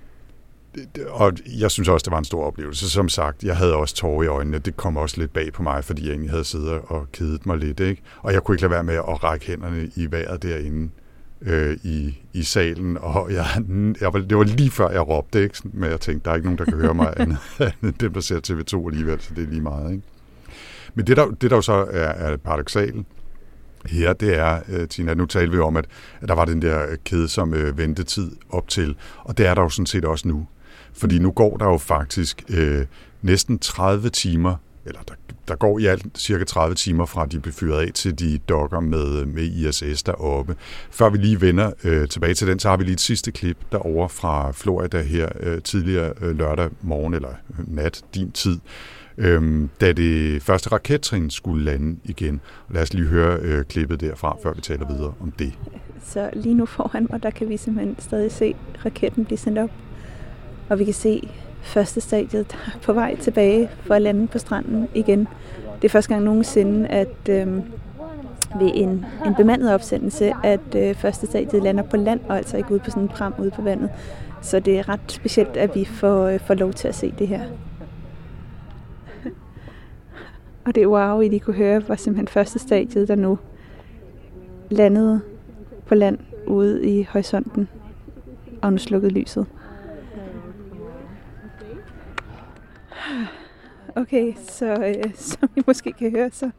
og 1.10 1.34
jeg 1.60 1.72
synes 1.72 1.90
også, 1.90 2.04
det 2.04 2.12
var 2.12 2.18
en 2.18 2.26
stor 2.26 2.44
oplevelse. 2.44 2.90
Som 2.90 3.10
sagt, 3.10 3.44
jeg 3.44 3.58
havde 3.58 3.76
også 3.76 3.96
tårer 3.96 4.24
i 4.24 4.28
øjnene. 4.28 4.60
Det 4.60 4.78
kom 4.78 4.98
også 4.98 5.20
lidt 5.20 5.34
bag 5.34 5.54
på 5.54 5.64
mig, 5.64 5.84
fordi 5.84 6.04
jeg 6.04 6.12
egentlig 6.12 6.32
havde 6.32 6.44
siddet 6.44 6.70
og 6.70 7.08
kedet 7.12 7.46
mig 7.46 7.58
lidt. 7.58 7.80
Ikke? 7.80 8.02
Og 8.22 8.34
jeg 8.34 8.44
kunne 8.44 8.56
ikke 8.56 8.62
lade 8.62 8.72
være 8.72 8.84
med 8.84 8.96
at 8.96 9.24
række 9.24 9.46
hænderne 9.46 9.92
i 9.96 10.12
vejret 10.12 10.44
derinde 10.44 10.90
øh, 11.42 11.78
i, 11.84 12.18
i 12.34 12.44
salen. 12.44 12.98
Og 12.98 13.34
jeg, 13.34 13.46
jeg 14.02 14.14
var, 14.14 14.20
det 14.20 14.38
var 14.38 14.44
lige 14.44 14.72
før, 14.72 14.90
jeg 14.90 15.08
råbte, 15.08 15.44
ikke? 15.44 15.56
men 15.64 15.90
jeg 15.90 16.00
tænkte, 16.00 16.26
der 16.26 16.32
er 16.32 16.36
ikke 16.36 16.48
nogen, 16.48 16.58
der 16.58 16.66
kan 16.66 16.74
høre 16.74 16.94
mig 16.94 17.14
andet 17.18 17.38
end 17.84 17.94
dem, 17.94 18.14
der 18.14 18.22
ser 18.22 18.40
TV2 18.48 18.88
alligevel, 18.88 19.22
så 19.22 19.34
det 19.34 19.44
er 19.44 19.48
lige 19.48 19.62
meget. 19.62 19.92
Ikke? 19.92 20.04
Men 20.94 21.08
det 21.08 21.18
der, 21.18 21.26
det, 21.26 21.50
der 21.50 21.56
jo 21.56 21.62
så 21.62 21.74
er, 21.74 22.10
er 22.10 22.38
paradoxalt, 22.38 23.06
her, 23.86 24.14
det 24.14 24.38
er, 24.38 24.60
øh, 24.70 24.88
Tina, 24.88 25.14
nu 25.14 25.26
talte 25.26 25.52
vi 25.52 25.60
om, 25.60 25.78
at, 25.78 25.86
at 26.22 26.30
der 26.30 26.36
var 26.36 26.46
den 26.46 26.62
der 26.62 26.96
kedsomme 27.06 27.58
øh, 27.58 27.78
ventetid 27.78 28.32
op 28.50 28.68
til, 28.68 28.96
og 29.20 29.38
det 29.38 29.46
er 29.46 29.54
der 29.54 29.62
jo 29.62 29.70
sådan 29.70 29.86
set 29.86 30.06
også 30.06 30.28
nu. 30.28 30.48
Fordi 30.98 31.20
nu 31.20 31.32
går 31.32 31.58
der 31.58 31.66
jo 31.66 31.78
faktisk 31.78 32.44
øh, 32.50 32.86
næsten 33.22 33.60
30 33.60 34.10
timer, 34.10 34.56
eller 34.86 35.02
der, 35.02 35.14
der 35.48 35.56
går 35.56 35.80
i 35.80 35.86
alt 35.86 36.06
cirka 36.18 36.44
30 36.44 36.76
timer 36.76 37.06
fra, 37.06 37.26
de 37.26 37.40
bliver 37.40 37.54
fyret 37.54 37.88
af, 37.88 37.94
til 37.94 38.20
de 38.20 38.38
dokker 38.38 38.80
med, 38.80 39.26
med 39.26 39.44
ISS 39.44 40.04
deroppe. 40.04 40.56
Før 40.92 41.10
vi 41.10 41.18
lige 41.18 41.42
vender 41.42 41.72
øh, 41.84 42.08
tilbage 42.08 42.34
til 42.34 42.48
den, 42.48 42.60
så 42.60 42.70
har 42.70 42.78
vi 42.78 42.84
lige 42.84 42.94
et 42.94 43.02
sidste 43.02 43.32
klip 43.32 43.58
derovre 43.72 44.10
fra 44.10 44.52
Florida 44.52 45.02
her 45.02 45.30
øh, 45.40 45.62
tidligere 45.62 46.14
øh, 46.22 46.38
lørdag 46.38 46.70
morgen, 46.82 47.14
eller 47.14 47.30
øh, 47.30 47.76
nat, 47.76 48.04
din 48.16 48.32
tid, 48.32 48.60
øh, 49.18 49.70
da 49.82 49.94
det 49.94 50.44
første 50.44 50.70
rakettrin 50.70 51.30
skulle 51.30 51.66
lande 51.66 52.00
igen. 52.04 52.42
Lad 52.70 52.82
os 52.82 52.94
lige 52.94 53.08
høre 53.08 53.40
øh, 53.42 53.66
klippet 53.66 54.02
derfra, 54.02 54.38
før 54.44 54.54
vi 54.54 54.62
taler 54.62 54.88
videre 54.88 55.14
om 55.22 55.32
det. 55.32 55.54
Så 56.04 56.30
lige 56.34 56.56
nu 56.56 56.66
foran 56.66 57.08
mig, 57.10 57.24
der 57.24 57.30
kan 57.30 57.50
vi 57.50 57.58
simpelthen 57.58 57.96
stadig 58.00 58.32
se 58.32 58.56
raketten 58.86 59.26
blive 59.26 59.38
sendt 59.38 59.58
op 59.58 59.70
og 60.70 60.80
vi 60.80 60.86
kan 60.86 60.94
se 60.94 61.30
første 61.62 62.02
stadiet, 62.02 62.52
der 62.52 62.58
er 62.76 62.80
på 62.82 62.94
vej 62.94 63.16
tilbage 63.16 63.70
for 63.82 63.94
at 63.94 64.02
lande 64.02 64.28
på 64.28 64.38
stranden 64.38 64.88
igen. 64.94 65.28
Det 65.82 65.86
er 65.88 65.90
første 65.90 66.14
gang 66.14 66.24
nogensinde, 66.24 66.88
at 66.88 67.30
øh, 67.30 67.48
ved 68.60 68.72
en, 68.74 69.06
en 69.26 69.36
bemandet 69.38 69.74
opsendelse, 69.74 70.34
at 70.44 70.76
øh, 70.76 70.96
første 70.96 71.28
stadiet 71.28 71.64
lander 71.64 71.84
på 71.84 71.98
land, 71.98 72.20
og 72.30 72.38
altså 72.38 72.58
ikke 72.58 72.72
ude 72.72 72.80
på 72.80 72.90
sådan 72.90 73.04
en 73.04 73.10
pram 73.10 73.34
ude 73.40 73.52
på 73.52 73.62
vandet. 73.62 73.90
Så 74.42 74.60
det 74.60 74.80
er 74.80 74.90
ret 74.90 75.00
specielt, 75.08 75.58
at 75.58 75.76
vi 75.76 75.86
får, 75.86 76.28
øh, 76.28 76.40
får 76.40 76.54
lov 76.54 76.74
til 76.74 76.88
at 76.88 76.96
se 76.96 77.14
det 77.20 77.28
her. 77.28 77.42
og 80.66 80.76
det 80.76 80.88
wow, 80.88 81.22
I 81.22 81.30
lige 81.30 81.40
kunne 81.40 81.56
høre, 81.56 81.90
var 81.90 81.96
simpelthen 81.96 82.28
første 82.28 82.60
stadiet, 82.60 83.08
der 83.08 83.16
nu 83.16 83.40
landede 84.70 85.22
på 85.86 85.96
land 85.96 86.18
ude 86.48 86.86
i 86.86 87.04
horisonten, 87.04 87.68
og 88.62 88.72
nu 88.72 88.78
slukkede 88.78 89.14
lyset. 89.14 89.46
Okay, 93.96 94.34
så 94.50 94.66
øh, 94.66 95.14
som 95.30 95.50
I 95.56 95.62
måske 95.68 95.92
kan 95.92 96.12
høre, 96.12 96.30
så... 96.32 96.50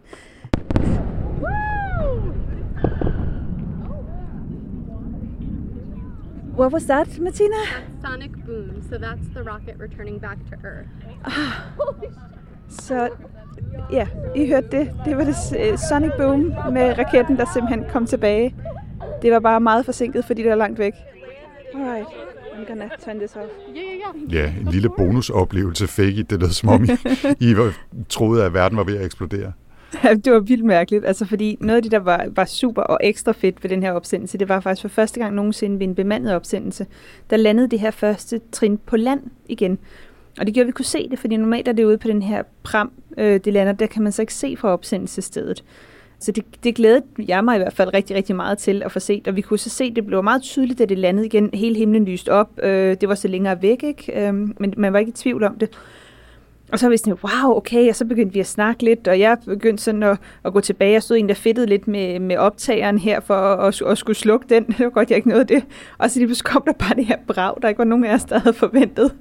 What 6.58 6.72
was 6.72 6.84
that, 6.84 7.18
Martina? 7.20 7.56
Sonic 8.04 8.30
boom. 8.46 8.82
So 8.90 8.96
that's 8.96 9.28
the 9.34 9.42
rocket 9.42 9.80
returning 9.80 10.20
back 10.20 10.38
to 10.50 10.56
Earth. 10.66 10.88
Ah. 11.24 11.68
Så 12.68 13.08
ja, 13.92 14.06
I 14.36 14.48
hørte 14.48 14.78
det. 14.78 14.94
Det 15.04 15.16
var 15.16 15.24
det 15.24 15.72
uh, 15.72 15.78
Sonic 15.78 16.12
Boom 16.18 16.40
med 16.72 16.98
raketten, 16.98 17.36
der 17.36 17.46
simpelthen 17.54 17.84
kom 17.92 18.06
tilbage. 18.06 18.54
Det 19.22 19.32
var 19.32 19.40
bare 19.40 19.60
meget 19.60 19.84
forsinket, 19.84 20.24
fordi 20.24 20.42
det 20.42 20.50
var 20.50 20.56
langt 20.56 20.78
væk. 20.78 20.92
Alright. 21.74 22.06
I'm 22.58 22.66
gonna 22.66 22.88
turn 23.04 23.18
this 23.18 23.36
off. 23.36 23.50
Yeah, 23.76 23.84
yeah, 23.84 24.14
yeah. 24.16 24.54
Ja, 24.54 24.60
en 24.60 24.72
lille 24.72 24.90
bonusoplevelse 24.96 25.86
fake 25.86 26.08
it. 26.08 26.30
Det 26.30 26.40
lød 26.40 26.50
som 26.50 26.68
om 26.68 26.84
I, 26.84 26.88
I 27.50 27.54
troede, 28.08 28.44
at 28.44 28.54
verden 28.54 28.78
var 28.78 28.84
ved 28.84 28.96
at 28.96 29.04
eksplodere. 29.04 29.52
Ja, 30.04 30.14
det 30.14 30.32
var 30.32 30.40
vildt 30.40 30.64
mærkeligt, 30.64 31.06
altså 31.06 31.24
fordi 31.24 31.56
noget 31.60 31.76
af 31.76 31.82
det, 31.82 31.92
der 31.92 31.98
var, 31.98 32.26
var 32.30 32.44
super 32.44 32.82
og 32.82 32.98
ekstra 33.02 33.32
fedt 33.32 33.64
ved 33.64 33.70
den 33.70 33.82
her 33.82 33.92
opsendelse, 33.92 34.38
det 34.38 34.48
var 34.48 34.60
faktisk 34.60 34.82
for 34.82 34.88
første 34.88 35.20
gang 35.20 35.34
nogensinde 35.34 35.78
ved 35.78 35.86
en 35.86 35.94
bemandet 35.94 36.34
opsendelse, 36.34 36.86
der 37.30 37.36
landede 37.36 37.68
det 37.68 37.80
her 37.80 37.90
første 37.90 38.40
trin 38.52 38.78
på 38.86 38.96
land 38.96 39.20
igen. 39.48 39.78
Og 40.38 40.46
det 40.46 40.54
gjorde, 40.54 40.64
at 40.64 40.66
vi 40.66 40.72
kunne 40.72 40.84
se 40.84 41.08
det, 41.10 41.18
fordi 41.18 41.36
normalt 41.36 41.68
er 41.68 41.72
det 41.72 41.84
ude 41.84 41.98
på 41.98 42.08
den 42.08 42.22
her 42.22 42.42
pram, 42.62 42.92
øh, 43.18 43.40
det 43.44 43.52
lander, 43.52 43.72
der 43.72 43.86
kan 43.86 44.02
man 44.02 44.12
så 44.12 44.22
ikke 44.22 44.34
se 44.34 44.56
fra 44.56 44.68
opsendelsesstedet. 44.68 45.64
Så 46.20 46.32
det, 46.32 46.44
det 46.64 46.74
glædede 46.74 47.04
jeg 47.28 47.44
mig 47.44 47.54
i 47.54 47.58
hvert 47.58 47.72
fald 47.72 47.94
rigtig, 47.94 48.16
rigtig 48.16 48.36
meget 48.36 48.58
til 48.58 48.82
at 48.82 48.92
få 48.92 48.98
set, 48.98 49.28
og 49.28 49.36
vi 49.36 49.40
kunne 49.40 49.58
så 49.58 49.70
se, 49.70 49.84
at 49.84 49.96
det 49.96 50.06
blev 50.06 50.22
meget 50.22 50.42
tydeligt, 50.42 50.78
da 50.78 50.84
det 50.84 50.98
landede 50.98 51.26
igen. 51.26 51.50
Hele 51.54 51.76
himlen 51.76 52.04
lyste 52.04 52.32
op. 52.32 52.50
Øh, 52.62 52.96
det 53.00 53.08
var 53.08 53.14
så 53.14 53.28
længere 53.28 53.62
væk, 53.62 53.82
ikke? 53.82 54.26
Øh, 54.26 54.34
men 54.34 54.74
man 54.76 54.92
var 54.92 54.98
ikke 54.98 55.10
i 55.10 55.12
tvivl 55.12 55.44
om 55.44 55.58
det. 55.58 55.70
Og 56.72 56.78
så 56.78 56.86
var 56.86 56.90
vi 56.90 56.96
sådan, 56.96 57.18
wow, 57.22 57.56
okay, 57.56 57.88
og 57.88 57.96
så 57.96 58.04
begyndte 58.04 58.34
vi 58.34 58.40
at 58.40 58.46
snakke 58.46 58.84
lidt, 58.84 59.08
og 59.08 59.20
jeg 59.20 59.36
begyndte 59.44 59.82
sådan 59.82 60.02
at, 60.02 60.18
at 60.44 60.52
gå 60.52 60.60
tilbage. 60.60 60.92
Jeg 60.92 61.02
stod 61.02 61.16
en, 61.16 61.28
der 61.28 61.34
fedtede 61.34 61.66
lidt 61.66 61.88
med, 61.88 62.20
med 62.20 62.36
optageren 62.36 62.98
her 62.98 63.20
for 63.20 63.34
at, 63.34 63.82
at, 63.82 63.90
at 63.90 63.98
skulle 63.98 64.16
slukke 64.16 64.46
den. 64.48 64.64
Det 64.78 64.84
var 64.84 64.90
godt, 64.90 65.10
jeg 65.10 65.16
ikke 65.16 65.28
nåede 65.28 65.44
det. 65.44 65.64
Og 65.98 66.10
så 66.10 66.18
lige 66.18 66.26
pludselig 66.26 66.44
kom 66.52 66.62
der 66.66 66.72
bare 66.72 66.94
det 66.94 67.06
her 67.06 67.16
brag, 67.26 67.54
der 67.62 67.68
ikke 67.68 67.78
var 67.78 67.84
nogen 67.84 68.04
af 68.04 68.14
os, 68.14 68.24
der 68.24 68.38
havde 68.38 68.54
forventet. 68.54 69.14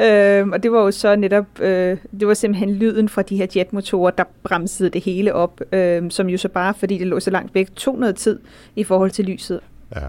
Øhm, 0.00 0.52
og 0.52 0.62
det 0.62 0.72
var 0.72 0.82
jo 0.82 0.90
så 0.90 1.16
netop, 1.16 1.60
øh, 1.60 1.98
det 2.20 2.28
var 2.28 2.34
simpelthen 2.34 2.74
lyden 2.74 3.08
fra 3.08 3.22
de 3.22 3.36
her 3.36 3.46
jetmotorer, 3.56 4.10
der 4.10 4.24
bremsede 4.42 4.90
det 4.90 5.04
hele 5.04 5.34
op, 5.34 5.60
øh, 5.72 6.10
som 6.10 6.28
jo 6.28 6.38
så 6.38 6.48
bare, 6.48 6.74
fordi 6.74 6.98
det 6.98 7.06
lå 7.06 7.20
så 7.20 7.30
langt 7.30 7.54
væk, 7.54 7.74
tog 7.76 7.98
noget 7.98 8.16
tid 8.16 8.38
i 8.76 8.84
forhold 8.84 9.10
til 9.10 9.24
lyset. 9.24 9.60
Ja, 9.96 10.00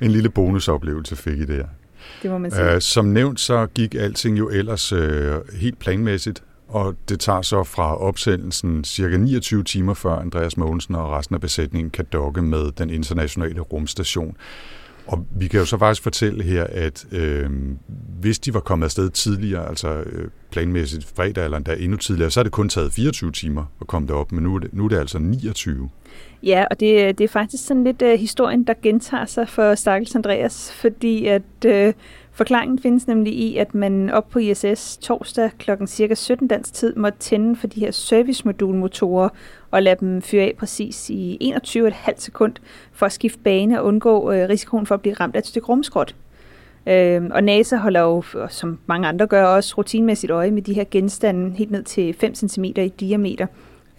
en 0.00 0.10
lille 0.10 0.30
bonusoplevelse 0.30 1.16
fik 1.16 1.38
I 1.38 1.44
der. 1.44 1.64
Det 2.22 2.30
må 2.30 2.38
man 2.38 2.50
sige. 2.50 2.74
Øh, 2.74 2.80
som 2.80 3.04
nævnt, 3.04 3.40
så 3.40 3.66
gik 3.66 3.94
alting 3.94 4.38
jo 4.38 4.48
ellers 4.48 4.92
øh, 4.92 5.34
helt 5.60 5.78
planmæssigt, 5.78 6.42
og 6.68 6.96
det 7.08 7.20
tager 7.20 7.42
så 7.42 7.64
fra 7.64 7.96
opsendelsen 7.96 8.84
cirka 8.84 9.16
29 9.16 9.64
timer 9.64 9.94
før 9.94 10.16
Andreas 10.16 10.56
Mogensen 10.56 10.94
og 10.94 11.10
resten 11.10 11.34
af 11.34 11.40
besætningen 11.40 11.90
kan 11.90 12.06
dokke 12.12 12.42
med 12.42 12.72
den 12.72 12.90
internationale 12.90 13.60
rumstation. 13.60 14.36
Og 15.06 15.26
vi 15.30 15.48
kan 15.48 15.60
jo 15.60 15.66
så 15.66 15.78
faktisk 15.78 16.02
fortælle 16.02 16.44
her, 16.44 16.66
at 16.70 17.06
øh, 17.12 17.50
hvis 18.20 18.38
de 18.38 18.54
var 18.54 18.60
kommet 18.60 18.84
afsted 18.84 19.10
tidligere, 19.10 19.68
altså 19.68 19.88
øh, 19.88 20.28
planmæssigt 20.50 21.12
fredag 21.16 21.44
eller 21.44 21.56
endda 21.56 21.74
endnu 21.78 21.96
tidligere, 21.96 22.30
så 22.30 22.40
er 22.40 22.44
det 22.44 22.52
kun 22.52 22.68
taget 22.68 22.92
24 22.92 23.32
timer 23.32 23.64
at 23.80 23.86
komme 23.86 24.08
derop, 24.08 24.32
men 24.32 24.44
nu 24.44 24.54
er 24.54 24.58
det, 24.58 24.74
nu 24.74 24.84
er 24.84 24.88
det 24.88 24.98
altså 24.98 25.18
29. 25.18 25.90
Ja, 26.42 26.64
og 26.70 26.80
det, 26.80 27.02
øh, 27.02 27.08
det 27.08 27.20
er 27.20 27.28
faktisk 27.28 27.66
sådan 27.66 27.84
lidt 27.84 28.02
uh, 28.02 28.08
historien, 28.08 28.64
der 28.64 28.74
gentager 28.82 29.24
sig 29.24 29.48
for 29.48 29.74
Stakkels 29.74 30.14
Andreas, 30.14 30.72
fordi 30.72 31.26
at 31.26 31.42
uh, 31.66 31.92
forklaringen 32.32 32.78
findes 32.78 33.06
nemlig 33.06 33.32
i, 33.32 33.56
at 33.56 33.74
man 33.74 34.10
op 34.10 34.28
på 34.28 34.38
ISS 34.38 34.96
torsdag 34.96 35.50
kl. 35.58 35.70
cirka 35.86 36.14
17 36.14 36.48
dansk 36.48 36.74
tid 36.74 36.94
måtte 36.94 37.18
tænde 37.18 37.56
for 37.56 37.66
de 37.66 37.80
her 37.80 37.90
servicemodulmotorer 37.90 39.28
og 39.70 39.82
lade 39.82 39.96
dem 40.00 40.22
fyre 40.22 40.42
af 40.42 40.54
præcis 40.58 41.10
i 41.10 41.52
21,5 41.66 42.12
sekund 42.16 42.52
for 42.92 43.06
at 43.06 43.12
skifte 43.12 43.38
bane 43.38 43.80
og 43.80 43.86
undgå 43.86 44.20
uh, 44.20 44.48
risikoen 44.48 44.86
for 44.86 44.94
at 44.94 45.00
blive 45.00 45.14
ramt 45.14 45.36
af 45.36 45.40
et 45.40 45.46
stykke 45.46 45.66
rumskrot. 45.68 46.14
Uh, 46.86 46.92
øhm, 46.92 47.30
og 47.34 47.44
NASA 47.44 47.76
holder 47.76 48.00
jo, 48.00 48.22
som 48.48 48.78
mange 48.86 49.08
andre 49.08 49.26
gør, 49.26 49.44
også 49.44 49.74
rutinmæssigt 49.78 50.32
øje 50.32 50.50
med 50.50 50.62
de 50.62 50.74
her 50.74 50.84
genstande 50.90 51.56
helt 51.56 51.70
ned 51.70 51.82
til 51.82 52.14
5 52.14 52.34
cm 52.34 52.64
i 52.64 52.92
diameter. 53.00 53.46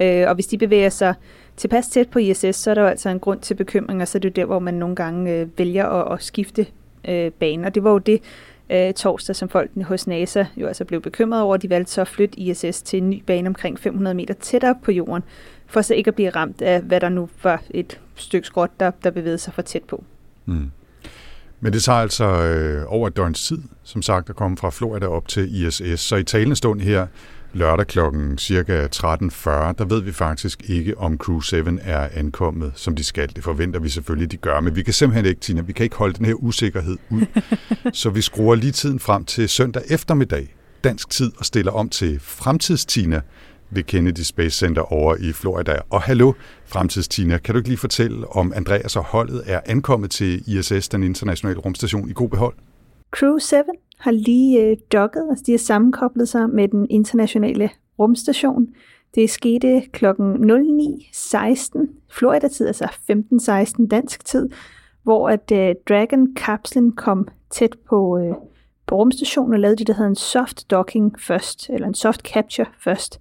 Øh, 0.02 0.28
og 0.28 0.36
hvis 0.36 0.48
de 0.48 0.58
bevæger 0.58 0.90
sig 0.90 1.14
tilpas 1.62 1.88
tæt 1.88 2.10
på 2.10 2.20
ISS, 2.20 2.56
så 2.56 2.70
er 2.72 2.74
der 2.74 2.82
jo 2.82 2.88
altså 2.88 3.10
en 3.10 3.20
grund 3.20 3.40
til 3.40 3.56
bekymring, 3.56 4.02
og 4.02 4.08
så 4.08 4.18
er 4.18 4.20
det 4.20 4.36
der, 4.36 4.46
hvor 4.46 4.60
man 4.60 4.74
nogle 4.74 4.96
gange 4.96 5.34
øh, 5.34 5.48
vælger 5.58 5.86
at, 5.86 6.14
at 6.14 6.24
skifte 6.24 6.66
øh, 7.08 7.32
bane. 7.32 7.68
Og 7.68 7.76
det 7.76 7.84
var 7.84 7.92
jo 7.92 7.98
det 7.98 8.22
øh, 8.70 8.94
torsdag, 8.94 9.36
som 9.36 9.50
folkene 9.50 9.84
hos 9.84 10.08
NASA 10.08 10.46
jo 10.58 10.68
altså 10.68 10.86
blev 10.86 11.02
bekymret 11.02 11.42
over. 11.42 11.58
De 11.58 11.70
valgte 11.70 11.92
så 11.92 12.02
at 12.02 12.08
flytte 12.08 12.40
ISS 12.40 12.82
til 12.82 12.98
en 12.98 13.10
ny 13.10 13.24
bane 13.28 13.48
omkring 13.48 13.80
500 13.80 14.14
meter 14.14 14.34
tættere 14.34 14.76
på 14.84 14.92
jorden, 14.92 15.24
for 15.68 15.82
så 15.82 15.94
ikke 15.94 16.08
at 16.08 16.16
blive 16.16 16.30
ramt 16.30 16.62
af, 16.62 16.82
hvad 16.82 17.00
der 17.00 17.10
nu 17.10 17.30
var 17.44 17.64
et 17.70 18.00
stykke 18.16 18.48
skråt, 18.48 18.70
der, 18.80 18.92
der 19.04 19.12
bevægede 19.12 19.38
sig 19.38 19.54
for 19.54 19.62
tæt 19.62 19.84
på. 19.84 20.04
Mm. 20.46 20.72
Men 21.60 21.74
det 21.74 21.84
tager 21.84 22.00
altså 22.00 22.26
øh, 22.26 22.84
over 22.88 23.08
et 23.08 23.18
døgns 23.18 23.48
tid, 23.48 23.58
som 23.84 24.02
sagt, 24.02 24.30
at 24.30 24.36
komme 24.36 24.58
fra 24.58 24.70
Florida 24.70 25.08
op 25.08 25.28
til 25.28 25.66
ISS. 25.66 26.00
Så 26.00 26.16
i 26.16 26.24
talende 26.24 26.56
stund 26.56 26.82
her 26.82 27.08
lørdag 27.54 27.88
klokken 27.88 28.38
cirka 28.38 28.88
13.40, 28.96 29.50
der 29.50 29.86
ved 29.86 30.02
vi 30.02 30.12
faktisk 30.12 30.70
ikke, 30.70 30.98
om 30.98 31.18
Crew 31.18 31.40
7 31.40 31.58
er 31.82 32.10
ankommet, 32.14 32.72
som 32.76 32.96
de 32.96 33.04
skal. 33.04 33.36
Det 33.36 33.44
forventer 33.44 33.80
vi 33.80 33.90
selvfølgelig, 33.90 34.32
de 34.32 34.38
gør, 34.38 34.60
men 34.60 34.76
vi 34.76 34.84
kan 34.84 34.94
simpelthen 34.94 35.26
ikke, 35.26 35.42
Tina, 35.42 35.62
vi 35.62 35.74
kan 35.74 35.84
ikke 35.84 35.96
holde 35.96 36.14
den 36.14 36.26
her 36.26 36.34
usikkerhed 36.34 36.98
ud. 37.10 37.22
Så 37.94 38.10
vi 38.10 38.22
skruer 38.22 38.56
lige 38.56 38.72
tiden 38.72 39.00
frem 39.00 39.26
til 39.26 39.50
søndag 39.50 39.84
eftermiddag, 39.90 40.56
dansk 40.84 41.10
tid, 41.10 41.32
og 41.38 41.46
stiller 41.46 41.72
om 41.72 41.90
til 41.90 42.20
fremtidstina 42.20 43.22
ved 43.70 43.84
Kennedy 43.84 44.20
Space 44.20 44.58
Center 44.58 44.94
over 44.94 45.16
i 45.16 45.32
Florida. 45.32 45.80
Og 45.90 46.02
hallo, 46.02 46.34
fremtidstina, 46.66 47.38
kan 47.38 47.56
du 47.56 47.60
ikke 47.60 47.70
lige 47.70 47.78
fortælle, 47.78 48.28
om 48.28 48.54
Andreas 48.56 48.96
og 48.96 49.04
holdet 49.04 49.44
er 49.46 49.60
ankommet 49.66 50.12
til 50.12 50.44
ISS, 50.48 50.90
den 50.90 51.04
internationale 51.04 51.60
rumstation, 51.60 52.10
i 52.10 52.14
god 52.14 52.30
behold? 52.30 52.54
Crew 53.12 53.38
7 53.38 53.56
har 54.02 54.12
lige 54.12 54.62
øh, 54.62 54.78
altså 55.30 55.44
de 55.46 55.52
har 55.52 55.58
sammenkoblet 55.58 56.30
sig 56.30 56.50
med 56.50 56.68
den 56.68 56.88
internationale 56.90 57.70
rumstation. 58.00 58.68
Det 59.16 59.30
skete 59.30 59.82
kl. 59.82 60.06
09.16 60.06 60.14
Florida-tid, 62.10 62.68
altså 62.68 62.86
15.16 62.86 63.88
dansk 63.88 64.26
tid, 64.26 64.50
hvor 65.04 65.30
at 65.30 65.52
øh, 65.54 65.76
Dragon-kapslen 65.90 66.92
kom 66.92 67.28
tæt 67.50 67.76
på, 67.90 68.18
øh, 68.18 68.36
på 68.88 68.96
rumstationen 68.96 69.54
og 69.54 69.60
lavede 69.60 69.78
det, 69.78 69.88
der 69.88 69.94
hedder 69.94 70.10
en 70.10 70.16
soft 70.16 70.72
docking 70.72 71.20
først, 71.20 71.70
eller 71.70 71.88
en 71.88 71.94
soft 71.94 72.22
capture 72.22 72.68
først. 72.84 73.20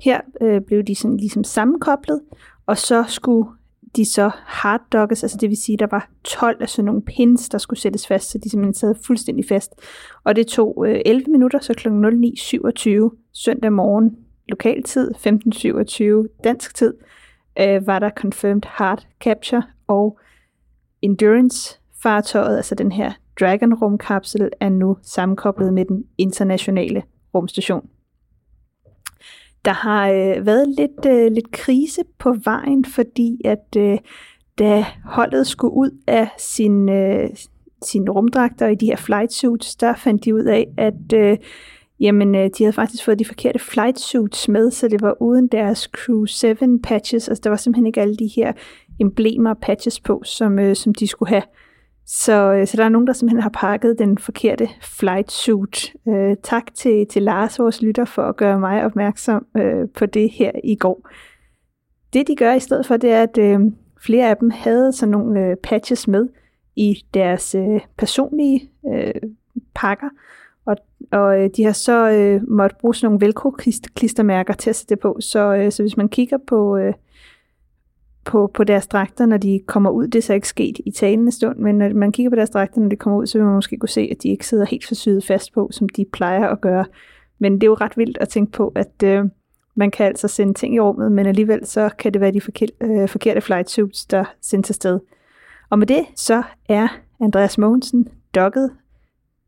Her 0.00 0.20
øh, 0.40 0.60
blev 0.60 0.82
de 0.82 0.94
sådan 0.94 1.16
ligesom 1.16 1.44
sammenkoblet, 1.44 2.20
og 2.66 2.78
så 2.78 3.04
skulle 3.08 3.48
de 3.96 4.04
så 4.04 4.30
harddockes, 4.34 5.22
altså 5.22 5.38
det 5.40 5.48
vil 5.48 5.56
sige, 5.56 5.78
der 5.78 5.86
var 5.90 6.10
12 6.24 6.62
af 6.62 6.68
sådan 6.68 6.84
nogle 6.84 7.02
pins, 7.02 7.48
der 7.48 7.58
skulle 7.58 7.80
sættes 7.80 8.06
fast, 8.06 8.30
så 8.30 8.38
de 8.38 8.50
simpelthen 8.50 8.74
sad 8.74 8.94
fuldstændig 9.06 9.44
fast. 9.48 9.74
Og 10.24 10.36
det 10.36 10.46
tog 10.46 10.84
øh, 10.88 11.00
11 11.06 11.30
minutter, 11.30 11.58
så 11.58 11.74
kl. 11.74 11.88
09.27 11.88 13.30
søndag 13.32 13.72
morgen 13.72 14.16
lokaltid, 14.48 15.10
15.27 16.30 16.42
dansk 16.44 16.74
tid, 16.74 16.94
øh, 17.60 17.86
var 17.86 17.98
der 17.98 18.10
confirmed 18.10 18.62
hard 18.66 19.06
capture, 19.20 19.62
og 19.86 20.18
Endurance 21.02 21.80
fartøjet, 22.02 22.56
altså 22.56 22.74
den 22.74 22.92
her 22.92 23.12
Dragon 23.40 23.74
rumkapsel, 23.74 24.50
er 24.60 24.68
nu 24.68 24.96
sammenkoblet 25.02 25.74
med 25.74 25.84
den 25.84 26.04
internationale 26.18 27.02
rumstation. 27.34 27.88
Der 29.64 29.72
har 29.72 30.08
øh, 30.08 30.46
været 30.46 30.68
lidt, 30.68 31.06
øh, 31.06 31.32
lidt 31.32 31.50
krise 31.50 32.02
på 32.18 32.36
vejen, 32.44 32.84
fordi 32.84 33.40
at 33.44 33.76
øh, 33.76 33.98
da 34.58 34.84
holdet 35.04 35.46
skulle 35.46 35.74
ud 35.74 35.90
af 36.06 36.28
sin, 36.38 36.88
øh, 36.88 37.28
sine 37.82 38.10
rumdragter 38.10 38.66
i 38.66 38.74
de 38.74 38.86
her 38.86 38.96
flight 38.96 39.32
suits, 39.32 39.76
der 39.76 39.94
fandt 39.94 40.24
de 40.24 40.34
ud 40.34 40.44
af, 40.44 40.66
at 40.78 41.12
øh, 41.14 41.38
jamen, 42.00 42.34
øh, 42.34 42.50
de 42.58 42.64
havde 42.64 42.72
faktisk 42.72 43.04
fået 43.04 43.18
de 43.18 43.24
forkerte 43.24 43.58
flight 43.58 44.00
suits 44.00 44.48
med, 44.48 44.70
så 44.70 44.88
det 44.88 45.02
var 45.02 45.22
uden 45.22 45.48
deres 45.48 45.78
Crew 45.92 46.24
7 46.24 46.82
patches. 46.82 47.28
Altså 47.28 47.40
der 47.44 47.50
var 47.50 47.56
simpelthen 47.56 47.86
ikke 47.86 48.00
alle 48.00 48.16
de 48.16 48.30
her 48.36 48.52
emblemer 49.00 49.50
og 49.50 49.58
patches 49.58 50.00
på, 50.00 50.22
som, 50.24 50.58
øh, 50.58 50.76
som 50.76 50.94
de 50.94 51.06
skulle 51.06 51.28
have. 51.28 51.42
Så, 52.06 52.52
øh, 52.52 52.66
så 52.66 52.76
der 52.76 52.84
er 52.84 52.88
nogen, 52.88 53.06
der 53.06 53.12
simpelthen 53.12 53.42
har 53.42 53.50
pakket 53.54 53.98
den 53.98 54.18
forkerte 54.18 54.68
flight 54.82 55.32
suit. 55.32 55.94
Øh, 56.08 56.36
tak 56.42 56.74
til, 56.74 57.06
til 57.06 57.22
Lars, 57.22 57.58
vores 57.58 57.82
lytter, 57.82 58.04
for 58.04 58.22
at 58.22 58.36
gøre 58.36 58.60
mig 58.60 58.84
opmærksom 58.84 59.46
øh, 59.56 59.88
på 59.94 60.06
det 60.06 60.30
her 60.30 60.50
i 60.64 60.76
går. 60.76 61.08
Det 62.12 62.28
de 62.28 62.36
gør 62.36 62.54
i 62.54 62.60
stedet 62.60 62.86
for, 62.86 62.96
det 62.96 63.10
er, 63.10 63.22
at 63.22 63.38
øh, 63.38 63.60
flere 64.04 64.30
af 64.30 64.36
dem 64.36 64.50
havde 64.50 64.92
sådan 64.92 65.10
nogle 65.10 65.40
øh, 65.40 65.56
patches 65.56 66.08
med 66.08 66.28
i 66.76 67.04
deres 67.14 67.54
øh, 67.54 67.80
personlige 67.98 68.70
øh, 68.94 69.14
pakker, 69.74 70.08
og, 70.66 70.76
og 71.12 71.40
øh, 71.40 71.50
de 71.56 71.64
har 71.64 71.72
så 71.72 72.10
øh, 72.10 72.48
måtte 72.48 72.76
bruge 72.80 72.94
sådan 72.94 73.06
nogle 73.06 73.26
velcro-klistermærker 73.26 74.52
til 74.52 74.70
at 74.70 74.76
sætte 74.76 74.94
det 74.94 75.00
på. 75.02 75.16
Så, 75.20 75.54
øh, 75.54 75.72
så 75.72 75.82
hvis 75.82 75.96
man 75.96 76.08
kigger 76.08 76.38
på... 76.46 76.76
Øh, 76.76 76.94
på, 78.30 78.50
på 78.54 78.64
deres 78.64 78.86
dragter, 78.86 79.26
når 79.26 79.36
de 79.36 79.60
kommer 79.66 79.90
ud. 79.90 80.08
Det 80.08 80.18
er 80.18 80.22
så 80.22 80.34
ikke 80.34 80.48
sket 80.48 80.80
i 80.86 80.90
talende 80.90 81.32
stund, 81.32 81.58
men 81.58 81.78
når 81.78 81.94
man 81.94 82.12
kigger 82.12 82.30
på 82.30 82.36
deres 82.36 82.50
dragter, 82.50 82.80
når 82.80 82.88
de 82.88 82.96
kommer 82.96 83.18
ud, 83.18 83.26
så 83.26 83.38
vil 83.38 83.44
man 83.44 83.54
måske 83.54 83.76
kunne 83.76 83.88
se, 83.88 84.08
at 84.10 84.22
de 84.22 84.28
ikke 84.28 84.46
sidder 84.46 84.64
helt 84.64 84.86
for 84.86 84.94
syet 84.94 85.24
fast 85.24 85.52
på, 85.54 85.68
som 85.72 85.88
de 85.88 86.04
plejer 86.12 86.46
at 86.48 86.60
gøre. 86.60 86.84
Men 87.38 87.54
det 87.54 87.62
er 87.62 87.66
jo 87.66 87.74
ret 87.74 87.96
vildt 87.96 88.18
at 88.18 88.28
tænke 88.28 88.52
på, 88.52 88.72
at 88.74 89.02
øh, 89.04 89.24
man 89.74 89.90
kan 89.90 90.06
altså 90.06 90.28
sende 90.28 90.54
ting 90.54 90.74
i 90.74 90.80
rummet, 90.80 91.12
men 91.12 91.26
alligevel 91.26 91.66
så 91.66 91.90
kan 91.98 92.12
det 92.12 92.20
være 92.20 92.32
de 92.32 92.40
forkerte, 92.40 92.72
øh, 92.80 93.08
forkerte 93.08 93.40
flight 93.40 93.70
suits, 93.70 94.06
der 94.06 94.24
sendes 94.40 94.70
afsted. 94.70 95.00
Og 95.70 95.78
med 95.78 95.86
det, 95.86 96.06
så 96.16 96.42
er 96.68 96.88
Andreas 97.20 97.58
Mogensen 97.58 98.08
dokket 98.34 98.70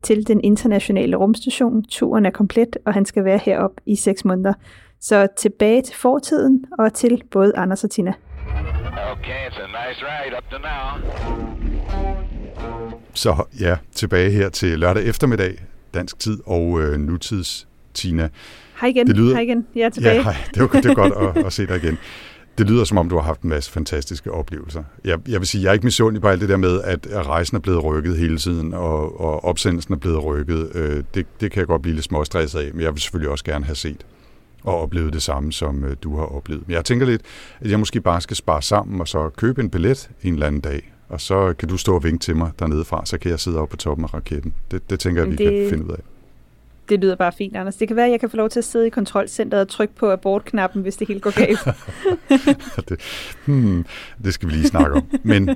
til 0.03 0.27
den 0.27 0.41
internationale 0.43 1.15
rumstation. 1.15 1.83
Turen 1.83 2.25
er 2.25 2.29
komplet, 2.29 2.77
og 2.85 2.93
han 2.93 3.05
skal 3.05 3.25
være 3.25 3.37
heroppe 3.37 3.81
i 3.85 3.95
6 3.95 4.25
måneder. 4.25 4.53
Så 5.01 5.27
tilbage 5.37 5.81
til 5.81 5.95
fortiden 5.95 6.65
og 6.79 6.93
til 6.93 7.23
både 7.31 7.55
Anders 7.55 7.83
og 7.83 7.91
Tina. 7.91 8.13
Okay, 8.57 9.47
it's 9.47 9.57
a 9.57 9.67
nice 9.67 9.99
ride 10.01 10.33
up 10.37 10.43
to 10.51 10.57
now. 10.57 11.09
Så 13.13 13.43
ja, 13.59 13.77
tilbage 13.95 14.31
her 14.31 14.49
til 14.49 14.79
lørdag 14.79 15.03
eftermiddag, 15.03 15.57
dansk 15.93 16.19
tid 16.19 16.37
og 16.45 16.81
øh, 16.81 16.99
nutids 16.99 17.67
Tina. 17.93 18.29
Hej 18.81 18.89
igen, 18.89 19.07
Det 19.07 19.17
lyder- 19.17 19.33
hej 19.33 19.41
igen. 19.41 19.67
Jeg 19.75 19.81
er 19.81 19.89
tilbage. 19.89 20.15
Ja, 20.15 20.21
hej. 20.21 20.35
Det 20.53 20.61
var, 20.61 20.67
det 20.67 20.85
var 20.87 20.93
godt 20.93 21.37
at, 21.37 21.45
at 21.45 21.53
se 21.53 21.67
dig 21.67 21.77
igen. 21.83 21.97
Det 22.57 22.69
lyder 22.69 22.83
som 22.83 22.97
om, 22.97 23.09
du 23.09 23.15
har 23.15 23.23
haft 23.23 23.41
en 23.41 23.49
masse 23.49 23.71
fantastiske 23.71 24.31
oplevelser. 24.31 24.83
Jeg, 25.05 25.19
jeg 25.27 25.39
vil 25.39 25.47
sige, 25.47 25.63
jeg 25.63 25.69
er 25.69 25.73
ikke 25.73 25.85
misundelig 25.85 26.21
på 26.21 26.27
alt 26.27 26.41
det 26.41 26.49
der 26.49 26.57
med, 26.57 26.81
at 26.81 27.07
rejsen 27.27 27.57
er 27.57 27.61
blevet 27.61 27.83
rykket 27.83 28.17
hele 28.17 28.37
tiden, 28.37 28.73
og, 28.73 29.21
og 29.21 29.45
opsendelsen 29.45 29.93
er 29.93 29.97
blevet 29.97 30.23
rykket. 30.23 30.71
Øh, 30.75 31.03
det, 31.13 31.25
det 31.41 31.51
kan 31.51 31.59
jeg 31.59 31.67
godt 31.67 31.81
blive 31.81 31.93
lidt 31.95 32.05
småstresset 32.05 32.59
af, 32.59 32.69
men 32.73 32.81
jeg 32.81 32.93
vil 32.93 33.01
selvfølgelig 33.01 33.31
også 33.31 33.43
gerne 33.45 33.65
have 33.65 33.75
set 33.75 34.05
og 34.63 34.81
oplevet 34.81 35.13
det 35.13 35.21
samme, 35.21 35.53
som 35.53 35.83
øh, 35.83 35.95
du 36.03 36.17
har 36.17 36.25
oplevet. 36.25 36.67
Men 36.67 36.75
jeg 36.75 36.85
tænker 36.85 37.05
lidt, 37.05 37.21
at 37.61 37.69
jeg 37.71 37.79
måske 37.79 38.01
bare 38.01 38.21
skal 38.21 38.35
spare 38.37 38.61
sammen 38.61 39.01
og 39.01 39.07
så 39.07 39.29
købe 39.29 39.61
en 39.61 39.69
billet 39.69 40.09
en 40.23 40.33
eller 40.33 40.47
anden 40.47 40.61
dag, 40.61 40.93
og 41.09 41.21
så 41.21 41.53
kan 41.59 41.69
du 41.69 41.77
stå 41.77 41.95
og 41.95 42.03
vinke 42.03 42.19
til 42.23 42.35
mig 42.35 42.51
dernede 42.59 42.85
fra, 42.85 43.05
så 43.05 43.17
kan 43.17 43.31
jeg 43.31 43.39
sidde 43.39 43.59
oppe 43.59 43.71
på 43.71 43.77
toppen 43.77 44.03
af 44.05 44.13
raketten. 44.13 44.53
Det, 44.71 44.89
det 44.89 44.99
tænker 44.99 45.21
jeg, 45.21 45.31
vi 45.31 45.35
Det- 45.35 45.51
kan 45.61 45.69
finde 45.69 45.85
ud 45.85 45.89
af. 45.91 45.99
Det 46.89 46.99
lyder 46.99 47.15
bare 47.15 47.31
fint, 47.37 47.55
Anders. 47.55 47.75
Det 47.75 47.87
kan 47.87 47.97
være, 47.97 48.05
at 48.05 48.11
jeg 48.11 48.19
kan 48.19 48.29
få 48.29 48.37
lov 48.37 48.49
til 48.49 48.59
at 48.59 48.65
sidde 48.65 48.87
i 48.87 48.89
kontrolcenteret 48.89 49.61
og 49.61 49.67
trykke 49.69 49.95
på 49.95 50.11
abortknappen, 50.11 50.81
hvis 50.81 50.95
det 50.95 51.07
hele 51.07 51.19
går 51.19 51.31
galt. 51.45 51.59
det, 52.89 52.99
hmm, 53.45 53.85
det 54.23 54.33
skal 54.33 54.49
vi 54.49 54.53
lige 54.53 54.67
snakke 54.67 54.95
om. 54.95 55.03
Men 55.23 55.49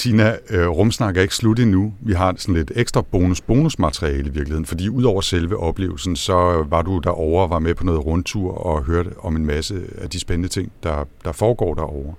Tina, 0.00 0.36
øh, 0.50 0.68
rumsnak 0.68 1.16
er 1.16 1.22
ikke 1.22 1.34
slut 1.34 1.58
endnu. 1.58 1.92
Vi 2.00 2.12
har 2.12 2.34
sådan 2.38 2.54
lidt 2.54 2.72
ekstra 2.76 3.02
bonus 3.02 3.40
bonusmateriale 3.40 4.28
i 4.28 4.32
virkeligheden, 4.32 4.66
fordi 4.66 4.88
udover 4.88 5.20
selve 5.20 5.56
oplevelsen, 5.56 6.16
så 6.16 6.66
var 6.68 6.82
du 6.82 6.98
derovre 6.98 7.42
og 7.42 7.50
var 7.50 7.58
med 7.58 7.74
på 7.74 7.84
noget 7.84 8.06
rundtur 8.06 8.52
og 8.66 8.84
hørte 8.84 9.10
om 9.18 9.36
en 9.36 9.46
masse 9.46 9.74
af 9.98 10.10
de 10.10 10.20
spændende 10.20 10.48
ting, 10.48 10.72
der, 10.82 11.04
der 11.24 11.32
foregår 11.32 11.74
derovre. 11.74 12.14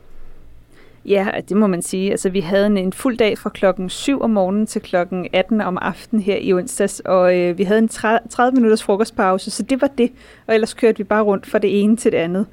Ja, 1.05 1.27
det 1.49 1.57
må 1.57 1.67
man 1.67 1.81
sige. 1.81 2.11
Altså, 2.11 2.29
vi 2.29 2.39
havde 2.39 2.65
en, 2.65 2.77
en 2.77 2.93
fuld 2.93 3.17
dag 3.17 3.37
fra 3.37 3.49
klokken 3.49 3.89
7 3.89 4.21
om 4.21 4.29
morgenen 4.29 4.67
til 4.67 4.81
klokken 4.81 5.27
18 5.33 5.61
om 5.61 5.77
aftenen 5.81 6.23
her 6.23 6.37
i 6.37 6.53
onsdags, 6.53 6.99
og 6.99 7.37
øh, 7.37 7.57
vi 7.57 7.63
havde 7.63 7.79
en 7.79 7.89
30 7.89 8.19
minutters 8.53 8.83
frokostpause, 8.83 9.51
så 9.51 9.63
det 9.63 9.81
var 9.81 9.89
det. 9.97 10.11
Og 10.47 10.53
ellers 10.53 10.73
kørte 10.73 10.97
vi 10.97 11.03
bare 11.03 11.23
rundt 11.23 11.47
fra 11.47 11.59
det 11.59 11.83
ene 11.83 11.97
til 11.97 12.11
det 12.11 12.17
andet. 12.17 12.45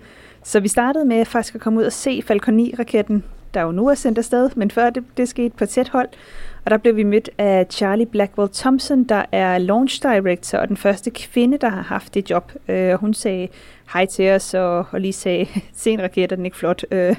Så 0.43 0.61
vi 0.61 0.69
startede 0.69 1.05
med 1.05 1.25
faktisk 1.25 1.55
at 1.55 1.61
komme 1.61 1.81
ud 1.81 1.85
og 1.85 1.93
se 1.93 2.23
Falcon 2.27 2.61
9-raketten, 2.61 3.23
der 3.55 3.63
jo 3.63 3.71
nu 3.71 3.87
er 3.89 3.95
sendt 3.95 4.19
afsted, 4.19 4.51
men 4.57 4.71
før 4.71 4.91
det, 4.91 5.05
det 5.17 5.29
skete 5.29 5.57
på 5.57 5.67
tæt 5.67 5.89
hold. 5.89 6.09
Og 6.65 6.71
der 6.71 6.77
blev 6.77 6.97
vi 6.97 7.03
mødt 7.03 7.31
af 7.39 7.67
Charlie 7.71 8.07
Blackwell 8.07 8.51
Thompson, 8.55 9.05
der 9.05 9.25
er 9.33 9.59
launch 9.59 10.03
director 10.03 10.59
og 10.59 10.69
den 10.69 10.77
første 10.77 11.11
kvinde, 11.11 11.59
der 11.59 11.69
har 11.69 11.83
haft 11.83 12.15
det 12.15 12.31
job. 12.31 12.53
Øh, 12.69 12.95
hun 12.95 13.15
sagde 13.15 13.49
hej 13.93 14.07
til 14.07 14.31
os 14.31 14.55
og, 14.55 14.87
og 14.91 15.01
lige 15.01 15.13
sagde, 15.13 15.47
se 15.75 15.91
en 15.91 16.03
raket, 16.03 16.33
er 16.33 16.37
den 16.37 16.45
ikke 16.45 16.57
flot? 16.57 16.85
Øh, 16.91 17.17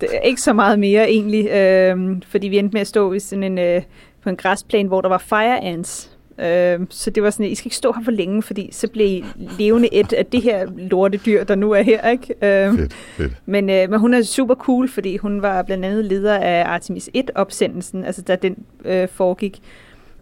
det 0.00 0.08
er 0.16 0.20
ikke 0.20 0.40
så 0.40 0.52
meget 0.52 0.78
mere 0.78 1.10
egentlig, 1.10 1.50
øh, 1.50 2.16
fordi 2.26 2.48
vi 2.48 2.58
endte 2.58 2.72
med 2.72 2.80
at 2.80 2.86
stå 2.86 3.12
i 3.12 3.18
sådan 3.18 3.42
en, 3.42 3.58
øh, 3.58 3.82
på 4.22 4.28
en 4.28 4.36
græsplæne, 4.36 4.88
hvor 4.88 5.00
der 5.00 5.08
var 5.08 5.18
fire 5.18 5.60
ants. 5.60 6.10
Øh, 6.38 6.80
så 6.90 7.10
det 7.10 7.22
var 7.22 7.30
sådan, 7.30 7.46
at 7.46 7.52
I 7.52 7.54
skal 7.54 7.66
ikke 7.66 7.76
stå 7.76 7.92
her 7.92 8.04
for 8.04 8.10
længe, 8.10 8.42
fordi 8.42 8.68
så 8.72 8.88
bliver 8.88 9.08
I 9.08 9.24
levende 9.58 9.94
et 9.94 10.12
af 10.12 10.26
det 10.26 10.42
her 10.42 10.66
lorte 10.76 11.18
dyr, 11.18 11.44
der 11.44 11.54
nu 11.54 11.72
er 11.72 11.82
her. 11.82 12.10
Ikke? 12.10 12.34
Øh, 12.42 12.78
fedt, 12.78 12.94
fedt. 12.94 13.32
Men, 13.46 13.70
øh, 13.70 13.90
men 13.90 14.00
hun 14.00 14.14
er 14.14 14.22
super 14.22 14.54
cool, 14.54 14.88
fordi 14.88 15.16
hun 15.16 15.42
var 15.42 15.62
blandt 15.62 15.84
andet 15.84 16.04
leder 16.04 16.38
af 16.38 16.64
Artemis 16.64 17.10
1-opsendelsen, 17.16 18.04
altså 18.04 18.22
da 18.22 18.36
den 18.36 18.56
øh, 18.84 19.08
foregik. 19.08 19.60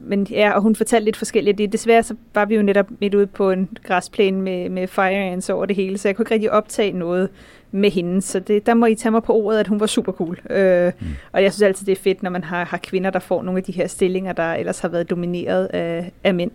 Men 0.00 0.26
ja, 0.30 0.50
og 0.50 0.62
hun 0.62 0.76
fortalte 0.76 1.04
lidt 1.04 1.16
forskelligt. 1.16 1.58
Det, 1.58 1.72
desværre 1.72 2.02
så 2.02 2.14
var 2.34 2.44
vi 2.44 2.54
jo 2.54 2.62
netop 2.62 2.86
midt 3.00 3.14
ude 3.14 3.26
på 3.26 3.50
en 3.50 3.68
græsplæne 3.82 4.40
med, 4.40 4.68
med 4.68 4.86
fire 4.86 5.10
ants 5.10 5.50
over 5.50 5.66
det 5.66 5.76
hele, 5.76 5.98
så 5.98 6.08
jeg 6.08 6.16
kunne 6.16 6.22
ikke 6.22 6.34
rigtig 6.34 6.52
optage 6.52 6.92
noget 6.92 7.28
med 7.70 7.90
hende. 7.90 8.22
Så 8.22 8.40
det, 8.40 8.66
der 8.66 8.74
må 8.74 8.86
I 8.86 8.94
tage 8.94 9.12
mig 9.12 9.22
på 9.22 9.32
ordet, 9.32 9.58
at 9.58 9.68
hun 9.68 9.80
var 9.80 9.86
super 9.86 10.12
cool. 10.12 10.40
Øh, 10.50 10.92
mm. 11.00 11.06
Og 11.32 11.42
jeg 11.42 11.52
synes 11.52 11.62
altid, 11.62 11.86
det 11.86 11.92
er 11.92 12.02
fedt, 12.02 12.22
når 12.22 12.30
man 12.30 12.44
har, 12.44 12.64
har 12.64 12.78
kvinder, 12.78 13.10
der 13.10 13.18
får 13.18 13.42
nogle 13.42 13.58
af 13.58 13.64
de 13.64 13.72
her 13.72 13.86
stillinger, 13.86 14.32
der 14.32 14.54
ellers 14.54 14.80
har 14.80 14.88
været 14.88 15.10
domineret 15.10 15.66
af, 15.66 16.12
af 16.24 16.34
mænd. 16.34 16.50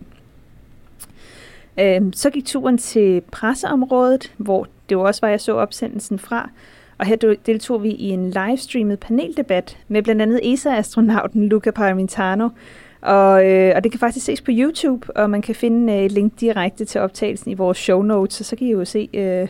Øh, 1.80 2.02
så 2.12 2.30
gik 2.30 2.44
turen 2.44 2.78
til 2.78 3.22
presseområdet, 3.32 4.32
hvor 4.36 4.66
det 4.88 4.94
jo 4.94 5.00
også 5.00 5.20
var, 5.20 5.28
jeg 5.28 5.40
så 5.40 5.52
opsendelsen 5.52 6.18
fra. 6.18 6.50
Og 6.98 7.06
her 7.06 7.16
deltog 7.46 7.82
vi 7.82 7.90
i 7.90 8.08
en 8.08 8.30
livestreamet 8.30 9.00
paneldebat 9.00 9.78
med 9.88 10.02
blandt 10.02 10.22
andet 10.22 10.52
ESA-astronauten 10.52 11.48
Luca 11.48 11.70
Paramitano. 11.70 12.48
Og, 13.00 13.46
øh, 13.46 13.72
og 13.76 13.84
det 13.84 13.92
kan 13.92 14.00
faktisk 14.00 14.26
ses 14.26 14.40
på 14.40 14.50
YouTube, 14.54 15.16
og 15.16 15.30
man 15.30 15.42
kan 15.42 15.54
finde 15.54 15.92
øh, 15.92 16.04
et 16.04 16.12
link 16.12 16.40
direkte 16.40 16.84
til 16.84 17.00
optagelsen 17.00 17.50
i 17.50 17.54
vores 17.54 17.78
show 17.78 18.02
notes, 18.02 18.34
så 18.34 18.44
så 18.44 18.56
kan 18.56 18.66
I 18.66 18.70
jo 18.70 18.84
se, 18.84 19.08
øh, 19.14 19.48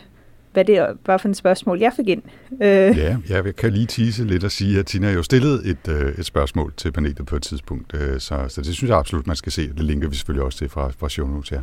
hvad 0.55 0.65
det 0.65 0.87
var 1.05 1.17
for 1.17 1.29
et 1.29 1.37
spørgsmål, 1.37 1.79
jeg 1.79 1.93
fik 1.95 2.07
ind. 2.07 2.21
Øh. 2.51 2.97
Ja, 2.97 3.17
jeg 3.29 3.55
kan 3.55 3.73
lige 3.73 3.85
tease 3.85 4.23
lidt 4.23 4.43
og 4.43 4.51
sige, 4.51 4.79
at 4.79 4.85
Tina 4.85 5.11
jo 5.11 5.23
stillet 5.23 5.67
et, 5.69 5.87
øh, 5.89 6.13
et 6.17 6.25
spørgsmål 6.25 6.73
til 6.77 6.91
panelet 6.91 7.25
på 7.25 7.35
et 7.35 7.43
tidspunkt, 7.43 7.93
øh, 7.93 8.19
så, 8.19 8.45
så 8.47 8.61
det 8.61 8.73
synes 8.75 8.89
jeg 8.89 8.97
absolut, 8.97 9.27
man 9.27 9.35
skal 9.35 9.51
se. 9.51 9.67
Det 9.67 9.83
linker 9.83 10.09
vi 10.09 10.15
selvfølgelig 10.15 10.43
også 10.43 10.57
til 10.57 10.69
fra, 10.69 10.91
fra 10.99 11.09
show 11.09 11.27
notes 11.27 11.49
her. 11.49 11.61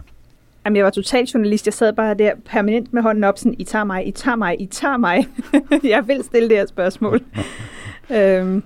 Jamen, 0.64 0.76
jeg 0.76 0.84
var 0.84 0.90
total 0.90 1.24
journalist. 1.24 1.66
Jeg 1.66 1.74
sad 1.74 1.93
bare 1.93 2.14
der 2.14 2.32
permanent 2.45 2.93
med 2.93 3.03
hånden 3.03 3.24
op, 3.24 3.38
sådan, 3.38 3.55
I 3.59 3.64
tager 3.64 3.84
mig, 3.84 4.09
I 4.09 4.11
tager 4.11 4.36
mig, 4.36 4.61
I 4.61 4.66
tager 4.66 4.97
mig. 4.97 5.28
jeg 5.84 6.09
vil 6.09 6.24
stille 6.24 6.49
det 6.49 6.57
her 6.57 6.66
spørgsmål. 6.66 7.20
øhm, 8.16 8.62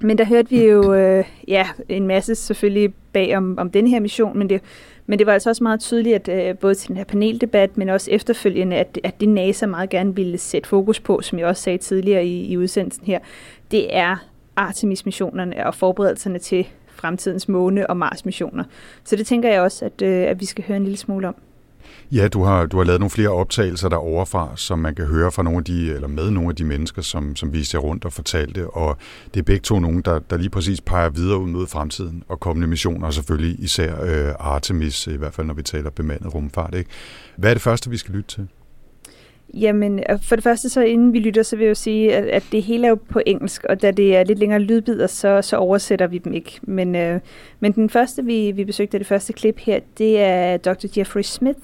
men 0.00 0.18
der 0.18 0.24
hørte 0.24 0.50
vi 0.50 0.64
jo 0.64 0.94
øh, 0.94 1.24
ja, 1.48 1.66
en 1.88 2.06
masse 2.06 2.34
selvfølgelig 2.34 2.94
bag 3.12 3.36
om, 3.36 3.58
om 3.58 3.70
den 3.70 3.86
her 3.86 4.00
mission, 4.00 4.38
men 4.38 4.48
det 4.48 4.60
men 5.06 5.18
det 5.18 5.26
var 5.26 5.32
altså 5.32 5.50
også 5.50 5.62
meget 5.62 5.80
tydeligt, 5.80 6.28
at 6.28 6.48
øh, 6.48 6.58
både 6.58 6.74
til 6.74 6.88
den 6.88 6.96
her 6.96 7.04
paneldebat, 7.04 7.76
men 7.76 7.88
også 7.88 8.10
efterfølgende, 8.10 8.76
at, 8.76 8.98
at 9.04 9.20
det 9.20 9.28
NASA 9.28 9.66
meget 9.66 9.90
gerne 9.90 10.16
ville 10.16 10.38
sætte 10.38 10.68
fokus 10.68 11.00
på, 11.00 11.20
som 11.22 11.38
jeg 11.38 11.46
også 11.46 11.62
sagde 11.62 11.78
tidligere 11.78 12.26
i, 12.26 12.44
i 12.44 12.56
udsendelsen 12.56 13.06
her, 13.06 13.18
det 13.70 13.96
er 13.96 14.16
Artemis-missionerne 14.56 15.66
og 15.66 15.74
forberedelserne 15.74 16.38
til 16.38 16.66
fremtidens 16.88 17.48
måne- 17.48 17.86
og 17.90 17.96
Mars-missioner. 17.96 18.64
Så 19.04 19.16
det 19.16 19.26
tænker 19.26 19.48
jeg 19.48 19.60
også, 19.60 19.84
at, 19.84 20.02
øh, 20.02 20.22
at 20.28 20.40
vi 20.40 20.44
skal 20.44 20.64
høre 20.64 20.76
en 20.76 20.84
lille 20.84 20.98
smule 20.98 21.28
om. 21.28 21.34
Ja, 22.12 22.28
du 22.28 22.42
har, 22.42 22.66
du 22.66 22.76
har 22.76 22.84
lavet 22.84 23.00
nogle 23.00 23.10
flere 23.10 23.28
optagelser 23.28 23.88
der 23.88 23.96
som 24.56 24.78
man 24.78 24.94
kan 24.94 25.06
høre 25.06 25.32
fra 25.32 25.42
nogle 25.42 25.58
af 25.58 25.64
de, 25.64 25.92
eller 25.92 26.08
med 26.08 26.30
nogle 26.30 26.48
af 26.48 26.56
de 26.56 26.64
mennesker, 26.64 27.02
som, 27.02 27.36
som 27.36 27.52
viste 27.52 27.74
jer 27.74 27.80
rundt 27.82 28.04
og 28.04 28.12
fortalte, 28.12 28.70
og 28.70 28.96
det 29.34 29.40
er 29.40 29.44
begge 29.44 29.62
to 29.62 29.78
nogen, 29.78 30.02
der, 30.02 30.18
der 30.18 30.36
lige 30.36 30.50
præcis 30.50 30.80
peger 30.80 31.08
videre 31.08 31.38
ud 31.38 31.48
mod 31.48 31.66
fremtiden 31.66 32.22
og 32.28 32.40
kommende 32.40 32.68
missioner, 32.68 33.06
og 33.06 33.14
selvfølgelig 33.14 33.60
især 33.60 34.02
øh, 34.02 34.34
Artemis, 34.38 35.06
i 35.06 35.16
hvert 35.16 35.34
fald 35.34 35.46
når 35.46 35.54
vi 35.54 35.62
taler 35.62 35.90
bemandet 35.90 36.34
rumfart. 36.34 36.74
Ikke? 36.74 36.90
Hvad 37.36 37.50
er 37.50 37.54
det 37.54 37.62
første, 37.62 37.90
vi 37.90 37.96
skal 37.96 38.14
lytte 38.14 38.28
til? 38.28 38.48
Jamen, 39.54 39.98
øh, 39.98 40.22
for 40.22 40.36
det 40.36 40.42
første, 40.42 40.68
så 40.68 40.80
inden 40.80 41.12
vi 41.12 41.18
lytter, 41.18 41.42
så 41.42 41.56
vil 41.56 41.62
jeg 41.62 41.70
jo 41.70 41.74
sige, 41.74 42.14
at, 42.14 42.24
at 42.24 42.44
det 42.52 42.62
hele 42.62 42.86
er 42.86 42.88
jo 42.88 42.98
på 43.08 43.20
engelsk, 43.26 43.64
og 43.64 43.82
da 43.82 43.90
det 43.90 44.16
er 44.16 44.24
lidt 44.24 44.38
længere 44.38 44.60
lydbider, 44.60 45.06
så, 45.06 45.42
så 45.42 45.56
oversætter 45.56 46.06
vi 46.06 46.18
dem 46.18 46.32
ikke. 46.32 46.60
Men, 46.62 46.96
øh, 46.96 47.20
men 47.60 47.72
den 47.72 47.90
første, 47.90 48.24
vi, 48.24 48.50
vi 48.50 48.64
besøgte, 48.64 48.98
det 48.98 49.06
første 49.06 49.32
klip 49.32 49.58
her, 49.58 49.80
det 49.98 50.20
er 50.20 50.56
Dr. 50.56 50.86
Jeffrey 50.96 51.22
Smith, 51.22 51.60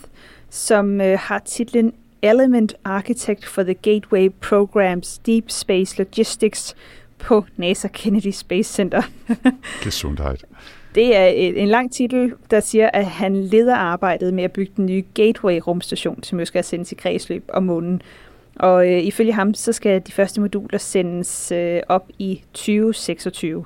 som 0.51 1.01
øh, 1.01 1.19
har 1.19 1.39
titlen 1.39 1.93
Element 2.23 2.75
Architect 2.85 3.45
for 3.45 3.63
the 3.63 3.75
Gateway 3.75 4.31
Programs 4.41 5.19
Deep 5.19 5.51
Space 5.51 5.99
Logistics 5.99 6.75
på 7.19 7.45
NASA 7.57 7.89
Kennedy 7.89 8.31
Space 8.31 8.73
Center. 8.73 9.03
Gesundheit. 9.85 10.45
Det 10.95 11.17
er 11.17 11.27
en 11.57 11.69
lang 11.69 11.93
titel, 11.93 12.35
der 12.51 12.61
siger, 12.61 12.91
at 12.93 13.07
han 13.07 13.37
leder 13.37 13.77
arbejdet 13.77 14.35
med 14.35 14.45
at 14.45 14.53
bygge 14.53 14.73
den 14.77 14.87
nye 14.87 15.05
Gateway-rumstation, 15.15 16.23
som 16.23 16.39
jo 16.39 16.45
skal 16.45 16.65
sendes 16.65 16.93
i 16.93 16.95
kredsløb 16.95 17.45
om 17.49 17.63
månen. 17.63 18.03
Og 18.57 18.93
øh, 18.93 19.03
ifølge 19.03 19.33
ham, 19.33 19.55
så 19.55 19.73
skal 19.73 20.03
de 20.07 20.13
første 20.13 20.41
moduler 20.41 20.79
sendes 20.79 21.53
øh, 21.53 21.81
op 21.89 22.09
i 22.19 22.43
2026. 22.53 23.65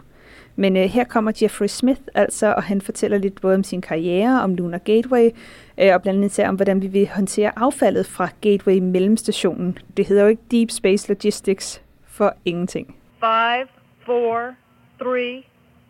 Men 0.57 0.77
øh, 0.77 0.83
her 0.83 1.05
kommer 1.05 1.33
Jeffrey 1.43 1.67
Smith 1.67 2.01
altså, 2.15 2.55
og 2.55 2.63
han 2.63 2.81
fortæller 2.81 3.19
lidt 3.19 3.41
både 3.41 3.55
om 3.55 3.65
sin 3.65 3.81
karriere, 3.81 4.43
om 4.43 4.55
Lunar 4.55 4.79
Gateway, 4.79 5.31
øh, 5.79 5.95
og 5.95 6.03
blandt 6.03 6.19
andet 6.19 6.49
om, 6.49 6.55
hvordan 6.55 6.83
vi 6.83 6.87
vil 6.87 7.09
håndtere 7.09 7.53
affaldet 7.57 8.07
fra 8.07 8.29
Gateway 8.41 8.79
mellemstationen. 8.79 9.79
Det 9.97 10.07
hedder 10.07 10.23
jo 10.23 10.29
ikke 10.29 10.43
Deep 10.51 10.71
Space 10.71 11.09
Logistics 11.09 11.83
for 12.07 12.35
ingenting. 12.45 12.97
5, 13.21 13.69
4, 14.07 14.55
3, 14.99 15.45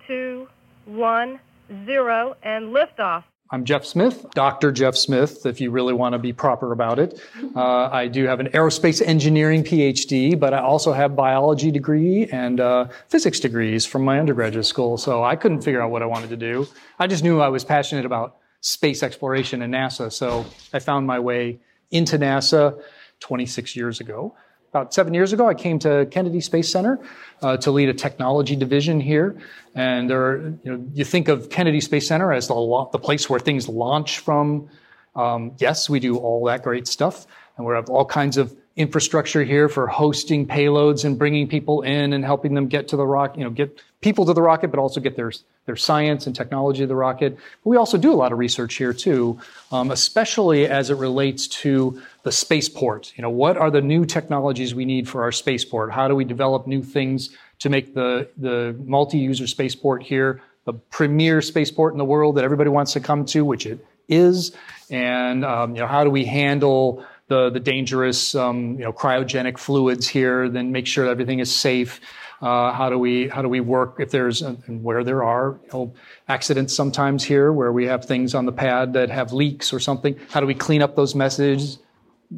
2, 0.06 0.55
1, 0.86 1.40
0, 1.84 2.36
and 2.42 2.74
liftoff. 2.74 3.24
I'm 3.50 3.64
Jeff 3.64 3.84
Smith, 3.84 4.26
Dr. 4.34 4.72
Jeff 4.72 4.96
Smith, 4.96 5.46
if 5.46 5.60
you 5.60 5.70
really 5.70 5.94
want 5.94 6.14
to 6.14 6.18
be 6.18 6.32
proper 6.32 6.72
about 6.72 6.98
it. 6.98 7.20
Uh, 7.54 7.88
I 7.92 8.08
do 8.08 8.24
have 8.24 8.40
an 8.40 8.48
aerospace 8.48 9.00
engineering 9.06 9.62
PhD, 9.62 10.38
but 10.38 10.52
I 10.52 10.58
also 10.58 10.92
have 10.92 11.14
biology 11.14 11.70
degree 11.70 12.26
and 12.26 12.58
uh, 12.58 12.88
physics 13.08 13.38
degrees 13.38 13.86
from 13.86 14.04
my 14.04 14.18
undergraduate 14.18 14.66
school. 14.66 14.96
So 14.96 15.22
I 15.22 15.36
couldn't 15.36 15.62
figure 15.62 15.80
out 15.80 15.92
what 15.92 16.02
I 16.02 16.06
wanted 16.06 16.30
to 16.30 16.36
do. 16.36 16.66
I 16.98 17.06
just 17.06 17.22
knew 17.22 17.40
I 17.40 17.48
was 17.48 17.64
passionate 17.64 18.04
about 18.04 18.38
space 18.62 19.04
exploration 19.04 19.62
and 19.62 19.72
NASA. 19.72 20.12
So 20.12 20.44
I 20.72 20.80
found 20.80 21.06
my 21.06 21.20
way 21.20 21.60
into 21.92 22.18
NASA 22.18 22.80
26 23.20 23.76
years 23.76 24.00
ago 24.00 24.34
about 24.76 24.92
seven 24.92 25.14
years 25.14 25.32
ago, 25.32 25.48
I 25.48 25.54
came 25.54 25.78
to 25.80 26.06
Kennedy 26.10 26.40
Space 26.40 26.70
Center 26.70 27.00
uh, 27.40 27.56
to 27.58 27.70
lead 27.70 27.88
a 27.88 27.94
technology 27.94 28.54
division 28.56 29.00
here. 29.00 29.34
And 29.74 30.10
there, 30.10 30.22
are, 30.22 30.38
you 30.64 30.72
know, 30.72 30.86
you 30.92 31.04
think 31.04 31.28
of 31.28 31.48
Kennedy 31.48 31.80
Space 31.80 32.06
Center 32.06 32.30
as 32.32 32.48
the, 32.48 32.88
the 32.92 32.98
place 32.98 33.30
where 33.30 33.40
things 33.40 33.68
launch 33.68 34.18
from. 34.18 34.68
Um, 35.14 35.52
yes, 35.56 35.88
we 35.88 35.98
do 35.98 36.18
all 36.18 36.44
that 36.44 36.62
great 36.62 36.86
stuff, 36.86 37.26
and 37.56 37.66
we 37.66 37.74
have 37.74 37.88
all 37.88 38.04
kinds 38.04 38.36
of 38.36 38.54
infrastructure 38.76 39.42
here 39.42 39.68
for 39.70 39.86
hosting 39.86 40.46
payloads 40.46 41.04
and 41.06 41.18
bringing 41.18 41.48
people 41.48 41.80
in 41.80 42.12
and 42.12 42.24
helping 42.24 42.52
them 42.52 42.68
get 42.68 42.88
to 42.88 42.96
the 42.96 43.06
rocket, 43.06 43.38
you 43.38 43.44
know, 43.44 43.50
get 43.50 43.80
people 44.02 44.26
to 44.26 44.34
the 44.34 44.42
rocket, 44.42 44.68
but 44.68 44.78
also 44.78 45.00
get 45.00 45.16
their, 45.16 45.32
their 45.64 45.76
science 45.76 46.26
and 46.26 46.36
technology 46.36 46.82
of 46.82 46.90
the 46.90 46.94
rocket. 46.94 47.34
But 47.64 47.70
we 47.70 47.78
also 47.78 47.96
do 47.96 48.12
a 48.12 48.14
lot 48.14 48.32
of 48.32 48.38
research 48.38 48.74
here 48.74 48.92
too, 48.92 49.40
um, 49.72 49.90
especially 49.90 50.66
as 50.66 50.90
it 50.90 50.96
relates 50.96 51.48
to 51.48 52.02
the 52.22 52.30
spaceport. 52.30 53.14
You 53.16 53.22
know, 53.22 53.30
what 53.30 53.56
are 53.56 53.70
the 53.70 53.80
new 53.80 54.04
technologies 54.04 54.74
we 54.74 54.84
need 54.84 55.08
for 55.08 55.22
our 55.22 55.32
spaceport? 55.32 55.90
How 55.90 56.06
do 56.06 56.14
we 56.14 56.24
develop 56.24 56.66
new 56.66 56.82
things 56.82 57.30
to 57.60 57.70
make 57.70 57.94
the, 57.94 58.28
the 58.36 58.76
multi-user 58.84 59.46
spaceport 59.46 60.02
here 60.02 60.42
the 60.66 60.74
premier 60.74 61.40
spaceport 61.40 61.94
in 61.94 61.98
the 61.98 62.04
world 62.04 62.36
that 62.36 62.44
everybody 62.44 62.68
wants 62.68 62.92
to 62.92 63.00
come 63.00 63.24
to, 63.24 63.44
which 63.44 63.64
it 63.64 63.78
is? 64.08 64.54
And, 64.90 65.44
um, 65.44 65.74
you 65.74 65.80
know, 65.80 65.86
how 65.86 66.04
do 66.04 66.10
we 66.10 66.24
handle 66.24 67.06
the, 67.28 67.50
the 67.50 67.60
dangerous, 67.60 68.34
um, 68.34 68.72
you 68.78 68.84
know, 68.84 68.92
cryogenic 68.92 69.58
fluids 69.58 70.06
here, 70.06 70.48
then 70.48 70.72
make 70.72 70.86
sure 70.86 71.06
everything 71.06 71.40
is 71.40 71.54
safe. 71.54 72.00
Uh, 72.40 72.70
how 72.72 72.90
do 72.90 72.98
we 72.98 73.28
how 73.28 73.40
do 73.40 73.48
we 73.48 73.60
work 73.60 73.96
if 73.98 74.10
there's 74.10 74.42
and 74.42 74.84
where 74.84 75.02
there 75.02 75.24
are 75.24 75.58
you 75.64 75.68
know, 75.72 75.94
accidents 76.28 76.74
sometimes 76.74 77.24
here 77.24 77.50
where 77.50 77.72
we 77.72 77.86
have 77.86 78.04
things 78.04 78.34
on 78.34 78.44
the 78.44 78.52
pad 78.52 78.92
that 78.92 79.08
have 79.08 79.32
leaks 79.32 79.72
or 79.72 79.80
something? 79.80 80.18
How 80.30 80.40
do 80.40 80.46
we 80.46 80.54
clean 80.54 80.82
up 80.82 80.96
those 80.96 81.14
messages? 81.14 81.78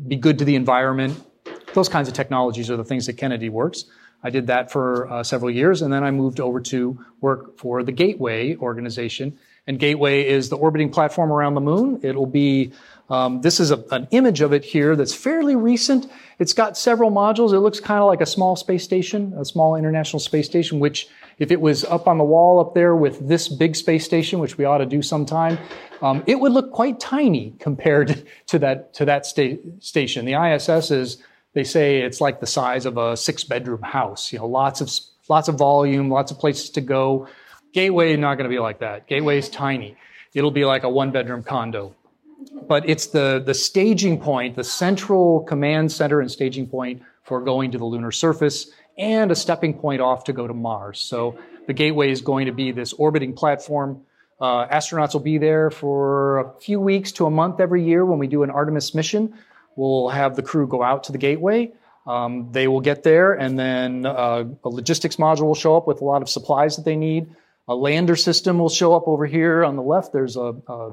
Be 0.06 0.16
good 0.16 0.38
to 0.38 0.44
the 0.44 0.54
environment. 0.54 1.20
Those 1.74 1.88
kinds 1.88 2.08
of 2.08 2.14
technologies 2.14 2.70
are 2.70 2.76
the 2.76 2.84
things 2.84 3.06
that 3.06 3.14
Kennedy 3.14 3.48
works. 3.48 3.84
I 4.22 4.30
did 4.30 4.48
that 4.48 4.70
for 4.70 5.10
uh, 5.10 5.22
several 5.22 5.50
years, 5.50 5.82
and 5.82 5.92
then 5.92 6.02
I 6.02 6.10
moved 6.10 6.40
over 6.40 6.60
to 6.60 7.04
work 7.20 7.58
for 7.58 7.82
the 7.82 7.92
Gateway 7.92 8.56
organization. 8.56 9.38
And 9.66 9.78
Gateway 9.78 10.26
is 10.26 10.48
the 10.48 10.56
orbiting 10.56 10.90
platform 10.90 11.30
around 11.30 11.54
the 11.54 11.60
moon. 11.60 12.00
It'll 12.02 12.26
be 12.26 12.72
um, 13.10 13.40
this 13.40 13.58
is 13.58 13.70
a, 13.70 13.82
an 13.90 14.06
image 14.10 14.42
of 14.42 14.52
it 14.52 14.64
here 14.64 14.94
that's 14.94 15.14
fairly 15.14 15.56
recent. 15.56 16.10
It's 16.38 16.52
got 16.52 16.76
several 16.76 17.10
modules. 17.10 17.52
It 17.52 17.60
looks 17.60 17.80
kind 17.80 18.00
of 18.00 18.06
like 18.06 18.20
a 18.20 18.26
small 18.26 18.54
space 18.54 18.84
station, 18.84 19.32
a 19.38 19.44
small 19.44 19.76
international 19.76 20.20
space 20.20 20.46
station, 20.46 20.78
which 20.78 21.08
if 21.38 21.50
it 21.50 21.60
was 21.60 21.84
up 21.84 22.06
on 22.06 22.18
the 22.18 22.24
wall 22.24 22.60
up 22.60 22.74
there 22.74 22.94
with 22.94 23.26
this 23.26 23.48
big 23.48 23.76
space 23.76 24.04
station, 24.04 24.40
which 24.40 24.58
we 24.58 24.64
ought 24.64 24.78
to 24.78 24.86
do 24.86 25.00
sometime, 25.00 25.58
um, 26.02 26.22
it 26.26 26.38
would 26.38 26.52
look 26.52 26.70
quite 26.72 27.00
tiny 27.00 27.54
compared 27.58 28.26
to 28.46 28.58
that, 28.58 28.92
to 28.94 29.06
that 29.06 29.24
sta- 29.24 29.58
station. 29.80 30.26
The 30.26 30.34
ISS 30.34 30.90
is, 30.90 31.22
they 31.54 31.64
say 31.64 32.02
it's 32.02 32.20
like 32.20 32.40
the 32.40 32.46
size 32.46 32.84
of 32.84 32.98
a 32.98 33.16
six 33.16 33.42
bedroom 33.42 33.82
house, 33.82 34.32
you 34.32 34.38
know, 34.38 34.46
lots 34.46 34.82
of, 34.82 34.90
lots 35.30 35.48
of 35.48 35.54
volume, 35.54 36.10
lots 36.10 36.30
of 36.30 36.38
places 36.38 36.68
to 36.70 36.82
go. 36.82 37.26
Gateway 37.72 38.16
not 38.16 38.34
going 38.34 38.48
to 38.48 38.54
be 38.54 38.60
like 38.60 38.80
that. 38.80 39.06
Gateway 39.06 39.38
is 39.38 39.48
tiny. 39.48 39.96
It'll 40.34 40.50
be 40.50 40.66
like 40.66 40.82
a 40.84 40.90
one 40.90 41.10
bedroom 41.10 41.42
condo 41.42 41.94
but 42.68 42.88
it's 42.88 43.08
the, 43.08 43.42
the 43.44 43.54
staging 43.54 44.20
point, 44.20 44.56
the 44.56 44.64
central 44.64 45.40
command 45.40 45.90
center 45.90 46.20
and 46.20 46.30
staging 46.30 46.66
point 46.66 47.02
for 47.22 47.40
going 47.40 47.70
to 47.72 47.78
the 47.78 47.84
lunar 47.84 48.12
surface 48.12 48.70
and 48.96 49.30
a 49.30 49.34
stepping 49.34 49.74
point 49.74 50.00
off 50.00 50.24
to 50.24 50.32
go 50.32 50.46
to 50.46 50.54
Mars. 50.54 51.00
So 51.00 51.38
the 51.66 51.72
gateway 51.72 52.10
is 52.10 52.20
going 52.20 52.46
to 52.46 52.52
be 52.52 52.72
this 52.72 52.92
orbiting 52.92 53.32
platform. 53.32 54.02
Uh, 54.40 54.66
astronauts 54.68 55.14
will 55.14 55.20
be 55.20 55.38
there 55.38 55.70
for 55.70 56.38
a 56.38 56.60
few 56.60 56.80
weeks 56.80 57.12
to 57.12 57.26
a 57.26 57.30
month 57.30 57.60
every 57.60 57.84
year 57.84 58.04
when 58.04 58.18
we 58.18 58.26
do 58.26 58.42
an 58.42 58.50
Artemis 58.50 58.94
mission. 58.94 59.34
We'll 59.76 60.08
have 60.08 60.36
the 60.36 60.42
crew 60.42 60.66
go 60.66 60.82
out 60.82 61.04
to 61.04 61.12
the 61.12 61.18
gateway. 61.18 61.72
Um, 62.06 62.48
they 62.52 62.68
will 62.68 62.80
get 62.80 63.02
there, 63.02 63.34
and 63.34 63.58
then 63.58 64.06
uh, 64.06 64.44
a 64.64 64.68
logistics 64.68 65.16
module 65.16 65.42
will 65.42 65.54
show 65.54 65.76
up 65.76 65.86
with 65.86 66.00
a 66.00 66.04
lot 66.04 66.22
of 66.22 66.28
supplies 66.28 66.76
that 66.76 66.84
they 66.84 66.96
need. 66.96 67.28
A 67.68 67.74
lander 67.74 68.16
system 68.16 68.58
will 68.58 68.70
show 68.70 68.94
up 68.94 69.06
over 69.06 69.26
here 69.26 69.62
on 69.62 69.76
the 69.76 69.82
left. 69.82 70.12
There's 70.12 70.36
a, 70.36 70.54
a 70.66 70.92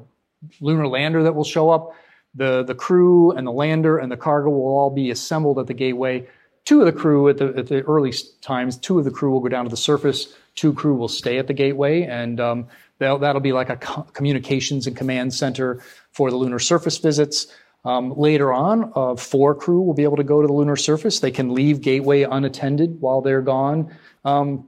lunar 0.59 0.87
lander 0.87 1.23
that 1.23 1.35
will 1.35 1.43
show 1.43 1.69
up. 1.69 1.93
The, 2.35 2.63
the 2.63 2.75
crew 2.75 3.31
and 3.31 3.47
the 3.47 3.51
lander 3.51 3.97
and 3.97 4.11
the 4.11 4.17
cargo 4.17 4.49
will 4.49 4.67
all 4.67 4.89
be 4.89 5.09
assembled 5.09 5.57
at 5.57 5.67
the 5.67 5.73
gateway. 5.73 6.27
Two 6.65 6.81
of 6.81 6.85
the 6.85 6.91
crew 6.91 7.29
at 7.29 7.37
the, 7.37 7.53
at 7.55 7.67
the 7.67 7.81
early 7.83 8.13
times, 8.41 8.75
two 8.75 8.99
of 8.99 9.05
the 9.05 9.11
crew 9.11 9.31
will 9.31 9.39
go 9.39 9.49
down 9.49 9.65
to 9.65 9.69
the 9.69 9.77
surface. 9.77 10.35
Two 10.55 10.73
crew 10.73 10.95
will 10.95 11.07
stay 11.07 11.37
at 11.37 11.47
the 11.47 11.53
gateway, 11.53 12.03
and 12.03 12.39
um, 12.39 12.67
that'll, 12.97 13.19
that'll, 13.19 13.41
be 13.41 13.53
like 13.53 13.69
a 13.69 13.75
co- 13.75 14.03
communications 14.13 14.87
and 14.87 14.97
command 14.97 15.33
center 15.33 15.81
for 16.11 16.31
the 16.31 16.37
lunar 16.37 16.59
surface 16.59 16.97
visits. 16.97 17.47
Um, 17.85 18.17
later 18.17 18.51
on, 18.51 18.91
uh, 18.95 19.15
four 19.15 19.53
crew 19.53 19.81
will 19.81 19.93
be 19.93 20.03
able 20.03 20.17
to 20.17 20.23
go 20.23 20.41
to 20.41 20.47
the 20.47 20.53
lunar 20.53 20.75
surface. 20.75 21.19
They 21.19 21.29
can 21.29 21.53
leave 21.53 21.81
Gateway 21.81 22.23
unattended 22.23 22.99
while 22.99 23.21
they're 23.21 23.43
gone. 23.43 23.95
Um, 24.23 24.67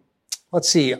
let's 0.52 0.70
see. 0.70 0.94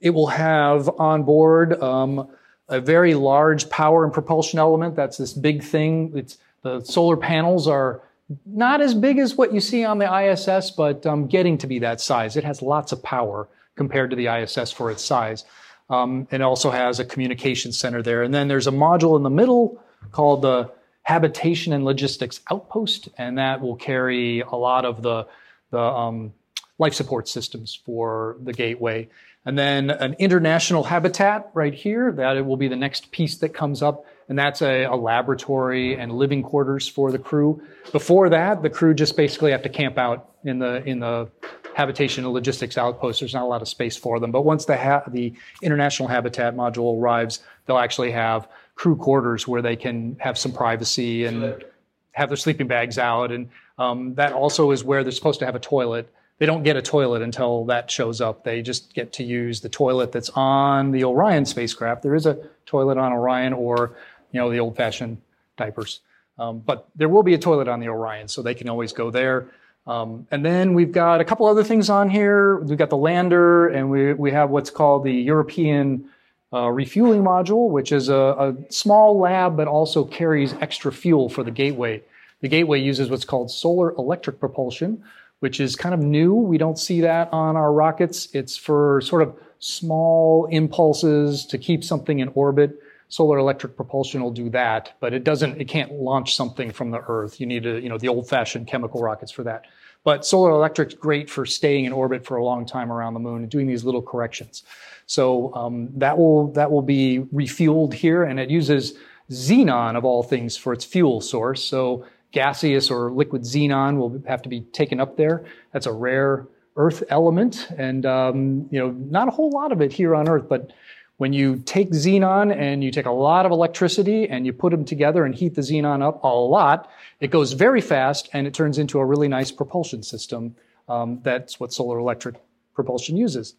It 0.00 0.10
will 0.10 0.28
have 0.28 0.88
on 1.00 1.24
board 1.24 1.82
um, 1.82 2.28
a 2.68 2.80
very 2.80 3.14
large 3.14 3.70
power 3.70 4.04
and 4.04 4.12
propulsion 4.12 4.58
element. 4.58 4.96
That's 4.96 5.16
this 5.16 5.32
big 5.32 5.62
thing. 5.62 6.12
It's 6.14 6.38
the 6.62 6.80
solar 6.82 7.16
panels 7.16 7.68
are 7.68 8.02
not 8.44 8.80
as 8.80 8.94
big 8.94 9.18
as 9.18 9.36
what 9.36 9.52
you 9.54 9.60
see 9.60 9.84
on 9.84 9.98
the 9.98 10.30
ISS, 10.30 10.72
but 10.72 11.06
um, 11.06 11.28
getting 11.28 11.58
to 11.58 11.66
be 11.66 11.78
that 11.78 12.00
size. 12.00 12.36
It 12.36 12.44
has 12.44 12.60
lots 12.60 12.90
of 12.92 13.02
power 13.02 13.48
compared 13.76 14.10
to 14.10 14.16
the 14.16 14.26
ISS 14.26 14.72
for 14.72 14.90
its 14.90 15.04
size. 15.04 15.44
Um, 15.88 16.26
it 16.32 16.40
also 16.40 16.70
has 16.70 16.98
a 16.98 17.04
communication 17.04 17.72
center 17.72 18.02
there. 18.02 18.22
And 18.22 18.34
then 18.34 18.48
there's 18.48 18.66
a 18.66 18.72
module 18.72 19.16
in 19.16 19.22
the 19.22 19.30
middle 19.30 19.80
called 20.10 20.42
the 20.42 20.72
Habitation 21.02 21.72
and 21.72 21.84
Logistics 21.84 22.40
Outpost, 22.50 23.08
and 23.16 23.38
that 23.38 23.60
will 23.60 23.76
carry 23.76 24.40
a 24.40 24.56
lot 24.56 24.84
of 24.84 25.02
the, 25.02 25.28
the 25.70 25.78
um, 25.78 26.32
life 26.78 26.94
support 26.94 27.28
systems 27.28 27.78
for 27.84 28.36
the 28.42 28.52
gateway. 28.52 29.08
And 29.46 29.56
then 29.56 29.90
an 29.90 30.14
international 30.18 30.82
habitat 30.82 31.50
right 31.54 31.72
here, 31.72 32.10
that 32.12 32.44
will 32.44 32.56
be 32.56 32.66
the 32.66 32.76
next 32.76 33.12
piece 33.12 33.36
that 33.36 33.50
comes 33.50 33.80
up. 33.80 34.04
And 34.28 34.36
that's 34.36 34.60
a, 34.60 34.84
a, 34.84 34.96
laboratory 34.96 35.96
and 35.96 36.10
living 36.10 36.42
quarters 36.42 36.88
for 36.88 37.12
the 37.12 37.18
crew. 37.18 37.62
Before 37.92 38.28
that, 38.30 38.62
the 38.62 38.70
crew 38.70 38.92
just 38.92 39.16
basically 39.16 39.52
have 39.52 39.62
to 39.62 39.68
camp 39.68 39.98
out 39.98 40.32
in 40.42 40.58
the, 40.58 40.84
in 40.84 40.98
the 40.98 41.30
habitation 41.74 42.24
and 42.24 42.34
logistics 42.34 42.76
outpost. 42.76 43.20
There's 43.20 43.34
not 43.34 43.44
a 43.44 43.46
lot 43.46 43.62
of 43.62 43.68
space 43.68 43.96
for 43.96 44.18
them. 44.18 44.32
But 44.32 44.42
once 44.42 44.64
the, 44.64 44.76
ha- 44.76 45.04
the 45.06 45.32
international 45.62 46.08
habitat 46.08 46.56
module 46.56 47.00
arrives, 47.00 47.38
they'll 47.66 47.78
actually 47.78 48.10
have 48.10 48.48
crew 48.74 48.96
quarters 48.96 49.46
where 49.46 49.62
they 49.62 49.76
can 49.76 50.16
have 50.18 50.36
some 50.36 50.50
privacy 50.50 51.24
and 51.24 51.62
have 52.10 52.30
their 52.30 52.36
sleeping 52.36 52.66
bags 52.66 52.98
out. 52.98 53.30
And 53.30 53.50
um, 53.78 54.16
that 54.16 54.32
also 54.32 54.72
is 54.72 54.82
where 54.82 55.04
they're 55.04 55.12
supposed 55.12 55.38
to 55.38 55.46
have 55.46 55.54
a 55.54 55.60
toilet 55.60 56.12
they 56.38 56.46
don't 56.46 56.62
get 56.62 56.76
a 56.76 56.82
toilet 56.82 57.22
until 57.22 57.64
that 57.66 57.90
shows 57.90 58.20
up. 58.20 58.44
They 58.44 58.62
just 58.62 58.92
get 58.94 59.12
to 59.14 59.24
use 59.24 59.60
the 59.60 59.68
toilet 59.68 60.12
that's 60.12 60.30
on 60.30 60.90
the 60.90 61.04
Orion 61.04 61.46
spacecraft. 61.46 62.02
There 62.02 62.14
is 62.14 62.26
a 62.26 62.38
toilet 62.66 62.98
on 62.98 63.12
Orion 63.12 63.52
or, 63.52 63.96
you 64.32 64.40
know, 64.40 64.50
the 64.50 64.60
old 64.60 64.76
fashioned 64.76 65.18
diapers. 65.56 66.00
Um, 66.38 66.58
but 66.58 66.88
there 66.94 67.08
will 67.08 67.22
be 67.22 67.34
a 67.34 67.38
toilet 67.38 67.68
on 67.68 67.80
the 67.80 67.88
Orion, 67.88 68.28
so 68.28 68.42
they 68.42 68.54
can 68.54 68.68
always 68.68 68.92
go 68.92 69.10
there. 69.10 69.48
Um, 69.86 70.26
and 70.30 70.44
then 70.44 70.74
we've 70.74 70.92
got 70.92 71.20
a 71.20 71.24
couple 71.24 71.46
other 71.46 71.64
things 71.64 71.88
on 71.88 72.10
here. 72.10 72.56
We've 72.56 72.76
got 72.76 72.90
the 72.90 72.96
lander, 72.96 73.68
and 73.68 73.90
we, 73.90 74.12
we 74.12 74.32
have 74.32 74.50
what's 74.50 74.68
called 74.68 75.04
the 75.04 75.12
European 75.12 76.10
uh, 76.52 76.68
refueling 76.68 77.22
module, 77.22 77.70
which 77.70 77.92
is 77.92 78.08
a, 78.08 78.14
a 78.14 78.54
small 78.70 79.18
lab 79.18 79.56
but 79.56 79.68
also 79.68 80.04
carries 80.04 80.52
extra 80.54 80.92
fuel 80.92 81.28
for 81.28 81.42
the 81.42 81.50
gateway. 81.50 82.02
The 82.40 82.48
gateway 82.48 82.80
uses 82.80 83.08
what's 83.08 83.24
called 83.24 83.50
solar 83.50 83.92
electric 83.92 84.38
propulsion, 84.38 85.02
which 85.40 85.60
is 85.60 85.76
kind 85.76 85.94
of 85.94 86.00
new. 86.00 86.34
We 86.34 86.58
don't 86.58 86.78
see 86.78 87.00
that 87.02 87.32
on 87.32 87.56
our 87.56 87.72
rockets. 87.72 88.28
It's 88.32 88.56
for 88.56 89.00
sort 89.00 89.22
of 89.22 89.38
small 89.58 90.46
impulses 90.50 91.46
to 91.46 91.58
keep 91.58 91.84
something 91.84 92.18
in 92.18 92.28
orbit. 92.34 92.78
Solar 93.08 93.38
electric 93.38 93.76
propulsion 93.76 94.22
will 94.22 94.32
do 94.32 94.50
that, 94.50 94.94
but 94.98 95.14
it 95.14 95.22
doesn't, 95.22 95.60
it 95.60 95.66
can't 95.66 95.92
launch 95.92 96.34
something 96.34 96.72
from 96.72 96.90
the 96.90 97.00
Earth. 97.06 97.38
You 97.38 97.46
need 97.46 97.64
a, 97.64 97.80
you 97.80 97.88
know, 97.88 97.98
the 97.98 98.08
old 98.08 98.28
fashioned 98.28 98.66
chemical 98.66 99.00
rockets 99.00 99.30
for 99.30 99.44
that. 99.44 99.66
But 100.02 100.24
solar 100.24 100.50
electric's 100.50 100.94
great 100.94 101.28
for 101.28 101.46
staying 101.46 101.84
in 101.84 101.92
orbit 101.92 102.24
for 102.24 102.36
a 102.36 102.44
long 102.44 102.64
time 102.66 102.92
around 102.92 103.14
the 103.14 103.20
moon 103.20 103.42
and 103.42 103.50
doing 103.50 103.66
these 103.66 103.84
little 103.84 104.02
corrections. 104.02 104.62
So 105.06 105.54
um, 105.54 105.88
that 105.96 106.16
will 106.18 106.52
that 106.52 106.70
will 106.70 106.82
be 106.82 107.26
refueled 107.32 107.92
here, 107.92 108.24
and 108.24 108.38
it 108.38 108.50
uses 108.50 108.94
xenon 109.30 109.96
of 109.96 110.04
all 110.04 110.22
things 110.22 110.56
for 110.56 110.72
its 110.72 110.84
fuel 110.84 111.20
source. 111.20 111.64
So 111.64 112.06
gaseous 112.32 112.90
or 112.90 113.10
liquid 113.10 113.42
xenon 113.42 113.98
will 113.98 114.22
have 114.26 114.42
to 114.42 114.48
be 114.48 114.60
taken 114.60 115.00
up 115.00 115.16
there. 115.16 115.44
That's 115.72 115.86
a 115.86 115.92
rare 115.92 116.46
Earth 116.78 117.02
element, 117.08 117.68
and 117.78 118.04
um, 118.04 118.68
you 118.70 118.78
know, 118.78 118.90
not 118.90 119.28
a 119.28 119.30
whole 119.30 119.50
lot 119.50 119.72
of 119.72 119.80
it 119.80 119.94
here 119.94 120.14
on 120.14 120.28
Earth. 120.28 120.46
But 120.46 120.72
when 121.16 121.32
you 121.32 121.56
take 121.64 121.90
xenon 121.90 122.54
and 122.54 122.84
you 122.84 122.90
take 122.90 123.06
a 123.06 123.10
lot 123.10 123.46
of 123.46 123.52
electricity 123.52 124.28
and 124.28 124.44
you 124.44 124.52
put 124.52 124.70
them 124.70 124.84
together 124.84 125.24
and 125.24 125.34
heat 125.34 125.54
the 125.54 125.62
xenon 125.62 126.02
up 126.02 126.22
a 126.22 126.28
lot, 126.28 126.90
it 127.20 127.30
goes 127.30 127.54
very 127.54 127.80
fast 127.80 128.28
and 128.34 128.46
it 128.46 128.52
turns 128.52 128.76
into 128.76 128.98
a 128.98 129.04
really 129.04 129.28
nice 129.28 129.50
propulsion 129.50 130.02
system. 130.02 130.54
Um, 130.88 131.20
that's 131.22 131.58
what 131.58 131.72
solar 131.72 131.98
electric 131.98 132.36
propulsion 132.74 133.16
uses. 133.16 133.54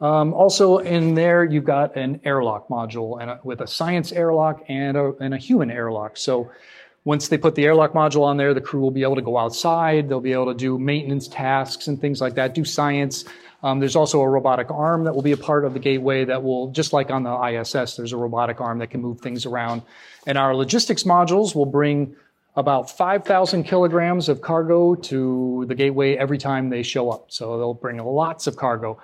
Um, 0.00 0.32
also 0.32 0.78
in 0.78 1.14
there, 1.14 1.44
you've 1.44 1.64
got 1.64 1.96
an 1.96 2.20
airlock 2.24 2.68
module 2.68 3.20
and 3.20 3.32
a, 3.32 3.40
with 3.42 3.60
a 3.60 3.66
science 3.66 4.12
airlock 4.12 4.62
and 4.68 4.96
a, 4.96 5.12
and 5.20 5.34
a 5.34 5.36
human 5.36 5.70
airlock. 5.70 6.16
So 6.16 6.50
once 7.04 7.28
they 7.28 7.38
put 7.38 7.54
the 7.54 7.64
airlock 7.64 7.92
module 7.92 8.22
on 8.22 8.36
there, 8.36 8.52
the 8.52 8.60
crew 8.60 8.80
will 8.80 8.90
be 8.90 9.02
able 9.02 9.16
to 9.16 9.22
go 9.22 9.38
outside. 9.38 10.08
They'll 10.08 10.20
be 10.20 10.32
able 10.32 10.52
to 10.52 10.54
do 10.54 10.78
maintenance 10.78 11.28
tasks 11.28 11.88
and 11.88 12.00
things 12.00 12.20
like 12.20 12.34
that, 12.34 12.54
do 12.54 12.64
science. 12.64 13.24
Um, 13.62 13.78
there's 13.78 13.96
also 13.96 14.20
a 14.20 14.28
robotic 14.28 14.70
arm 14.70 15.04
that 15.04 15.14
will 15.14 15.22
be 15.22 15.32
a 15.32 15.36
part 15.36 15.64
of 15.64 15.74
the 15.74 15.80
gateway 15.80 16.24
that 16.24 16.42
will, 16.42 16.70
just 16.70 16.92
like 16.92 17.10
on 17.10 17.22
the 17.22 17.34
ISS, 17.34 17.96
there's 17.96 18.12
a 18.12 18.16
robotic 18.16 18.60
arm 18.60 18.78
that 18.78 18.90
can 18.90 19.00
move 19.00 19.20
things 19.20 19.46
around. 19.46 19.82
And 20.26 20.38
our 20.38 20.54
logistics 20.54 21.04
modules 21.04 21.54
will 21.54 21.66
bring 21.66 22.16
about 22.56 22.90
5,000 22.90 23.64
kilograms 23.64 24.28
of 24.28 24.40
cargo 24.40 24.94
to 24.94 25.64
the 25.68 25.74
gateway 25.74 26.16
every 26.16 26.38
time 26.38 26.68
they 26.68 26.82
show 26.82 27.10
up. 27.10 27.26
So 27.30 27.58
they'll 27.58 27.74
bring 27.74 27.98
lots 27.98 28.46
of 28.46 28.56
cargo. 28.56 28.98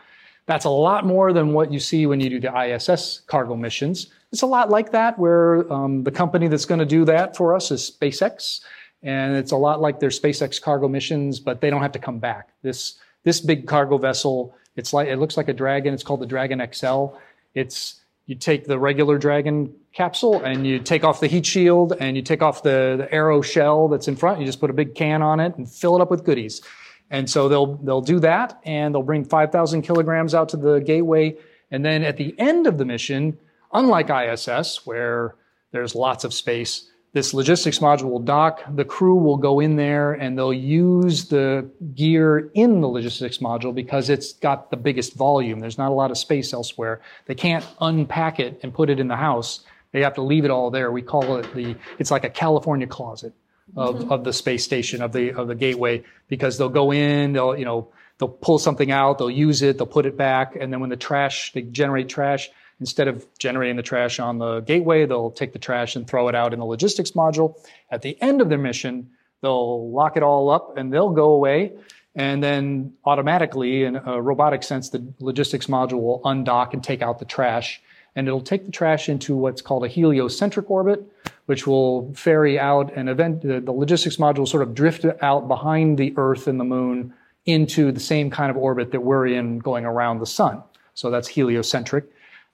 That's 0.46 0.64
a 0.64 0.70
lot 0.70 1.04
more 1.04 1.32
than 1.32 1.52
what 1.52 1.72
you 1.72 1.80
see 1.80 2.06
when 2.06 2.20
you 2.20 2.30
do 2.30 2.40
the 2.40 2.56
ISS 2.56 3.20
cargo 3.26 3.56
missions. 3.56 4.08
It's 4.32 4.42
a 4.42 4.46
lot 4.46 4.70
like 4.70 4.92
that, 4.92 5.18
where 5.18 5.70
um, 5.72 6.02
the 6.02 6.10
company 6.10 6.48
that's 6.48 6.64
going 6.64 6.80
to 6.80 6.86
do 6.86 7.04
that 7.04 7.36
for 7.36 7.54
us 7.54 7.70
is 7.70 7.90
SpaceX, 8.00 8.60
and 9.02 9.36
it's 9.36 9.52
a 9.52 9.56
lot 9.56 9.80
like 9.80 10.00
their 10.00 10.10
SpaceX 10.10 10.60
cargo 10.60 10.88
missions, 10.88 11.38
but 11.38 11.60
they 11.60 11.70
don't 11.70 11.82
have 11.82 11.92
to 11.92 11.98
come 11.98 12.18
back. 12.18 12.50
This 12.62 12.98
this 13.22 13.40
big 13.40 13.66
cargo 13.66 13.98
vessel, 13.98 14.54
it's 14.76 14.92
like 14.92 15.08
it 15.08 15.16
looks 15.16 15.36
like 15.36 15.48
a 15.48 15.52
Dragon. 15.52 15.94
It's 15.94 16.02
called 16.02 16.20
the 16.20 16.26
Dragon 16.26 16.62
XL. 16.72 17.06
It's 17.54 18.00
you 18.26 18.34
take 18.34 18.66
the 18.66 18.78
regular 18.78 19.18
Dragon 19.18 19.72
capsule 19.92 20.42
and 20.42 20.66
you 20.66 20.80
take 20.80 21.04
off 21.04 21.20
the 21.20 21.28
heat 21.28 21.46
shield 21.46 21.94
and 22.00 22.16
you 22.16 22.22
take 22.22 22.42
off 22.42 22.62
the, 22.62 22.96
the 22.98 23.12
aero 23.12 23.40
shell 23.40 23.88
that's 23.88 24.08
in 24.08 24.16
front. 24.16 24.40
You 24.40 24.46
just 24.46 24.60
put 24.60 24.68
a 24.68 24.72
big 24.72 24.94
can 24.94 25.22
on 25.22 25.38
it 25.38 25.56
and 25.56 25.70
fill 25.70 25.96
it 25.96 26.02
up 26.02 26.10
with 26.10 26.24
goodies. 26.24 26.60
And 27.08 27.30
so 27.30 27.48
they'll 27.48 27.76
they'll 27.76 28.00
do 28.00 28.18
that, 28.20 28.58
and 28.64 28.92
they'll 28.92 29.02
bring 29.02 29.24
5,000 29.24 29.82
kilograms 29.82 30.34
out 30.34 30.48
to 30.50 30.56
the 30.56 30.80
gateway, 30.80 31.36
and 31.70 31.84
then 31.84 32.02
at 32.02 32.16
the 32.16 32.34
end 32.36 32.66
of 32.66 32.78
the 32.78 32.84
mission, 32.84 33.38
unlike 33.72 34.10
ISS 34.10 34.86
where 34.86 35.34
there's 35.72 35.94
lots 35.94 36.24
of 36.24 36.32
space, 36.32 36.90
this 37.16 37.32
logistics 37.32 37.78
module 37.78 38.10
will 38.10 38.18
dock. 38.18 38.62
The 38.74 38.84
crew 38.84 39.14
will 39.14 39.38
go 39.38 39.60
in 39.60 39.76
there, 39.76 40.12
and 40.12 40.36
they'll 40.36 40.52
use 40.52 41.24
the 41.28 41.66
gear 41.94 42.50
in 42.52 42.82
the 42.82 42.88
logistics 42.88 43.38
module 43.38 43.74
because 43.74 44.10
it's 44.10 44.34
got 44.34 44.70
the 44.70 44.76
biggest 44.76 45.14
volume. 45.14 45.60
There's 45.60 45.78
not 45.78 45.90
a 45.90 45.94
lot 45.94 46.10
of 46.10 46.18
space 46.18 46.52
elsewhere. 46.52 47.00
They 47.24 47.34
can't 47.34 47.66
unpack 47.80 48.38
it 48.38 48.60
and 48.62 48.74
put 48.74 48.90
it 48.90 49.00
in 49.00 49.08
the 49.08 49.16
house. 49.16 49.60
They 49.92 50.02
have 50.02 50.12
to 50.16 50.22
leave 50.22 50.44
it 50.44 50.50
all 50.50 50.70
there. 50.70 50.92
We 50.92 51.00
call 51.00 51.36
it 51.36 51.54
the. 51.54 51.74
It's 51.98 52.10
like 52.10 52.24
a 52.24 52.28
California 52.28 52.86
closet 52.86 53.32
of, 53.74 53.96
mm-hmm. 53.96 54.12
of 54.12 54.24
the 54.24 54.32
space 54.34 54.64
station 54.64 55.00
of 55.00 55.12
the 55.12 55.32
of 55.32 55.48
the 55.48 55.54
gateway 55.54 56.04
because 56.28 56.58
they'll 56.58 56.68
go 56.68 56.92
in, 56.92 57.32
they'll 57.32 57.56
you 57.56 57.64
know 57.64 57.88
they'll 58.18 58.28
pull 58.28 58.58
something 58.58 58.90
out, 58.90 59.16
they'll 59.16 59.30
use 59.30 59.62
it, 59.62 59.78
they'll 59.78 59.86
put 59.86 60.04
it 60.06 60.16
back, 60.16 60.54
and 60.54 60.72
then 60.72 60.80
when 60.80 60.90
the 60.90 60.96
trash 60.96 61.52
they 61.52 61.62
generate 61.62 62.10
trash 62.10 62.50
instead 62.80 63.08
of 63.08 63.26
generating 63.38 63.76
the 63.76 63.82
trash 63.82 64.18
on 64.18 64.38
the 64.38 64.60
gateway, 64.60 65.06
they'll 65.06 65.30
take 65.30 65.52
the 65.52 65.58
trash 65.58 65.96
and 65.96 66.06
throw 66.06 66.28
it 66.28 66.34
out 66.34 66.52
in 66.52 66.58
the 66.58 66.64
logistics 66.64 67.12
module. 67.12 67.56
At 67.90 68.02
the 68.02 68.20
end 68.20 68.40
of 68.40 68.48
their 68.48 68.58
mission, 68.58 69.10
they'll 69.42 69.90
lock 69.90 70.16
it 70.16 70.22
all 70.22 70.50
up 70.50 70.76
and 70.76 70.92
they'll 70.92 71.10
go 71.10 71.30
away. 71.30 71.72
And 72.14 72.42
then 72.42 72.94
automatically, 73.04 73.84
in 73.84 73.96
a 73.96 74.20
robotic 74.20 74.62
sense, 74.62 74.88
the 74.90 75.06
logistics 75.20 75.66
module 75.66 76.00
will 76.00 76.20
undock 76.24 76.72
and 76.72 76.82
take 76.82 77.02
out 77.02 77.18
the 77.18 77.26
trash. 77.26 77.80
And 78.14 78.26
it'll 78.26 78.40
take 78.40 78.64
the 78.64 78.72
trash 78.72 79.10
into 79.10 79.36
what's 79.36 79.60
called 79.60 79.84
a 79.84 79.88
heliocentric 79.88 80.70
orbit, 80.70 81.06
which 81.44 81.66
will 81.66 82.14
ferry 82.14 82.58
out 82.58 82.90
and 82.96 83.10
event 83.10 83.42
the, 83.42 83.60
the 83.60 83.72
logistics 83.72 84.16
module 84.16 84.38
will 84.38 84.46
sort 84.46 84.62
of 84.62 84.74
drift 84.74 85.04
out 85.20 85.46
behind 85.46 85.98
the 85.98 86.14
Earth 86.16 86.46
and 86.46 86.58
the 86.58 86.64
Moon 86.64 87.12
into 87.44 87.92
the 87.92 88.00
same 88.00 88.30
kind 88.30 88.50
of 88.50 88.56
orbit 88.56 88.90
that 88.92 89.00
we're 89.00 89.26
in 89.26 89.58
going 89.58 89.84
around 89.84 90.18
the 90.18 90.26
sun. 90.26 90.62
So 90.94 91.10
that's 91.10 91.28
heliocentric, 91.28 92.06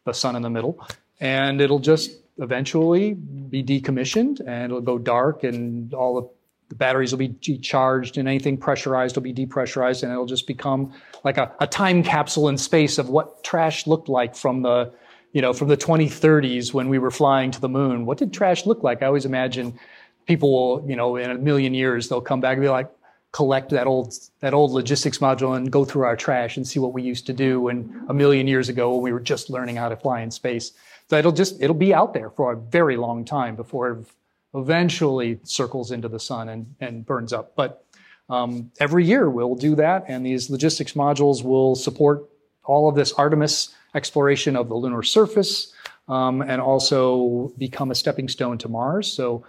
the 0.05 0.13
sun 0.13 0.37
in 0.37 0.43
the 0.43 0.51
middle. 0.51 0.85
And 1.21 1.61
it'll 1.61 1.79
just 1.79 2.11
eventually 2.39 3.15
be 3.15 3.63
decommissioned 3.63 4.41
and 4.41 4.65
it'll 4.65 4.81
go 4.81 4.99
dark 4.99 5.45
and 5.45 5.93
all 5.95 6.21
the, 6.21 6.29
the 6.71 6.75
batteries 6.75 7.13
will 7.13 7.19
be 7.19 7.29
charged 7.59 8.19
and 8.19 8.27
anything 8.27 8.57
pressurized 8.57 9.17
will 9.17 9.23
be 9.23 9.35
depressurized 9.35 10.03
and 10.03 10.11
it'll 10.11 10.27
just 10.27 10.47
become 10.47 10.93
like 11.25 11.37
a, 11.37 11.53
a 11.61 11.67
time 11.67 12.03
capsule 12.03 12.49
in 12.49 12.57
space 12.57 12.99
of 12.99 13.11
what 13.11 13.45
trash 13.45 13.87
looked 13.87 14.09
like 14.09 14.35
from 14.35 14.63
the 14.63 14.93
you 15.33 15.41
know, 15.41 15.53
from 15.53 15.69
the 15.69 15.77
2030s 15.77 16.75
when 16.75 16.89
we 16.89 16.99
were 16.99 17.11
flying 17.11 17.51
to 17.51 17.61
the 17.61 17.69
moon. 17.69 18.05
What 18.05 18.19
did 18.19 18.33
trash 18.33 18.67
look 18.67 18.83
like? 18.83 19.03
I 19.03 19.07
always 19.07 19.25
imagine 19.25 19.79
people 20.27 20.53
will, 20.53 20.89
you 20.89 20.95
know, 20.95 21.17
in 21.17 21.31
a 21.31 21.35
million 21.37 21.75
years, 21.75 22.09
they'll 22.09 22.21
come 22.21 22.41
back 22.41 22.57
and 22.57 22.63
be 22.63 22.69
like, 22.69 22.91
collect 23.33 23.71
that 23.71 23.87
old 23.87 24.15
that 24.41 24.53
old 24.53 24.71
logistics 24.73 25.19
module 25.19 25.57
and 25.57 25.73
go 25.73 25.85
through 25.85 26.05
our 26.05 26.17
trash 26.17 26.57
and 26.57 26.67
see 26.67 26.79
what 26.79 26.93
we 26.93 27.03
used 27.03 27.27
to 27.27 27.33
do 27.33 27.61
when 27.63 28.05
a 28.09 28.15
million 28.15 28.47
years 28.47 28.69
ago 28.69 28.93
when 28.93 29.03
we 29.03 29.13
were 29.13 29.21
just 29.21 29.51
learning 29.51 29.77
how 29.77 29.89
to 29.89 29.97
fly 29.97 30.21
in 30.21 30.31
space. 30.31 30.73
So 31.09 31.17
it'll 31.17 31.33
just 31.33 31.61
it'll 31.61 31.75
be 31.75 31.95
out 31.95 32.13
there 32.15 32.31
for 32.31 32.53
a 32.53 32.57
very 32.57 32.97
long 32.97 33.25
time 33.25 33.57
before 33.57 33.91
it 33.91 34.07
eventually 34.55 35.41
circles 35.45 35.91
into 35.91 36.09
the 36.09 36.21
sun 36.21 36.51
and, 36.51 36.75
and 36.81 37.07
burns 37.07 37.33
up. 37.33 37.57
But 37.57 37.85
um, 38.29 38.71
every 38.81 39.05
year 39.05 39.29
we'll 39.29 39.55
do 39.55 39.75
that, 39.77 40.05
and 40.09 40.25
these 40.25 40.51
logistics 40.51 40.93
modules 40.93 41.43
will 41.43 41.75
support 41.75 42.29
all 42.65 42.89
of 42.89 42.95
this 42.95 43.13
Artemis 43.13 43.75
exploration 43.95 44.57
of 44.57 44.69
the 44.69 44.75
lunar 44.75 45.03
surface 45.03 45.73
um, 46.09 46.43
and 46.43 46.61
also 46.61 47.53
become 47.59 47.91
a 47.91 47.95
stepping 47.95 48.29
stone 48.29 48.59
to 48.59 48.69
Mars. 48.69 49.13
So 49.13 49.45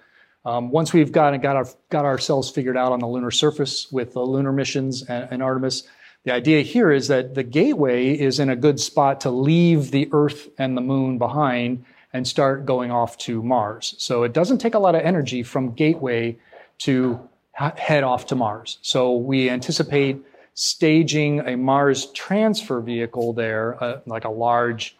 um, 0.45 0.71
once 0.71 0.93
we've 0.93 1.11
got, 1.11 1.39
got, 1.41 1.55
our, 1.55 1.67
got 1.89 2.05
ourselves 2.05 2.49
figured 2.49 2.77
out 2.77 2.91
on 2.91 2.99
the 2.99 3.07
lunar 3.07 3.31
surface 3.31 3.91
with 3.91 4.13
the 4.13 4.21
lunar 4.21 4.51
missions 4.51 5.03
and, 5.03 5.27
and 5.31 5.43
Artemis, 5.43 5.83
the 6.23 6.33
idea 6.33 6.61
here 6.61 6.91
is 6.91 7.09
that 7.09 7.35
the 7.35 7.43
gateway 7.43 8.11
is 8.11 8.39
in 8.39 8.49
a 8.49 8.55
good 8.55 8.79
spot 8.79 9.21
to 9.21 9.29
leave 9.29 9.91
the 9.91 10.07
Earth 10.11 10.49
and 10.57 10.77
the 10.77 10.81
Moon 10.81 11.17
behind 11.17 11.83
and 12.13 12.27
start 12.27 12.65
going 12.65 12.91
off 12.91 13.17
to 13.17 13.41
Mars. 13.41 13.95
So 13.97 14.23
it 14.23 14.33
doesn't 14.33 14.59
take 14.59 14.75
a 14.75 14.79
lot 14.79 14.95
of 14.95 15.01
energy 15.01 15.43
from 15.43 15.73
Gateway 15.73 16.37
to 16.79 17.19
ha- 17.53 17.73
head 17.75 18.03
off 18.03 18.27
to 18.27 18.35
Mars. 18.35 18.77
So 18.81 19.15
we 19.15 19.49
anticipate 19.49 20.21
staging 20.53 21.39
a 21.39 21.57
Mars 21.57 22.05
transfer 22.07 22.79
vehicle 22.79 23.33
there, 23.33 23.83
uh, 23.83 24.01
like 24.05 24.25
a 24.25 24.29
large, 24.29 24.95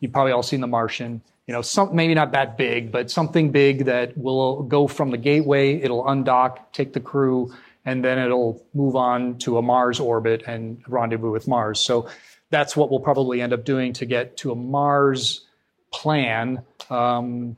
you've 0.00 0.12
probably 0.12 0.32
all 0.32 0.42
seen 0.42 0.60
The 0.60 0.66
Martian, 0.66 1.22
you 1.48 1.54
know, 1.54 1.62
some, 1.62 1.96
maybe 1.96 2.14
not 2.14 2.32
that 2.32 2.58
big, 2.58 2.92
but 2.92 3.10
something 3.10 3.50
big 3.50 3.86
that 3.86 4.16
will 4.18 4.62
go 4.64 4.86
from 4.86 5.10
the 5.10 5.16
gateway, 5.16 5.80
it'll 5.80 6.04
undock, 6.04 6.58
take 6.74 6.92
the 6.92 7.00
crew, 7.00 7.54
and 7.86 8.04
then 8.04 8.18
it'll 8.18 8.62
move 8.74 8.94
on 8.94 9.38
to 9.38 9.56
a 9.56 9.62
Mars 9.62 9.98
orbit 9.98 10.42
and 10.46 10.82
rendezvous 10.86 11.30
with 11.30 11.48
Mars. 11.48 11.80
So 11.80 12.06
that's 12.50 12.76
what 12.76 12.90
we'll 12.90 13.00
probably 13.00 13.40
end 13.40 13.54
up 13.54 13.64
doing 13.64 13.94
to 13.94 14.04
get 14.04 14.36
to 14.38 14.52
a 14.52 14.54
Mars 14.54 15.46
plan 15.90 16.62
um, 16.90 17.56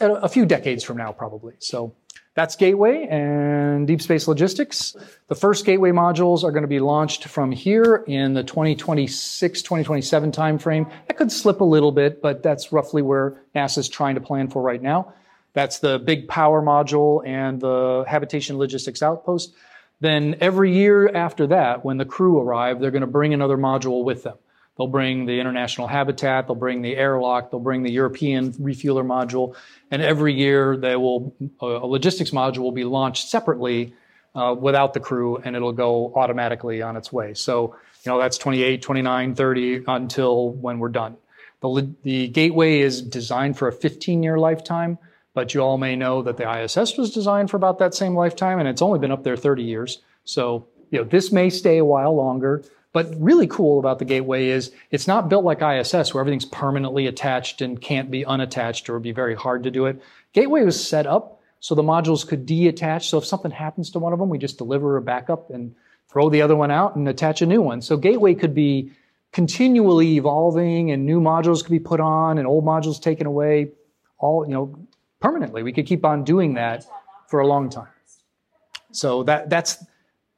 a 0.00 0.30
few 0.30 0.46
decades 0.46 0.82
from 0.82 0.96
now, 0.96 1.12
probably. 1.12 1.54
So 1.58 1.94
that's 2.36 2.54
Gateway 2.54 3.06
and 3.10 3.86
Deep 3.86 4.02
Space 4.02 4.28
Logistics. 4.28 4.94
The 5.28 5.34
first 5.34 5.64
Gateway 5.64 5.90
modules 5.90 6.44
are 6.44 6.52
going 6.52 6.64
to 6.64 6.68
be 6.68 6.80
launched 6.80 7.24
from 7.24 7.50
here 7.50 8.04
in 8.06 8.34
the 8.34 8.44
2026, 8.44 9.62
2027 9.62 10.32
timeframe. 10.32 10.90
That 11.08 11.16
could 11.16 11.32
slip 11.32 11.62
a 11.62 11.64
little 11.64 11.92
bit, 11.92 12.20
but 12.20 12.42
that's 12.42 12.72
roughly 12.72 13.00
where 13.00 13.42
NASA's 13.54 13.88
trying 13.88 14.16
to 14.16 14.20
plan 14.20 14.48
for 14.48 14.60
right 14.60 14.82
now. 14.82 15.14
That's 15.54 15.78
the 15.78 15.98
big 15.98 16.28
power 16.28 16.60
module 16.60 17.26
and 17.26 17.58
the 17.58 18.04
habitation 18.06 18.58
logistics 18.58 19.02
outpost. 19.02 19.54
Then 20.00 20.36
every 20.42 20.74
year 20.74 21.08
after 21.08 21.46
that, 21.46 21.86
when 21.86 21.96
the 21.96 22.04
crew 22.04 22.38
arrive, 22.38 22.80
they're 22.80 22.90
going 22.90 23.00
to 23.00 23.06
bring 23.06 23.32
another 23.32 23.56
module 23.56 24.04
with 24.04 24.24
them. 24.24 24.36
They'll 24.76 24.86
bring 24.88 25.24
the 25.24 25.40
international 25.40 25.86
habitat, 25.86 26.46
they'll 26.46 26.54
bring 26.54 26.82
the 26.82 26.96
airlock, 26.96 27.50
they'll 27.50 27.60
bring 27.60 27.82
the 27.82 27.90
European 27.90 28.52
refueler 28.52 29.04
module, 29.04 29.56
and 29.90 30.02
every 30.02 30.34
year 30.34 30.76
they 30.76 30.96
will 30.96 31.34
a 31.60 31.66
logistics 31.66 32.30
module 32.30 32.58
will 32.58 32.72
be 32.72 32.84
launched 32.84 33.28
separately 33.28 33.94
uh, 34.34 34.54
without 34.58 34.92
the 34.92 35.00
crew, 35.00 35.38
and 35.38 35.56
it'll 35.56 35.72
go 35.72 36.12
automatically 36.14 36.82
on 36.82 36.96
its 36.96 37.10
way. 37.10 37.32
So 37.32 37.74
you 38.04 38.12
know 38.12 38.18
that's 38.18 38.36
28, 38.36 38.82
29, 38.82 39.34
30 39.34 39.84
until 39.88 40.50
when 40.50 40.78
we're 40.78 40.90
done. 40.90 41.16
The, 41.62 41.90
the 42.02 42.28
gateway 42.28 42.80
is 42.80 43.00
designed 43.00 43.56
for 43.56 43.68
a 43.68 43.72
15 43.72 44.22
year 44.22 44.38
lifetime, 44.38 44.98
but 45.32 45.54
you 45.54 45.62
all 45.62 45.78
may 45.78 45.96
know 45.96 46.22
that 46.22 46.36
the 46.36 46.62
ISS 46.62 46.98
was 46.98 47.12
designed 47.12 47.50
for 47.50 47.56
about 47.56 47.78
that 47.78 47.94
same 47.94 48.14
lifetime, 48.14 48.58
and 48.58 48.68
it's 48.68 48.82
only 48.82 48.98
been 48.98 49.10
up 49.10 49.24
there 49.24 49.36
30 49.36 49.62
years. 49.62 50.02
So 50.24 50.66
you 50.90 50.98
know 50.98 51.04
this 51.04 51.32
may 51.32 51.48
stay 51.48 51.78
a 51.78 51.84
while 51.84 52.14
longer. 52.14 52.62
But 52.96 53.12
really 53.18 53.46
cool 53.46 53.78
about 53.78 53.98
the 53.98 54.06
gateway 54.06 54.46
is 54.46 54.72
it's 54.90 55.06
not 55.06 55.28
built 55.28 55.44
like 55.44 55.60
ISS 55.60 56.14
where 56.14 56.22
everything's 56.22 56.46
permanently 56.46 57.06
attached 57.06 57.60
and 57.60 57.78
can't 57.78 58.10
be 58.10 58.24
unattached 58.24 58.88
or 58.88 58.94
would 58.94 59.02
be 59.02 59.12
very 59.12 59.34
hard 59.34 59.64
to 59.64 59.70
do 59.70 59.84
it. 59.84 60.00
Gateway 60.32 60.64
was 60.64 60.82
set 60.82 61.06
up 61.06 61.42
so 61.60 61.74
the 61.74 61.82
modules 61.82 62.26
could 62.26 62.46
deattach. 62.46 63.02
So 63.02 63.18
if 63.18 63.26
something 63.26 63.50
happens 63.50 63.90
to 63.90 63.98
one 63.98 64.14
of 64.14 64.18
them, 64.18 64.30
we 64.30 64.38
just 64.38 64.56
deliver 64.56 64.96
a 64.96 65.02
backup 65.02 65.50
and 65.50 65.74
throw 66.08 66.30
the 66.30 66.40
other 66.40 66.56
one 66.56 66.70
out 66.70 66.96
and 66.96 67.06
attach 67.06 67.42
a 67.42 67.46
new 67.46 67.60
one. 67.60 67.82
So 67.82 67.98
Gateway 67.98 68.32
could 68.32 68.54
be 68.54 68.92
continually 69.30 70.16
evolving 70.16 70.90
and 70.90 71.04
new 71.04 71.20
modules 71.20 71.62
could 71.62 71.72
be 71.72 71.78
put 71.78 72.00
on 72.00 72.38
and 72.38 72.46
old 72.46 72.64
modules 72.64 72.98
taken 72.98 73.26
away 73.26 73.72
all, 74.16 74.46
you 74.46 74.54
know, 74.54 74.74
permanently. 75.20 75.62
We 75.62 75.74
could 75.74 75.84
keep 75.84 76.06
on 76.06 76.24
doing 76.24 76.54
that 76.54 76.86
for 77.28 77.40
a 77.40 77.46
long 77.46 77.68
time. 77.68 77.88
So 78.92 79.22
that 79.24 79.50
that's 79.50 79.84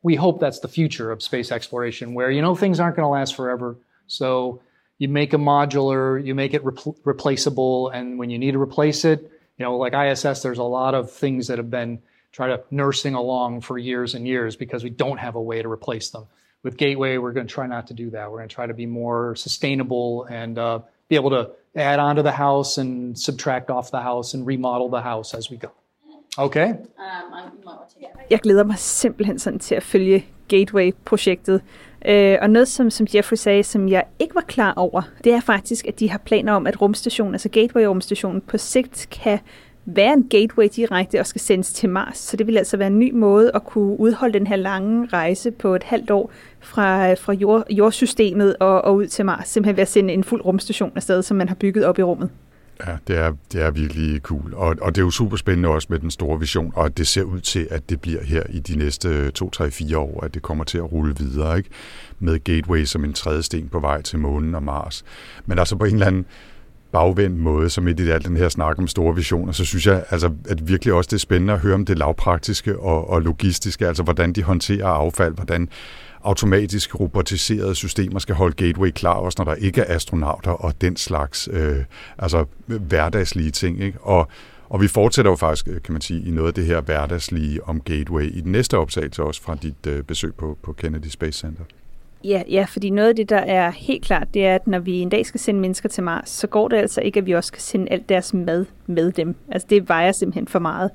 we 0.03 0.15
hope 0.15 0.41
that's 0.41 0.61
the 0.61 0.69
future 0.69 1.11
of 1.11 1.23
space 1.23 1.51
exploration, 1.51 2.15
where 2.15 2.31
you 2.31 2.43
know 2.43 2.55
things 2.55 2.81
aren't 2.81 2.97
going 2.97 3.05
to 3.05 3.11
last 3.11 3.35
forever. 3.35 3.77
So 4.07 4.63
you 4.99 5.09
make 5.09 5.33
a 5.33 5.39
modular, 5.39 6.25
you 6.25 6.35
make 6.35 6.55
it 6.55 6.65
repl- 6.65 6.97
replaceable, 7.05 7.89
and 7.91 8.19
when 8.19 8.31
you 8.31 8.39
need 8.39 8.53
to 8.53 8.61
replace 8.61 9.05
it, 9.05 9.21
you 9.59 9.65
know, 9.65 9.77
like 9.77 9.95
ISS, 9.95 10.43
there's 10.43 10.59
a 10.59 10.65
lot 10.65 10.95
of 10.95 11.11
things 11.11 11.49
that 11.49 11.59
have 11.59 11.71
been 11.71 12.01
trying 12.33 12.57
to 12.57 12.63
nursing 12.71 13.15
along 13.15 13.61
for 13.63 13.79
years 13.79 14.15
and 14.15 14.27
years 14.27 14.57
because 14.57 14.85
we 14.85 14.91
don't 14.91 15.19
have 15.19 15.35
a 15.35 15.43
way 15.43 15.63
to 15.63 15.69
replace 15.69 16.11
them. 16.11 16.27
With 16.63 16.77
Gateway, 16.77 17.19
we're 17.19 17.33
going 17.33 17.47
to 17.47 17.53
try 17.53 17.67
not 17.67 17.89
to 17.89 17.95
do 17.95 18.11
that. 18.11 18.31
We're 18.31 18.39
going 18.39 18.49
to 18.49 18.55
try 18.55 18.67
to 18.67 18.75
be 18.75 18.87
more 18.87 19.37
sustainable 19.37 20.25
and 20.25 20.59
uh, 20.59 20.81
be 21.09 21.17
able 21.17 21.31
to 21.31 21.51
add 21.75 21.99
on 21.99 22.17
to 22.17 22.23
the 22.23 22.33
house 22.33 22.79
and 22.79 23.19
subtract 23.19 23.71
off 23.71 23.91
the 23.91 24.03
house 24.03 24.35
and 24.35 24.47
remodel 24.47 24.89
the 24.89 25.01
house 25.01 25.35
as 25.35 25.51
we 25.51 25.57
go. 25.57 25.73
Okay. 26.39 26.75
Jeg 28.31 28.41
glæder 28.41 28.65
mig 28.65 28.79
simpelthen 28.79 29.39
sådan 29.39 29.59
til 29.59 29.75
at 29.75 29.83
følge 29.83 30.27
Gateway-projektet. 30.49 31.63
Øh, 32.07 32.39
og 32.43 32.51
noget, 32.51 32.69
som, 32.69 32.91
som 32.91 33.07
Jeffrey 33.15 33.37
sagde, 33.37 33.63
som 33.63 33.89
jeg 33.89 34.05
ikke 34.19 34.35
var 34.35 34.45
klar 34.49 34.75
over, 34.77 35.03
det 35.25 35.33
er 35.33 35.41
faktisk, 35.41 35.87
at 35.87 36.01
de 36.01 36.11
har 36.11 36.19
planer 36.19 36.53
om, 36.53 36.67
at 36.67 36.81
rumstationen, 36.81 37.35
altså 37.35 37.49
Gateway-rumstationen, 37.49 38.41
på 38.41 38.59
sigt 38.59 39.09
kan 39.11 39.39
være 39.85 40.13
en 40.13 40.29
gateway 40.29 40.69
direkte 40.77 41.21
og 41.21 41.27
skal 41.27 41.41
sendes 41.41 41.73
til 41.73 41.89
Mars. 41.89 42.19
Så 42.19 42.37
det 42.37 42.47
vil 42.47 42.59
altså 42.59 42.77
være 42.77 42.87
en 42.87 42.99
ny 42.99 43.13
måde 43.13 43.51
at 43.55 43.65
kunne 43.65 44.01
udholde 44.01 44.39
den 44.39 44.47
her 44.47 44.57
lange 44.57 45.09
rejse 45.13 45.51
på 45.51 45.75
et 45.75 45.83
halvt 45.83 46.11
år 46.11 46.31
fra, 46.61 47.15
fra 47.15 47.33
jord, 47.33 47.65
jordsystemet 47.71 48.57
og, 48.61 48.83
og 48.83 48.95
ud 48.95 49.07
til 49.07 49.25
Mars. 49.25 49.49
Simpelthen 49.49 49.77
ved 49.77 49.83
at 49.83 49.89
sende 49.89 50.15
en 50.15 50.25
fuld 50.25 50.45
rumstation 50.45 50.93
afsted, 50.97 51.23
som 51.23 51.37
man 51.37 51.49
har 51.49 51.55
bygget 51.55 51.85
op 51.85 51.99
i 51.99 52.03
rummet. 52.03 52.31
Ja, 52.87 52.97
det 53.09 53.17
er, 53.17 53.33
det 53.53 53.63
er 53.63 53.71
virkelig 53.71 54.21
cool. 54.21 54.55
Og, 54.55 54.77
og 54.81 54.95
det 54.95 55.01
er 55.01 55.05
jo 55.05 55.11
super 55.11 55.37
spændende 55.37 55.69
også 55.69 55.87
med 55.91 55.99
den 55.99 56.11
store 56.11 56.41
vision, 56.41 56.73
og 56.77 56.99
det 56.99 57.07
ser 57.07 57.23
ud 57.23 57.41
til, 57.41 57.69
at 57.71 57.91
det 57.91 58.01
bliver 58.01 58.25
her 58.25 58.43
i 58.49 58.59
de 58.59 58.77
næste 58.77 59.31
2, 59.31 59.51
3, 59.51 59.71
4 59.71 59.99
år, 59.99 60.25
at 60.25 60.35
det 60.35 60.43
kommer 60.43 60.65
til 60.65 60.79
at 60.79 60.93
rulle 60.93 61.15
videre, 61.19 61.59
ikke? 61.59 61.71
Med 62.19 62.45
Gateway 62.45 62.85
som 62.85 63.05
en 63.05 63.13
tredje 63.13 63.43
sten 63.43 63.69
på 63.69 63.81
vej 63.81 64.03
til 64.03 64.19
månen 64.19 64.55
og 64.55 64.63
Mars. 64.63 65.05
Men 65.47 65.59
altså 65.59 65.77
på 65.77 65.85
en 65.85 65.93
eller 65.93 66.07
anden 66.07 66.27
bagvendt 66.93 67.39
måde, 67.39 67.71
som 67.71 67.85
midt 67.85 68.01
i 68.01 68.11
al 68.11 68.25
den 68.25 68.37
her 68.37 68.49
snak 68.49 68.79
om 68.79 68.89
store 68.89 69.15
visioner, 69.15 69.53
så 69.53 69.65
synes 69.65 69.87
jeg 69.87 70.05
altså, 70.11 70.31
at 70.49 70.69
virkelig 70.69 70.95
også 70.95 71.09
det 71.09 71.17
er 71.17 71.21
spændende 71.21 71.53
at 71.53 71.61
høre 71.61 71.75
om 71.75 71.85
det 71.85 71.99
lavpraktiske 71.99 72.79
og, 72.79 73.11
og 73.11 73.23
logistiske, 73.23 73.89
altså 73.89 74.03
hvordan 74.03 74.33
de 74.33 74.43
håndterer 74.43 74.87
affald, 74.87 75.35
hvordan 75.35 75.69
automatisk 76.25 77.01
robotiserede 77.01 77.75
systemer 77.75 78.19
skal 78.19 78.35
holde 78.35 78.55
Gateway 78.67 78.91
klar, 78.91 79.15
også 79.15 79.37
når 79.39 79.55
der 79.55 79.55
ikke 79.55 79.81
er 79.81 79.95
astronauter 79.95 80.51
og 80.51 80.81
den 80.81 80.97
slags 80.97 81.49
øh, 81.53 81.77
altså 82.19 82.45
hverdagslige 82.67 83.51
ting. 83.51 83.81
Ikke? 83.81 83.99
Og, 84.01 84.29
og 84.69 84.81
vi 84.81 84.89
fortsætter 84.89 85.31
jo 85.31 85.37
faktisk, 85.37 85.69
øh, 85.69 85.83
kan 85.83 85.93
man 85.93 86.01
sige, 86.01 86.29
i 86.29 86.31
noget 86.31 86.49
af 86.49 86.55
det 86.55 86.67
her 86.67 86.81
hverdagslige 86.81 87.65
om 87.65 87.81
Gateway 87.81 88.37
i 88.37 88.41
den 88.41 88.53
næste 88.53 88.79
optagelse 88.79 89.23
også 89.23 89.43
fra 89.43 89.55
dit 89.55 89.87
øh, 89.87 90.03
besøg 90.03 90.35
på, 90.35 90.59
på 90.63 90.73
Kennedy 90.73 91.07
Space 91.07 91.39
Center. 91.39 91.65
Ja, 92.25 92.43
ja, 92.51 92.67
fordi 92.69 92.91
noget 92.91 93.09
af 93.09 93.17
det, 93.17 93.29
der 93.29 93.39
er 93.39 93.71
helt 93.71 94.05
klart, 94.05 94.35
det 94.35 94.47
er, 94.47 94.55
at 94.55 94.67
når 94.67 94.79
vi 94.79 94.99
en 94.99 95.09
dag 95.09 95.27
skal 95.27 95.41
sende 95.41 95.61
mennesker 95.61 95.89
til 95.89 96.03
Mars, 96.03 96.31
så 96.31 96.47
går 96.47 96.69
det 96.69 96.77
altså 96.77 97.01
ikke, 97.01 97.19
at 97.19 97.27
vi 97.27 97.33
også 97.33 97.49
skal 97.49 97.61
sende 97.61 97.93
alt 97.93 98.09
deres 98.09 98.35
mad 98.35 98.65
med 98.87 99.13
dem. 99.13 99.37
Altså 99.51 99.67
det 99.71 99.89
vejer 99.89 100.13
simpelthen 100.13 100.49
for 100.49 100.59
meget. 100.59 100.91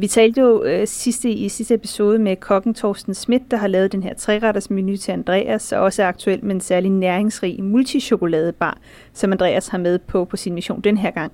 Vi 0.00 0.06
talte 0.06 0.40
jo 0.40 0.64
øh, 0.64 0.86
sidste, 0.86 1.30
i 1.30 1.48
sidste 1.48 1.74
episode 1.74 2.18
med 2.18 2.36
kokken 2.36 2.74
Torsten 2.74 3.14
Schmidt, 3.14 3.50
der 3.50 3.56
har 3.56 3.66
lavet 3.66 3.92
den 3.92 4.02
her 4.02 4.14
træretters 4.14 4.70
menu 4.70 4.96
til 4.96 5.12
Andreas, 5.12 5.72
og 5.72 5.80
også 5.80 6.02
er 6.02 6.06
aktuel 6.06 6.44
med 6.44 6.54
en 6.54 6.60
særlig 6.60 6.90
næringsrig 6.90 7.64
multichokoladebar, 7.64 8.78
som 9.12 9.32
Andreas 9.32 9.68
har 9.68 9.78
med 9.78 9.98
på 9.98 10.24
på 10.24 10.36
sin 10.36 10.54
mission 10.54 10.80
den 10.80 10.98
her 10.98 11.10
gang. 11.10 11.32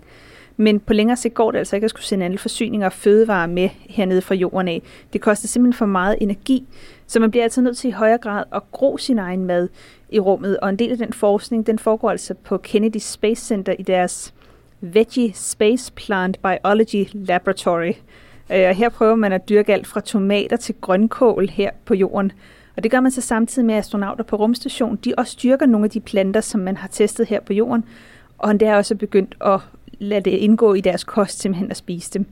Men 0.56 0.80
på 0.80 0.92
længere 0.92 1.16
sigt 1.16 1.34
går 1.34 1.50
det 1.50 1.58
altså 1.58 1.76
ikke 1.76 1.84
at 1.84 1.90
skulle 1.90 2.04
sende 2.04 2.24
alle 2.24 2.38
forsyninger 2.38 2.86
og 2.86 2.92
fødevarer 2.92 3.46
med 3.46 3.68
hernede 3.88 4.22
fra 4.22 4.34
jorden 4.34 4.68
af. 4.68 4.82
Det 5.12 5.20
koster 5.20 5.48
simpelthen 5.48 5.78
for 5.78 5.86
meget 5.86 6.16
energi, 6.20 6.66
så 7.06 7.20
man 7.20 7.30
bliver 7.30 7.44
altså 7.44 7.60
nødt 7.60 7.76
til 7.76 7.88
i 7.88 7.92
højere 7.92 8.18
grad 8.18 8.44
at 8.54 8.62
gro 8.72 8.96
sin 8.98 9.18
egen 9.18 9.44
mad 9.44 9.68
i 10.08 10.20
rummet. 10.20 10.56
Og 10.56 10.68
en 10.68 10.78
del 10.78 10.90
af 10.90 10.98
den 10.98 11.12
forskning, 11.12 11.66
den 11.66 11.78
foregår 11.78 12.10
altså 12.10 12.34
på 12.34 12.58
Kennedy 12.58 12.98
Space 12.98 13.46
Center 13.46 13.74
i 13.78 13.82
deres 13.82 14.34
Veggie 14.80 15.32
Space 15.34 15.92
Plant 15.92 16.38
Biology 16.42 17.06
Laboratory. 17.12 17.92
Øh, 18.51 18.68
og 18.68 18.74
her 18.74 18.88
prøver 18.88 19.14
man 19.14 19.32
at 19.32 19.49
dyrke 19.49 19.72
alt 19.72 19.86
fra 19.86 20.01
tomater 20.01 20.57
til 20.57 20.74
grønkål 20.80 21.49
her 21.49 21.70
på 21.84 21.95
jorden. 21.95 22.32
Og 22.76 22.82
det 22.82 22.90
gør 22.90 23.01
man 23.01 23.11
så 23.11 23.20
samtidig 23.20 23.66
med 23.66 23.74
astronauter 23.74 24.24
på 24.24 24.36
rumstationen. 24.36 24.99
De 25.05 25.14
også 25.18 25.32
styrker 25.32 25.66
nogle 25.66 25.84
af 25.84 25.90
de 25.90 26.01
planter, 26.01 26.40
som 26.40 26.61
man 26.61 26.76
har 26.76 26.88
testet 26.88 27.28
her 27.28 27.40
på 27.40 27.53
jorden. 27.53 27.84
Og 28.38 28.61
det 28.61 28.68
er 28.68 28.76
også 28.76 28.95
begyndt 28.95 29.34
at 29.40 29.61
lade 29.99 30.20
det 30.20 30.30
indgå 30.30 30.74
i 30.74 30.80
deres 30.80 31.05
kost, 31.05 31.40
simpelthen 31.40 31.70
at 31.70 31.76
spise 31.76 32.11
dem. 32.11 32.26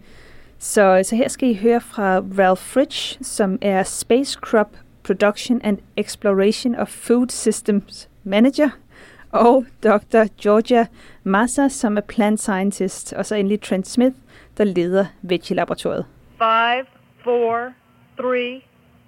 Så, 0.58 1.00
så 1.04 1.16
her 1.16 1.28
skal 1.28 1.48
I 1.48 1.54
høre 1.54 1.80
fra 1.80 2.18
Ralph 2.18 2.62
Fridge, 2.62 3.24
som 3.24 3.58
er 3.60 3.82
Space 3.82 4.38
Crop 4.40 4.76
Production 5.02 5.60
and 5.64 5.78
Exploration 5.96 6.74
of 6.74 6.88
Food 6.88 7.28
Systems 7.28 8.08
Manager, 8.24 8.68
og 9.30 9.64
Dr. 9.84 10.24
Georgia 10.42 10.86
Massa, 11.24 11.68
som 11.68 11.96
er 11.96 12.00
plant 12.00 12.40
scientist, 12.40 13.12
og 13.12 13.26
så 13.26 13.34
endelig 13.34 13.60
Trent 13.60 13.88
Smith, 13.88 14.16
der 14.58 14.66
leder 14.66 15.10
Veggie-laboratoriet. 15.22 16.06
5, 16.38 16.86
4, 17.24 17.74
3, 18.16 18.64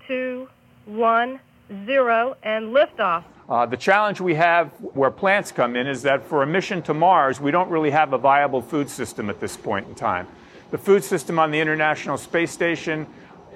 2, 0.06 0.48
1, 0.86 1.40
0, 1.86 2.36
and 2.42 2.74
liftoff. 2.74 3.24
Uh, 3.48 3.66
the 3.66 3.76
challenge 3.76 4.20
we 4.20 4.34
have 4.34 4.68
where 4.94 5.10
plants 5.10 5.52
come 5.52 5.76
in 5.76 5.86
is 5.86 6.02
that 6.02 6.24
for 6.24 6.42
a 6.42 6.46
mission 6.46 6.80
to 6.82 6.94
Mars, 6.94 7.40
we 7.40 7.50
don't 7.50 7.68
really 7.68 7.90
have 7.90 8.14
a 8.14 8.18
viable 8.18 8.62
food 8.62 8.88
system 8.88 9.28
at 9.28 9.38
this 9.38 9.56
point 9.56 9.86
in 9.86 9.94
time. 9.94 10.26
The 10.70 10.78
food 10.78 11.04
system 11.04 11.38
on 11.38 11.50
the 11.50 11.60
International 11.60 12.16
Space 12.16 12.50
Station, 12.50 13.06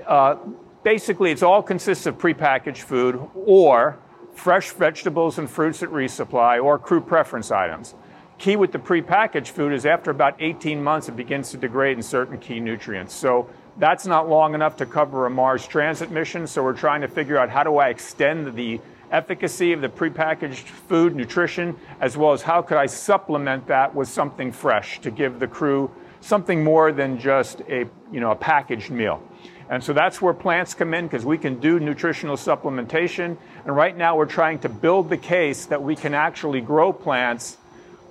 uh, 0.07 0.37
basically, 0.83 1.31
it's 1.31 1.43
all 1.43 1.63
consists 1.63 2.07
of 2.07 2.19
prepackaged 2.19 2.83
food 2.83 3.19
or 3.35 3.99
fresh 4.35 4.71
vegetables 4.71 5.39
and 5.39 5.51
fruits 5.51 5.83
at 5.83 5.89
resupply 5.89 6.63
or 6.63 6.79
crew 6.79 7.01
preference 7.01 7.51
items. 7.51 7.95
Key 8.39 8.55
with 8.55 8.71
the 8.71 8.79
prepackaged 8.79 9.49
food 9.49 9.73
is 9.73 9.85
after 9.85 10.13
about 10.13 10.37
18 10.39 10.81
months, 10.81 11.09
it 11.09 11.17
begins 11.17 11.51
to 11.51 11.57
degrade 11.57 11.97
in 11.97 12.03
certain 12.05 12.39
key 12.39 12.61
nutrients. 12.61 13.13
So 13.13 13.51
that's 13.79 14.07
not 14.07 14.29
long 14.29 14.55
enough 14.55 14.77
to 14.77 14.87
cover 14.87 15.27
a 15.27 15.31
Mars 15.31 15.67
transit 15.67 16.13
mission. 16.13 16.47
So 16.47 16.63
we're 16.63 16.73
trying 16.73 17.01
to 17.01 17.09
figure 17.09 17.37
out 17.37 17.51
how 17.51 17.65
do 17.65 17.79
I 17.79 17.89
extend 17.89 18.55
the 18.55 18.81
efficacy 19.11 19.73
of 19.73 19.81
the 19.81 19.89
prepackaged 19.89 20.67
food 20.67 21.17
nutrition, 21.17 21.77
as 22.01 22.17
well 22.17 22.33
as 22.33 22.43
how 22.43 22.63
could 22.63 22.77
I 22.77 22.87
supplement 22.87 23.67
that 23.67 23.93
with 23.93 24.07
something 24.07 24.53
fresh 24.53 25.01
to 25.01 25.11
give 25.11 25.41
the 25.41 25.49
crew 25.49 25.91
something 26.21 26.63
more 26.63 26.93
than 26.93 27.19
just 27.19 27.63
a, 27.63 27.89
you 28.13 28.21
know, 28.21 28.31
a 28.31 28.37
packaged 28.37 28.91
meal. 28.91 29.21
And 29.69 29.83
so 29.83 29.93
that's 29.93 30.23
where 30.23 30.33
plants 30.33 30.75
come 30.75 30.95
in 30.95 31.07
because 31.07 31.25
we 31.25 31.39
can 31.39 31.59
do 31.59 31.81
nutritional 31.81 32.37
supplementation. 32.37 33.37
And 33.65 33.75
right 33.75 33.97
now 33.97 34.17
we're 34.17 34.27
trying 34.27 34.61
to 34.61 34.69
build 34.69 35.11
the 35.11 35.17
case 35.17 35.67
that 35.67 35.83
we 35.83 35.97
can 35.97 36.15
actually 36.15 36.61
grow 36.61 36.93
plants 36.93 37.57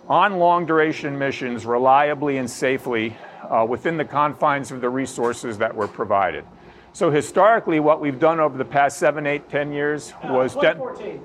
on 0.10 0.38
long 0.38 0.66
duration 0.66 1.18
missions 1.18 1.66
reliably 1.66 2.38
and 2.38 2.50
safely 2.50 3.16
uh, 3.44 3.66
within 3.68 3.98
the 3.98 4.06
confines 4.06 4.72
of 4.72 4.82
the 4.82 4.90
resources 4.90 5.58
that 5.58 5.76
were 5.76 5.88
provided. 5.88 6.46
So 6.94 7.12
historically, 7.12 7.80
what 7.80 8.02
we've 8.02 8.20
done 8.20 8.40
over 8.40 8.58
the 8.58 8.66
past 8.66 8.98
seven, 8.98 9.28
eight, 9.28 9.50
ten 9.50 9.72
years 9.72 10.14
uh, 10.24 10.34
was 10.34 10.56
de- 10.56 11.20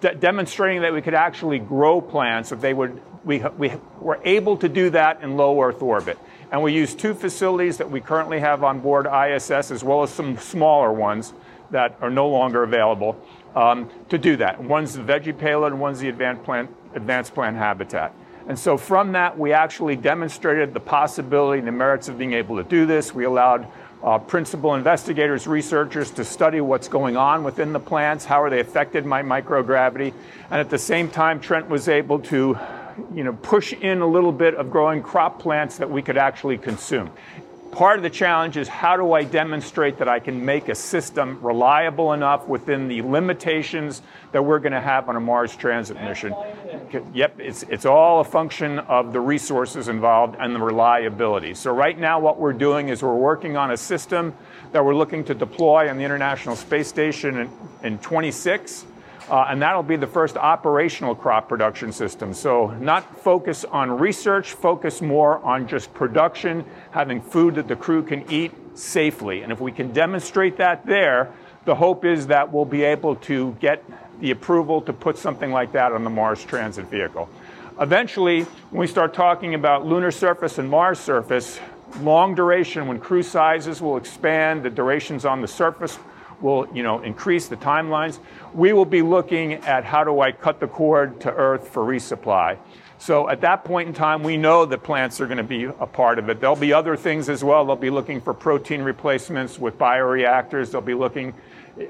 de- 0.00 0.14
demonstrating 0.16 0.82
that 0.82 0.92
we 0.92 1.00
could 1.00 1.14
actually 1.14 1.58
grow 1.58 2.00
plants. 2.00 2.50
That 2.50 2.60
they 2.60 2.74
would, 2.74 3.00
we, 3.24 3.38
we 3.56 3.72
were 4.00 4.20
able 4.24 4.56
to 4.58 4.68
do 4.68 4.90
that 4.90 5.22
in 5.22 5.36
low 5.36 5.62
Earth 5.62 5.80
orbit, 5.80 6.18
and 6.52 6.62
we 6.62 6.74
use 6.74 6.94
two 6.94 7.14
facilities 7.14 7.78
that 7.78 7.90
we 7.90 8.00
currently 8.00 8.40
have 8.40 8.62
on 8.62 8.80
board 8.80 9.06
ISS, 9.06 9.70
as 9.70 9.82
well 9.82 10.02
as 10.02 10.10
some 10.10 10.36
smaller 10.36 10.92
ones 10.92 11.32
that 11.70 11.96
are 12.00 12.10
no 12.10 12.28
longer 12.28 12.62
available 12.62 13.18
um, 13.54 13.90
to 14.08 14.18
do 14.18 14.36
that. 14.36 14.62
One's 14.62 14.94
the 14.94 15.02
veggie 15.02 15.36
payload, 15.36 15.72
and 15.72 15.80
one's 15.80 16.00
the 16.00 16.08
advanced 16.08 16.42
plant, 16.42 16.70
advanced 16.94 17.34
plant 17.34 17.56
habitat. 17.56 18.14
And 18.48 18.58
so 18.58 18.78
from 18.78 19.12
that, 19.12 19.38
we 19.38 19.52
actually 19.52 19.96
demonstrated 19.96 20.72
the 20.72 20.80
possibility 20.80 21.58
and 21.58 21.68
the 21.68 21.72
merits 21.72 22.08
of 22.08 22.16
being 22.16 22.32
able 22.32 22.56
to 22.56 22.64
do 22.64 22.86
this. 22.86 23.14
We 23.14 23.24
allowed 23.24 23.68
uh, 24.02 24.18
principal 24.18 24.74
investigators, 24.74 25.46
researchers 25.46 26.10
to 26.12 26.24
study 26.24 26.60
what's 26.60 26.88
going 26.88 27.16
on 27.16 27.44
within 27.44 27.72
the 27.72 27.80
plants, 27.80 28.24
how 28.24 28.42
are 28.42 28.50
they 28.50 28.60
affected 28.60 29.08
by 29.08 29.22
microgravity, 29.22 30.12
and 30.50 30.60
at 30.60 30.70
the 30.70 30.78
same 30.78 31.10
time, 31.10 31.40
Trent 31.40 31.68
was 31.68 31.88
able 31.88 32.20
to, 32.20 32.56
you 33.12 33.24
know, 33.24 33.32
push 33.32 33.72
in 33.72 34.00
a 34.00 34.06
little 34.06 34.32
bit 34.32 34.54
of 34.54 34.70
growing 34.70 35.02
crop 35.02 35.40
plants 35.40 35.78
that 35.78 35.90
we 35.90 36.00
could 36.00 36.16
actually 36.16 36.58
consume. 36.58 37.10
Part 37.72 37.98
of 37.98 38.02
the 38.02 38.10
challenge 38.10 38.56
is 38.56 38.66
how 38.66 38.96
do 38.96 39.12
I 39.12 39.24
demonstrate 39.24 39.98
that 39.98 40.08
I 40.08 40.20
can 40.20 40.44
make 40.44 40.68
a 40.68 40.74
system 40.74 41.38
reliable 41.42 42.14
enough 42.14 42.48
within 42.48 42.88
the 42.88 43.02
limitations 43.02 44.00
that 44.32 44.42
we're 44.42 44.58
going 44.58 44.72
to 44.72 44.80
have 44.80 45.08
on 45.08 45.16
a 45.16 45.20
Mars 45.20 45.54
transit 45.54 46.00
mission? 46.00 46.34
Yep, 47.14 47.40
it's, 47.40 47.62
it's 47.64 47.86
all 47.86 48.20
a 48.20 48.24
function 48.24 48.78
of 48.80 49.12
the 49.12 49.20
resources 49.20 49.88
involved 49.88 50.36
and 50.38 50.54
the 50.54 50.60
reliability. 50.60 51.54
So, 51.54 51.72
right 51.72 51.98
now, 51.98 52.20
what 52.20 52.38
we're 52.38 52.52
doing 52.52 52.88
is 52.88 53.02
we're 53.02 53.14
working 53.14 53.56
on 53.56 53.70
a 53.70 53.76
system 53.76 54.34
that 54.72 54.84
we're 54.84 54.94
looking 54.94 55.24
to 55.24 55.34
deploy 55.34 55.88
on 55.88 55.96
the 55.96 56.04
International 56.04 56.56
Space 56.56 56.88
Station 56.88 57.38
in, 57.38 57.50
in 57.82 57.98
26. 57.98 58.84
Uh, 59.30 59.46
and 59.50 59.60
that'll 59.60 59.82
be 59.82 59.96
the 59.96 60.06
first 60.06 60.38
operational 60.38 61.14
crop 61.14 61.50
production 61.50 61.92
system. 61.92 62.32
So, 62.32 62.68
not 62.80 63.20
focus 63.20 63.64
on 63.64 63.90
research, 63.90 64.52
focus 64.52 65.02
more 65.02 65.42
on 65.44 65.68
just 65.68 65.92
production, 65.94 66.64
having 66.90 67.20
food 67.20 67.56
that 67.56 67.68
the 67.68 67.76
crew 67.76 68.02
can 68.02 68.30
eat 68.30 68.52
safely. 68.74 69.42
And 69.42 69.52
if 69.52 69.60
we 69.60 69.72
can 69.72 69.92
demonstrate 69.92 70.56
that 70.58 70.86
there, 70.86 71.32
the 71.66 71.74
hope 71.74 72.06
is 72.06 72.28
that 72.28 72.52
we'll 72.52 72.64
be 72.64 72.82
able 72.82 73.16
to 73.16 73.54
get 73.60 73.84
the 74.20 74.30
approval 74.30 74.80
to 74.82 74.92
put 74.92 75.16
something 75.16 75.50
like 75.50 75.72
that 75.72 75.92
on 75.92 76.04
the 76.04 76.10
Mars 76.10 76.44
transit 76.44 76.86
vehicle. 76.86 77.28
Eventually, 77.80 78.42
when 78.42 78.80
we 78.80 78.86
start 78.86 79.14
talking 79.14 79.54
about 79.54 79.86
lunar 79.86 80.10
surface 80.10 80.58
and 80.58 80.68
Mars 80.68 80.98
surface, 80.98 81.60
long 82.00 82.34
duration, 82.34 82.86
when 82.88 82.98
crew 82.98 83.22
sizes 83.22 83.80
will 83.80 83.96
expand, 83.96 84.62
the 84.62 84.70
durations 84.70 85.24
on 85.24 85.40
the 85.40 85.48
surface 85.48 85.98
will 86.40 86.68
you 86.72 86.82
know, 86.82 87.00
increase 87.02 87.48
the 87.48 87.56
timelines. 87.56 88.18
We 88.52 88.72
will 88.72 88.84
be 88.84 89.02
looking 89.02 89.54
at 89.54 89.84
how 89.84 90.04
do 90.04 90.20
I 90.20 90.32
cut 90.32 90.60
the 90.60 90.68
cord 90.68 91.20
to 91.22 91.32
Earth 91.32 91.68
for 91.68 91.84
resupply. 91.84 92.58
So 93.00 93.28
at 93.28 93.40
that 93.42 93.64
point 93.64 93.88
in 93.88 93.94
time, 93.94 94.24
we 94.24 94.36
know 94.36 94.66
that 94.66 94.82
plants 94.82 95.20
are 95.20 95.26
going 95.26 95.38
to 95.38 95.44
be 95.44 95.64
a 95.64 95.86
part 95.86 96.18
of 96.18 96.28
it. 96.28 96.40
There'll 96.40 96.56
be 96.56 96.72
other 96.72 96.96
things 96.96 97.28
as 97.28 97.44
well. 97.44 97.64
They'll 97.64 97.76
be 97.76 97.90
looking 97.90 98.20
for 98.20 98.34
protein 98.34 98.82
replacements 98.82 99.58
with 99.58 99.78
bioreactors. 99.78 100.72
They'll 100.72 100.80
be 100.80 100.94
looking 100.94 101.32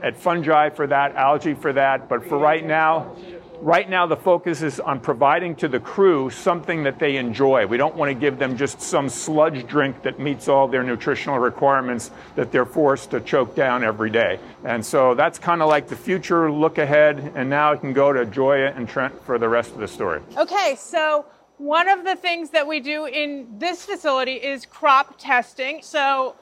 at 0.02 0.16
fungi 0.16 0.70
for 0.70 0.86
that, 0.86 1.14
algae 1.14 1.54
for 1.54 1.72
that. 1.72 2.08
But 2.08 2.26
for 2.26 2.38
right 2.38 2.64
now, 2.64 3.16
Right 3.60 3.90
now, 3.90 4.06
the 4.06 4.16
focus 4.16 4.62
is 4.62 4.78
on 4.78 5.00
providing 5.00 5.56
to 5.56 5.66
the 5.66 5.80
crew 5.80 6.30
something 6.30 6.84
that 6.84 7.00
they 7.00 7.16
enjoy. 7.16 7.66
We 7.66 7.76
don't 7.76 7.96
want 7.96 8.08
to 8.08 8.14
give 8.14 8.38
them 8.38 8.56
just 8.56 8.80
some 8.80 9.08
sludge 9.08 9.66
drink 9.66 10.02
that 10.02 10.20
meets 10.20 10.46
all 10.46 10.68
their 10.68 10.84
nutritional 10.84 11.40
requirements 11.40 12.12
that 12.36 12.52
they're 12.52 12.64
forced 12.64 13.10
to 13.10 13.20
choke 13.20 13.56
down 13.56 13.82
every 13.82 14.10
day. 14.10 14.38
And 14.62 14.86
so 14.86 15.16
that's 15.16 15.40
kind 15.40 15.60
of 15.60 15.68
like 15.68 15.88
the 15.88 15.96
future 15.96 16.52
look 16.52 16.78
ahead. 16.78 17.32
And 17.34 17.50
now 17.50 17.72
I 17.72 17.76
can 17.78 17.92
go 17.92 18.12
to 18.12 18.24
Joya 18.26 18.72
and 18.76 18.88
Trent 18.88 19.20
for 19.24 19.38
the 19.38 19.48
rest 19.48 19.72
of 19.72 19.78
the 19.78 19.88
story. 19.88 20.20
Okay, 20.36 20.76
so 20.78 21.26
One 21.58 21.88
of 21.88 22.04
the 22.04 22.14
things 22.14 22.50
that 22.50 22.68
we 22.68 22.78
do 22.78 23.06
in 23.06 23.58
this 23.58 23.84
facility 23.84 24.34
is 24.34 24.64
crop 24.64 25.18
testing. 25.18 25.82
So, 25.82 26.36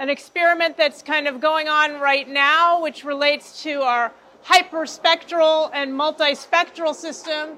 an 0.00 0.08
experiment 0.08 0.78
that's 0.78 1.02
kind 1.02 1.28
of 1.28 1.42
going 1.42 1.68
on 1.68 2.00
right 2.00 2.26
now, 2.26 2.80
which 2.80 3.04
relates 3.04 3.62
to 3.62 3.82
our 3.82 4.10
hyperspectral 4.46 5.70
and 5.74 5.92
multispectral 5.92 6.94
system. 6.94 7.50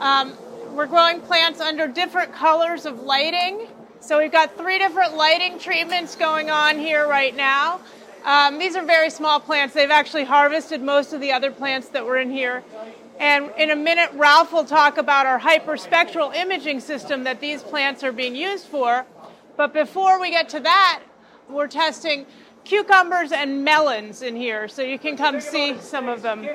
Um, 0.00 0.32
we're 0.72 0.86
growing 0.86 1.20
plants 1.20 1.60
under 1.60 1.86
different 1.86 2.32
colors 2.32 2.84
of 2.84 3.04
lighting. 3.04 3.68
So, 4.00 4.18
we've 4.18 4.32
got 4.32 4.56
three 4.56 4.78
different 4.78 5.16
lighting 5.16 5.60
treatments 5.60 6.16
going 6.16 6.50
on 6.50 6.78
here 6.78 7.06
right 7.06 7.34
now. 7.34 7.80
Um, 8.24 8.58
these 8.58 8.74
are 8.74 8.84
very 8.84 9.08
small 9.08 9.38
plants. 9.38 9.72
They've 9.72 9.88
actually 9.88 10.24
harvested 10.24 10.82
most 10.82 11.12
of 11.12 11.20
the 11.20 11.30
other 11.30 11.52
plants 11.52 11.90
that 11.90 12.04
were 12.04 12.18
in 12.18 12.30
here. 12.30 12.64
And 13.20 13.52
in 13.56 13.70
a 13.70 13.76
minute, 13.76 14.10
Ralph 14.14 14.52
will 14.52 14.64
talk 14.64 14.98
about 14.98 15.26
our 15.26 15.38
hyperspectral 15.38 16.34
imaging 16.34 16.80
system 16.80 17.22
that 17.22 17.40
these 17.40 17.62
plants 17.62 18.02
are 18.02 18.10
being 18.10 18.34
used 18.34 18.66
for. 18.66 19.06
But 19.56 19.72
before 19.72 20.20
we 20.20 20.30
get 20.30 20.48
to 20.48 20.60
that, 20.60 21.02
we're 21.48 21.68
testing 21.68 22.26
cucumbers 22.64 23.30
and 23.30 23.62
melons 23.64 24.22
in 24.22 24.36
here, 24.36 24.68
so 24.68 24.82
you 24.82 24.98
can 24.98 25.16
come 25.16 25.40
see 25.40 25.78
some 25.78 26.08
of 26.08 26.22
them. 26.22 26.46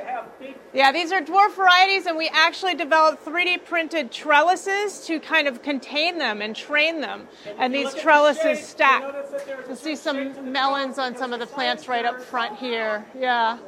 Yeah, 0.74 0.92
these 0.92 1.12
are 1.12 1.22
dwarf 1.22 1.56
varieties, 1.56 2.06
and 2.06 2.18
we 2.18 2.30
actually 2.30 2.76
developed 2.76 3.24
3D 3.24 3.66
printed 3.66 4.12
trellises 4.12 5.06
to 5.06 5.20
kind 5.20 5.48
of 5.48 5.62
contain 5.62 6.18
them 6.18 6.42
and 6.42 6.56
train 6.56 7.02
them. 7.02 7.28
And 7.58 7.74
these 7.74 7.94
trellises 7.94 8.66
stack. 8.66 9.04
You 9.70 9.76
see 9.76 9.96
some 9.96 10.52
melons 10.52 10.98
on 10.98 11.16
some 11.16 11.34
of 11.34 11.40
the 11.40 11.48
plants 11.48 11.88
right 11.88 12.06
up 12.06 12.22
front 12.22 12.58
here. 12.58 13.06
Yeah. 13.18 13.60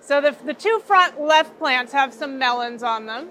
So 0.00 0.20
the, 0.20 0.34
the 0.44 0.54
two 0.54 0.80
front 0.86 1.20
left 1.20 1.58
plants 1.58 1.92
have 1.92 2.14
some 2.14 2.38
melons 2.38 2.82
on 2.82 3.06
them. 3.06 3.28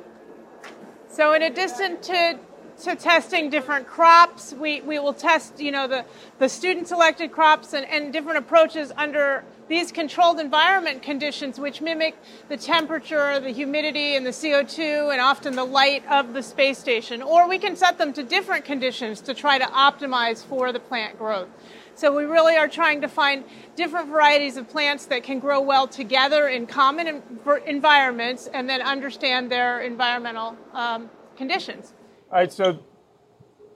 So 1.09 1.33
in 1.33 1.41
addition 1.41 1.99
to, 2.01 2.39
to 2.83 2.95
testing 2.95 3.49
different 3.49 3.87
crops, 3.87 4.53
we, 4.53 4.81
we 4.81 4.99
will 4.99 5.13
test, 5.13 5.59
you 5.59 5.71
know, 5.71 5.87
the, 5.87 6.05
the 6.39 6.47
student 6.47 6.87
selected 6.87 7.31
crops 7.31 7.73
and, 7.73 7.85
and 7.87 8.13
different 8.13 8.37
approaches 8.37 8.91
under 8.97 9.43
these 9.67 9.91
controlled 9.91 10.39
environment 10.39 11.01
conditions 11.01 11.59
which 11.59 11.81
mimic 11.81 12.15
the 12.49 12.57
temperature, 12.57 13.39
the 13.39 13.49
humidity, 13.49 14.15
and 14.15 14.25
the 14.25 14.31
CO2, 14.31 15.11
and 15.11 15.19
often 15.19 15.55
the 15.55 15.65
light 15.65 16.05
of 16.07 16.33
the 16.33 16.43
space 16.43 16.77
station. 16.77 17.21
Or 17.21 17.49
we 17.49 17.57
can 17.57 17.75
set 17.75 17.97
them 17.97 18.13
to 18.13 18.23
different 18.23 18.63
conditions 18.63 19.21
to 19.21 19.33
try 19.33 19.57
to 19.57 19.65
optimize 19.65 20.45
for 20.45 20.71
the 20.71 20.79
plant 20.79 21.17
growth. 21.17 21.49
So 21.95 22.15
we 22.15 22.25
really 22.25 22.55
are 22.55 22.67
trying 22.67 23.01
to 23.01 23.07
find 23.07 23.43
different 23.75 24.09
varieties 24.09 24.55
of 24.55 24.69
plants 24.69 25.07
that 25.07 25.23
can 25.23 25.39
grow 25.39 25.59
well 25.59 25.87
together 25.87 26.47
in 26.47 26.67
common 26.67 27.23
environments 27.65 28.47
and 28.47 28.69
then 28.69 28.83
understand 28.83 29.51
their 29.51 29.81
environmental 29.81 30.55
um, 30.73 31.09
conditions. 31.35 31.93
All 32.29 32.37
right, 32.37 32.51
so 32.51 32.79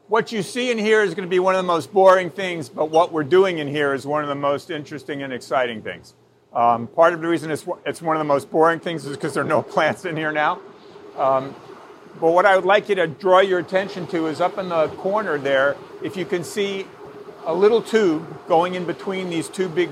what 0.09 0.33
you 0.33 0.43
see 0.43 0.71
in 0.71 0.77
here 0.77 1.03
is 1.03 1.13
going 1.13 1.25
to 1.25 1.29
be 1.29 1.39
one 1.39 1.55
of 1.55 1.59
the 1.59 1.67
most 1.67 1.93
boring 1.93 2.29
things, 2.29 2.67
but 2.67 2.89
what 2.89 3.13
we're 3.13 3.23
doing 3.23 3.59
in 3.59 3.67
here 3.69 3.93
is 3.93 4.05
one 4.05 4.23
of 4.23 4.27
the 4.27 4.35
most 4.35 4.69
interesting 4.69 5.23
and 5.23 5.31
exciting 5.31 5.81
things. 5.81 6.15
Um, 6.51 6.87
part 6.87 7.13
of 7.13 7.21
the 7.21 7.29
reason 7.29 7.49
it's, 7.49 7.65
it's 7.85 8.01
one 8.01 8.17
of 8.17 8.19
the 8.19 8.25
most 8.25 8.51
boring 8.51 8.81
things 8.81 9.05
is 9.05 9.15
because 9.15 9.35
there 9.35 9.43
are 9.43 9.47
no 9.47 9.61
plants 9.75 10.03
in 10.03 10.17
here 10.17 10.33
now. 10.33 10.59
Um, 11.15 11.55
but 12.19 12.33
what 12.33 12.45
I 12.45 12.57
would 12.57 12.65
like 12.65 12.89
you 12.89 12.95
to 12.95 13.07
draw 13.07 13.39
your 13.39 13.59
attention 13.59 14.05
to 14.07 14.27
is 14.27 14.41
up 14.41 14.57
in 14.57 14.67
the 14.67 14.89
corner 14.89 15.37
there, 15.37 15.77
if 16.03 16.17
you 16.17 16.25
can 16.25 16.43
see 16.43 16.85
a 17.45 17.55
little 17.55 17.81
tube 17.81 18.47
going 18.49 18.75
in 18.75 18.83
between 18.83 19.29
these 19.29 19.47
two 19.47 19.69
big 19.69 19.89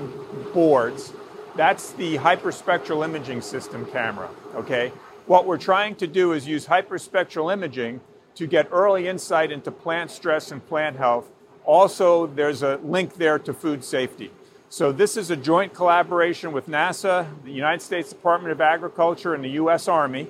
boards. 0.52 1.14
That's 1.56 1.92
the 1.92 2.18
hyperspectral 2.18 3.06
imaging 3.06 3.40
system 3.40 3.86
camera, 3.86 4.28
okay? 4.54 4.92
What 5.24 5.46
we're 5.46 5.56
trying 5.56 5.94
to 5.94 6.06
do 6.06 6.32
is 6.32 6.46
use 6.46 6.66
hyperspectral 6.66 7.50
imaging 7.50 8.02
to 8.40 8.46
get 8.46 8.66
early 8.72 9.06
insight 9.06 9.52
into 9.52 9.70
plant 9.70 10.10
stress 10.10 10.50
and 10.50 10.66
plant 10.66 10.96
health. 10.96 11.30
Also, 11.66 12.26
there's 12.26 12.62
a 12.62 12.78
link 12.82 13.16
there 13.16 13.38
to 13.38 13.52
food 13.52 13.84
safety. 13.84 14.30
So, 14.70 14.92
this 14.92 15.18
is 15.18 15.30
a 15.30 15.36
joint 15.36 15.74
collaboration 15.74 16.52
with 16.52 16.66
NASA, 16.66 17.26
the 17.44 17.52
United 17.52 17.82
States 17.82 18.08
Department 18.08 18.50
of 18.50 18.62
Agriculture, 18.62 19.34
and 19.34 19.44
the 19.44 19.50
U.S. 19.50 19.88
Army 19.88 20.28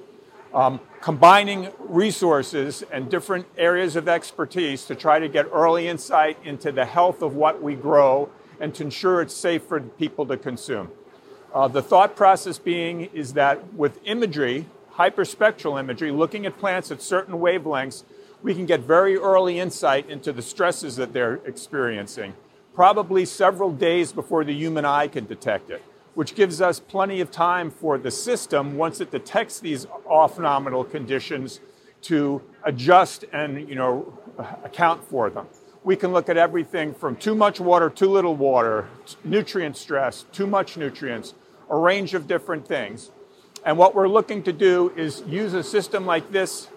um, 0.52 0.80
combining 1.00 1.68
resources 1.78 2.82
and 2.90 3.08
different 3.08 3.46
areas 3.56 3.94
of 3.94 4.08
expertise 4.08 4.86
to 4.86 4.96
try 4.96 5.20
to 5.20 5.28
get 5.28 5.46
early 5.52 5.86
insight 5.86 6.36
into 6.44 6.72
the 6.72 6.86
health 6.86 7.22
of 7.22 7.36
what 7.36 7.62
we 7.62 7.76
grow 7.76 8.28
and 8.58 8.74
to 8.74 8.82
ensure 8.82 9.22
it's 9.22 9.34
safe 9.34 9.62
for 9.62 9.78
people 9.78 10.26
to 10.26 10.36
consume. 10.36 10.90
Uh, 11.54 11.68
the 11.68 11.80
thought 11.80 12.16
process 12.16 12.58
being 12.58 13.02
is 13.14 13.34
that 13.34 13.72
with 13.74 14.00
imagery, 14.04 14.66
hyperspectral 14.95 15.78
imagery, 15.78 16.11
looking 16.11 16.47
at 16.47 16.59
plants 16.59 16.91
at 16.91 17.03
certain 17.03 17.34
wavelengths, 17.34 18.05
we 18.43 18.55
can 18.55 18.66
get 18.66 18.80
very 18.80 19.16
early 19.16 19.59
insight 19.59 20.09
into 20.09 20.32
the 20.32 20.43
stresses 20.43 20.97
that 20.97 21.12
they're 21.12 21.41
experiencing, 21.45 22.34
probably 22.74 23.24
several 23.24 23.70
days 23.72 24.12
before 24.12 24.45
the 24.45 24.55
human 24.55 24.84
eye 24.84 25.09
can 25.09 25.26
detect 25.26 25.70
it 25.70 25.82
which 26.14 26.34
gives 26.34 26.61
us 26.61 26.80
plenty 26.80 27.20
of 27.20 27.30
time 27.30 27.70
for 27.70 27.99
the 27.99 28.11
system, 28.11 28.76
once 28.76 29.01
it 29.01 29.11
detects 29.11 29.61
these 29.61 29.86
off-nominal 30.07 30.84
conditions, 30.84 31.61
to 32.03 32.43
adjust 32.64 33.24
and 33.32 33.68
you 33.68 33.74
know, 33.74 34.18
account 34.64 35.05
for 35.05 35.30
them. 35.30 35.47
We 35.84 35.97
can 35.97 36.12
look 36.12 36.28
at 36.28 36.36
everything 36.36 36.95
from 36.95 37.16
too 37.16 37.34
much 37.34 37.61
water, 37.61 37.88
too 37.88 38.11
little 38.11 38.34
water, 38.36 38.88
nutrient 39.24 39.76
stress, 39.76 40.24
too 40.32 40.47
much 40.47 40.76
nutrients, 40.76 41.34
a 41.70 41.76
range 41.76 42.14
of 42.14 42.26
different 42.26 42.66
things. 42.66 43.11
And 43.64 43.76
what 43.76 43.94
we're 43.94 44.08
looking 44.08 44.42
to 44.44 44.52
do 44.52 44.92
is 44.96 45.22
use 45.26 45.52
a 45.52 45.62
system 45.62 46.06
like 46.06 46.32
this. 46.32 46.68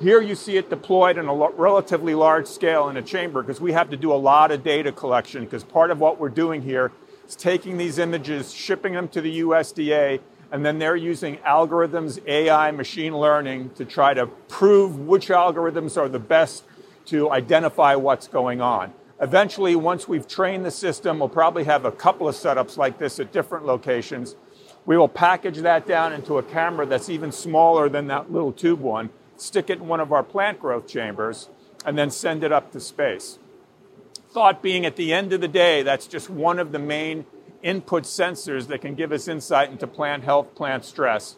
Here 0.00 0.20
you 0.20 0.34
see 0.34 0.58
it 0.58 0.68
deployed 0.68 1.18
on 1.18 1.28
a 1.28 1.34
relatively 1.56 2.14
large 2.14 2.46
scale 2.46 2.90
in 2.90 2.98
a 2.98 3.02
chamber 3.02 3.42
because 3.42 3.60
we 3.60 3.72
have 3.72 3.88
to 3.90 3.96
do 3.96 4.12
a 4.12 4.16
lot 4.16 4.50
of 4.50 4.62
data 4.62 4.92
collection 4.92 5.44
because 5.44 5.64
part 5.64 5.90
of 5.90 5.98
what 5.98 6.20
we're 6.20 6.28
doing 6.28 6.60
here 6.60 6.92
is 7.26 7.34
taking 7.34 7.78
these 7.78 7.98
images, 7.98 8.52
shipping 8.52 8.92
them 8.92 9.08
to 9.08 9.22
the 9.22 9.40
USDA, 9.40 10.20
and 10.52 10.64
then 10.64 10.78
they're 10.78 10.96
using 10.96 11.38
algorithms, 11.38 12.24
AI, 12.26 12.70
machine 12.70 13.16
learning 13.16 13.70
to 13.70 13.86
try 13.86 14.12
to 14.12 14.26
prove 14.26 14.98
which 14.98 15.28
algorithms 15.28 15.96
are 15.96 16.08
the 16.08 16.18
best 16.18 16.64
to 17.06 17.30
identify 17.30 17.94
what's 17.94 18.28
going 18.28 18.60
on. 18.60 18.92
Eventually, 19.20 19.74
once 19.74 20.06
we've 20.06 20.28
trained 20.28 20.66
the 20.66 20.70
system, 20.70 21.18
we'll 21.18 21.30
probably 21.30 21.64
have 21.64 21.86
a 21.86 21.90
couple 21.90 22.28
of 22.28 22.34
setups 22.34 22.76
like 22.76 22.98
this 22.98 23.18
at 23.18 23.32
different 23.32 23.64
locations. 23.64 24.36
We 24.86 24.96
will 24.96 25.08
package 25.08 25.58
that 25.58 25.86
down 25.86 26.12
into 26.12 26.38
a 26.38 26.42
camera 26.42 26.86
that's 26.86 27.10
even 27.10 27.32
smaller 27.32 27.88
than 27.88 28.06
that 28.06 28.32
little 28.32 28.52
tube 28.52 28.80
one, 28.80 29.10
stick 29.36 29.68
it 29.68 29.78
in 29.78 29.88
one 29.88 30.00
of 30.00 30.12
our 30.12 30.22
plant 30.22 30.60
growth 30.60 30.88
chambers, 30.88 31.50
and 31.84 31.98
then 31.98 32.10
send 32.10 32.42
it 32.42 32.52
up 32.52 32.72
to 32.72 32.80
space 32.80 33.38
thought 34.36 34.60
being 34.60 34.84
at 34.84 34.96
the 34.96 35.14
end 35.14 35.32
of 35.32 35.40
the 35.40 35.48
day, 35.48 35.82
that's 35.82 36.06
just 36.06 36.28
one 36.28 36.58
of 36.58 36.70
the 36.70 36.78
main 36.78 37.24
input 37.62 38.02
sensors 38.02 38.66
that 38.66 38.82
can 38.82 38.94
give 38.94 39.10
us 39.10 39.28
insight 39.28 39.70
into 39.70 39.86
plant 39.86 40.24
health, 40.24 40.54
plant 40.54 40.84
stress. 40.84 41.36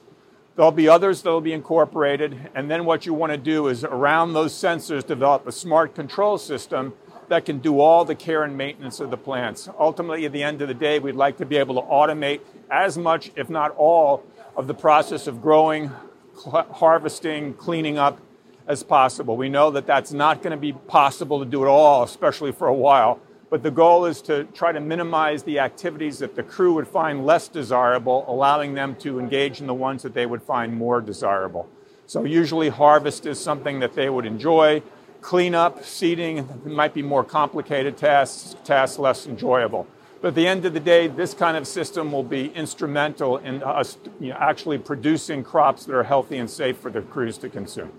There'll 0.57 0.72
be 0.72 0.88
others 0.88 1.22
that 1.22 1.30
will 1.30 1.40
be 1.40 1.53
incorporated, 1.53 2.51
and 2.57 2.68
then 2.68 2.84
what 2.84 3.07
you 3.07 3.14
want 3.14 3.30
to 3.30 3.38
do 3.38 3.68
is 3.68 3.84
around 3.84 4.32
those 4.32 4.53
sensors 4.53 5.07
develop 5.07 5.46
a 5.46 5.53
smart 5.53 5.94
control 5.94 6.38
system 6.38 6.92
that 7.29 7.45
can 7.45 7.59
do 7.59 7.81
all 7.81 8.05
the 8.05 8.14
care 8.14 8.43
and 8.43 8.57
maintenance 8.57 9.01
of 9.01 9.11
the 9.11 9.16
plants. 9.16 9.68
Ultimately, 9.79 10.26
at 10.26 10.33
the 10.33 10.43
end 10.43 10.62
of 10.62 10.68
the 10.68 10.74
day, 10.74 10.99
we'd 10.99 11.14
like 11.14 11.37
to 11.39 11.47
be 11.47 11.57
able 11.57 11.74
to 11.76 11.87
automate 11.89 12.41
as 12.70 12.99
much, 12.99 13.31
if 13.37 13.49
not 13.49 13.74
all, 13.76 14.24
of 14.57 14.66
the 14.66 14.74
process 14.74 15.26
of 15.26 15.41
growing, 15.41 15.91
harvesting, 16.35 17.55
cleaning 17.55 17.99
up, 17.99 18.20
as 18.68 18.83
possible. 18.83 19.37
We 19.37 19.49
know 19.49 19.70
that 19.70 19.87
that's 19.87 20.12
not 20.12 20.43
going 20.43 20.51
to 20.51 20.59
be 20.59 20.74
possible 20.74 21.39
to 21.41 21.47
do 21.47 21.64
it 21.64 21.68
all, 21.68 22.03
especially 22.03 22.53
for 22.53 22.68
a 22.68 22.74
while. 22.74 23.18
But 23.51 23.62
the 23.62 23.70
goal 23.70 24.05
is 24.05 24.20
to 24.22 24.45
try 24.45 24.72
to 24.72 24.81
minimize 24.81 25.43
the 25.43 25.59
activities 25.59 26.18
that 26.18 26.37
the 26.37 26.43
crew 26.43 26.74
would 26.74 26.87
find 26.87 27.24
less 27.24 27.49
desirable, 27.49 28.26
allowing 28.29 28.74
them 28.74 28.95
to 28.97 29.18
engage 29.18 29.62
in 29.62 29.66
the 29.66 29.74
ones 29.74 30.03
that 30.03 30.12
they 30.12 30.26
would 30.26 30.43
find 30.43 30.74
more 30.74 31.01
desirable. 31.01 31.66
So, 32.07 32.24
usually, 32.24 32.68
harvest 32.68 33.24
is 33.24 33.41
something 33.41 33.81
that 33.81 33.95
they 33.95 34.11
would 34.11 34.26
enjoy. 34.26 34.83
Cleanup, 35.20 35.84
seeding 35.84 36.48
might 36.64 36.94
be 36.94 37.02
more 37.02 37.24
complicated 37.24 37.96
tasks, 37.96 38.56
tasks 38.64 38.98
less 38.98 39.26
enjoyable. 39.26 39.86
But 40.20 40.28
at 40.28 40.34
the 40.34 40.48
end 40.48 40.64
of 40.64 40.72
the 40.72 40.80
day, 40.80 41.06
this 41.06 41.34
kind 41.34 41.56
of 41.56 41.66
system 41.66 42.12
will 42.12 42.24
be 42.24 42.52
instrumental 42.54 43.38
in 43.38 43.62
us 43.62 43.98
you 44.20 44.30
know, 44.30 44.36
actually 44.40 44.78
producing 44.78 45.44
crops 45.44 45.84
that 45.84 45.94
are 45.94 46.02
healthy 46.02 46.38
and 46.38 46.50
safe 46.50 46.76
for 46.76 46.90
the 46.90 47.02
crews 47.02 47.38
to 47.38 47.48
consume. 47.48 47.90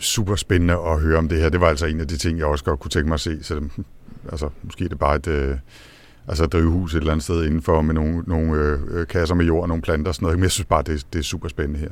super 0.00 0.36
spændende 0.36 0.74
at 0.74 1.00
høre 1.00 1.18
om 1.18 1.28
det 1.28 1.40
her. 1.40 1.48
Det 1.48 1.60
var 1.60 1.68
altså 1.68 1.86
en 1.86 2.00
af 2.00 2.08
de 2.08 2.16
ting, 2.16 2.38
jeg 2.38 2.46
også 2.46 2.64
godt 2.64 2.80
kunne 2.80 2.90
tænke 2.90 3.08
mig 3.08 3.14
at 3.14 3.20
se. 3.20 3.44
Så, 3.44 3.68
altså, 4.30 4.48
måske 4.62 4.84
det 4.84 4.92
er 4.92 4.96
bare 4.96 5.16
et, 5.16 5.26
øh, 5.26 5.56
altså 6.28 6.44
et 6.44 6.52
drivhus 6.52 6.94
et 6.94 6.98
eller 6.98 7.12
andet 7.12 7.24
sted 7.24 7.44
indenfor 7.44 7.80
med 7.80 7.94
nogle, 7.94 8.22
nogle 8.26 8.56
øh, 8.90 9.06
kasser 9.06 9.34
med 9.34 9.44
jord 9.44 9.62
og 9.62 9.68
nogle 9.68 9.82
planter 9.82 10.08
og 10.08 10.14
sådan 10.14 10.24
noget. 10.24 10.38
Men 10.38 10.42
jeg 10.42 10.50
synes 10.50 10.66
bare, 10.66 10.82
det, 10.82 11.06
det 11.12 11.18
er 11.18 11.22
super 11.22 11.48
spændende 11.48 11.80
her. 11.80 11.90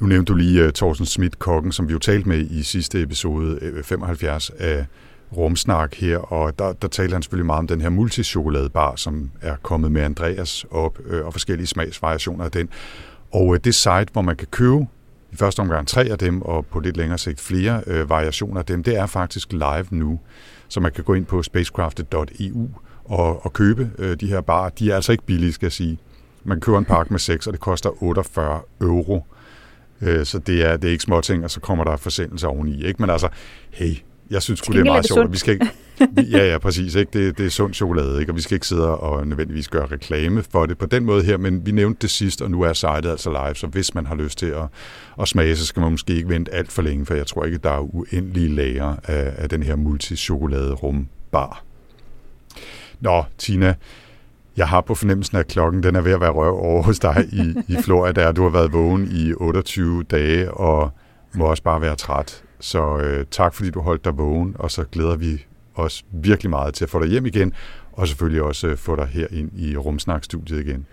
Nu 0.00 0.06
nævnte 0.06 0.32
du 0.32 0.36
lige 0.36 0.60
øh, 0.60 0.66
uh, 0.66 0.72
Thorsten 0.72 1.06
Schmidt, 1.06 1.38
kokken, 1.38 1.72
som 1.72 1.88
vi 1.88 1.92
jo 1.92 1.98
talte 1.98 2.28
med 2.28 2.38
i 2.38 2.62
sidste 2.62 3.02
episode 3.02 3.58
øh, 3.62 3.84
75 3.84 4.50
af 4.58 4.86
Rumsnak 5.36 5.94
her, 5.94 6.18
og 6.18 6.58
der, 6.58 6.72
der 6.72 6.88
talte 6.88 7.12
han 7.12 7.22
selvfølgelig 7.22 7.46
meget 7.46 7.58
om 7.58 7.66
den 7.66 7.80
her 7.80 7.88
multichokoladebar, 7.88 8.96
som 8.96 9.30
er 9.40 9.56
kommet 9.62 9.92
med 9.92 10.02
Andreas 10.02 10.66
op, 10.70 10.98
øh, 11.06 11.26
og 11.26 11.32
forskellige 11.32 11.66
smagsvariationer 11.66 12.44
af 12.44 12.50
den. 12.50 12.68
Og 13.32 13.54
øh, 13.54 13.60
det 13.64 13.74
site, 13.74 14.06
hvor 14.12 14.22
man 14.22 14.36
kan 14.36 14.46
købe 14.50 14.86
i 15.32 15.36
første 15.36 15.60
omgang 15.60 15.88
tre 15.88 16.02
af 16.02 16.18
dem, 16.18 16.42
og 16.42 16.66
på 16.66 16.80
lidt 16.80 16.96
længere 16.96 17.18
sigt 17.18 17.40
flere 17.40 17.82
øh, 17.86 18.10
variationer 18.10 18.58
af 18.58 18.64
dem. 18.64 18.82
Det 18.82 18.96
er 18.96 19.06
faktisk 19.06 19.52
live 19.52 19.86
nu, 19.90 20.20
så 20.68 20.80
man 20.80 20.92
kan 20.92 21.04
gå 21.04 21.14
ind 21.14 21.26
på 21.26 21.42
spacecrafted.eu 21.42 22.68
og, 23.04 23.44
og 23.44 23.52
købe 23.52 23.90
øh, 23.98 24.16
de 24.20 24.26
her 24.26 24.40
barer. 24.40 24.68
De 24.68 24.90
er 24.90 24.94
altså 24.94 25.12
ikke 25.12 25.24
billige, 25.24 25.52
skal 25.52 25.66
jeg 25.66 25.72
sige. 25.72 25.98
Man 26.44 26.60
køber 26.60 26.78
en 26.78 26.84
pakke 26.84 27.12
med 27.12 27.20
seks, 27.20 27.46
og 27.46 27.52
det 27.52 27.60
koster 27.60 28.02
48 28.02 28.60
euro. 28.80 29.26
Øh, 30.02 30.26
så 30.26 30.38
det 30.38 30.64
er, 30.64 30.76
det 30.76 30.88
er 30.88 30.92
ikke 30.92 31.04
småting, 31.04 31.44
og 31.44 31.50
så 31.50 31.60
kommer 31.60 31.84
der 31.84 31.96
forsendelser 31.96 32.48
oveni. 32.48 32.84
Ikke? 32.84 33.02
Men 33.02 33.10
altså, 33.10 33.28
hey, 33.70 33.94
jeg 34.30 34.42
synes 34.42 34.60
sgu, 34.60 34.72
det 34.72 34.80
er 34.80 34.84
meget 34.84 35.06
sjovt. 35.06 35.32
Vi 35.32 35.38
skal 35.38 35.52
ikke, 35.54 35.66
ja, 36.36 36.50
ja, 36.52 36.58
præcis. 36.58 36.94
Ikke? 36.94 37.18
Det, 37.18 37.38
det 37.38 37.46
er 37.46 37.50
sund 37.50 37.74
chokolade, 37.74 38.20
ikke? 38.20 38.32
og 38.32 38.36
vi 38.36 38.40
skal 38.40 38.54
ikke 38.54 38.66
sidde 38.66 38.96
og 38.96 39.26
nødvendigvis 39.26 39.68
gøre 39.68 39.86
reklame 39.86 40.42
for 40.52 40.66
det 40.66 40.78
på 40.78 40.86
den 40.86 41.04
måde 41.04 41.22
her, 41.22 41.36
men 41.36 41.66
vi 41.66 41.72
nævnte 41.72 41.98
det 42.02 42.10
sidst, 42.10 42.42
og 42.42 42.50
nu 42.50 42.62
er 42.62 42.72
sitet 42.72 43.10
altså 43.10 43.30
live, 43.30 43.54
så 43.54 43.66
hvis 43.66 43.94
man 43.94 44.06
har 44.06 44.14
lyst 44.14 44.38
til 44.38 44.46
at, 44.46 44.64
at 45.20 45.28
smage, 45.28 45.56
så 45.56 45.66
skal 45.66 45.80
man 45.80 45.90
måske 45.90 46.14
ikke 46.14 46.28
vente 46.28 46.54
alt 46.54 46.72
for 46.72 46.82
længe, 46.82 47.06
for 47.06 47.14
jeg 47.14 47.26
tror 47.26 47.44
ikke, 47.44 47.58
der 47.58 47.70
er 47.70 47.94
uendelige 47.94 48.54
lager 48.54 48.96
af, 49.04 49.32
af 49.36 49.48
den 49.48 49.62
her 49.62 49.76
multichokolade 49.76 50.72
rumbar. 50.72 51.62
Nå, 53.00 53.24
Tina, 53.38 53.74
jeg 54.56 54.68
har 54.68 54.80
på 54.80 54.94
fornemmelsen, 54.94 55.36
at 55.36 55.46
klokken 55.46 55.82
den 55.82 55.96
er 55.96 56.00
ved 56.00 56.12
at 56.12 56.20
være 56.20 56.30
røv 56.30 56.58
over 56.58 56.82
hos 56.82 56.98
dig 56.98 57.28
i, 57.32 57.54
i 57.68 57.76
Florida. 57.84 58.32
Du 58.32 58.42
har 58.42 58.50
været 58.50 58.72
vågen 58.72 59.08
i 59.12 59.32
28 59.32 60.02
dage 60.02 60.50
og 60.50 60.90
må 61.34 61.44
også 61.44 61.62
bare 61.62 61.80
være 61.80 61.96
træt. 61.96 62.42
Så 62.60 62.98
øh, 62.98 63.26
tak 63.30 63.54
fordi 63.54 63.70
du 63.70 63.80
holdt 63.80 64.04
dig 64.04 64.18
vågen, 64.18 64.56
og 64.58 64.70
så 64.70 64.84
glæder 64.84 65.16
vi 65.16 65.44
os 65.74 66.04
virkelig 66.12 66.50
meget 66.50 66.74
til 66.74 66.84
at 66.84 66.90
få 66.90 67.02
dig 67.02 67.08
hjem 67.08 67.26
igen, 67.26 67.52
og 67.92 68.08
selvfølgelig 68.08 68.42
også 68.42 68.66
øh, 68.66 68.76
få 68.76 68.96
dig 68.96 69.06
her 69.06 69.26
ind 69.30 69.50
i 69.58 69.76
Rumsnak-studiet 69.76 70.66
igen. 70.66 70.86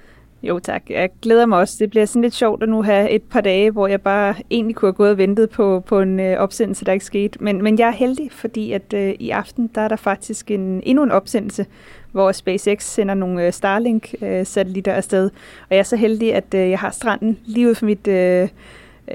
Jo 0.44 0.60
tak, 0.60 0.84
jeg 0.90 1.10
glæder 1.22 1.46
mig 1.46 1.58
også. 1.58 1.76
Det 1.80 1.90
bliver 1.90 2.06
sådan 2.06 2.22
lidt 2.22 2.34
sjovt 2.34 2.64
at 2.64 2.70
nu 2.70 2.82
have 2.82 3.10
et 3.10 3.24
par 3.24 3.42
dage, 3.42 3.72
hvor 3.72 3.88
jeg 3.88 4.02
bare 4.02 4.36
egentlig 4.52 4.76
kunne 4.76 4.88
have 4.88 4.94
gået 4.94 5.12
og 5.12 5.18
ventet 5.18 5.50
på, 5.50 5.80
på 5.80 6.00
en 6.00 6.20
øh, 6.20 6.38
opsendelse, 6.38 6.86
der 6.86 6.92
ikke 6.92 7.06
skete. 7.06 7.44
Men, 7.44 7.64
men 7.64 7.80
jeg 7.80 7.88
er 7.88 7.92
heldig, 7.92 8.32
fordi 8.32 8.72
at 8.72 8.94
øh, 8.94 9.14
i 9.20 9.30
aften, 9.30 9.70
der 9.76 9.82
er 9.82 9.88
der 9.88 9.96
faktisk 9.96 10.52
en, 10.52 10.82
endnu 10.86 11.04
en 11.04 11.12
opsendelse, 11.12 11.66
hvor 12.12 12.32
SpaceX 12.32 12.84
sender 12.84 13.14
nogle 13.14 13.46
øh, 13.46 13.54
Starlink-satellitter 13.54 14.92
øh, 14.92 14.98
afsted. 14.98 15.26
Og 15.70 15.70
jeg 15.70 15.80
er 15.80 15.84
så 15.84 15.96
heldig, 15.96 16.34
at 16.34 16.54
øh, 16.56 16.70
jeg 16.70 16.80
har 16.80 16.92
stranden 16.92 17.40
lige 17.46 17.70
ud 17.70 17.76
for 17.76 17.86
mit... 17.86 18.08
Øh, 18.08 18.50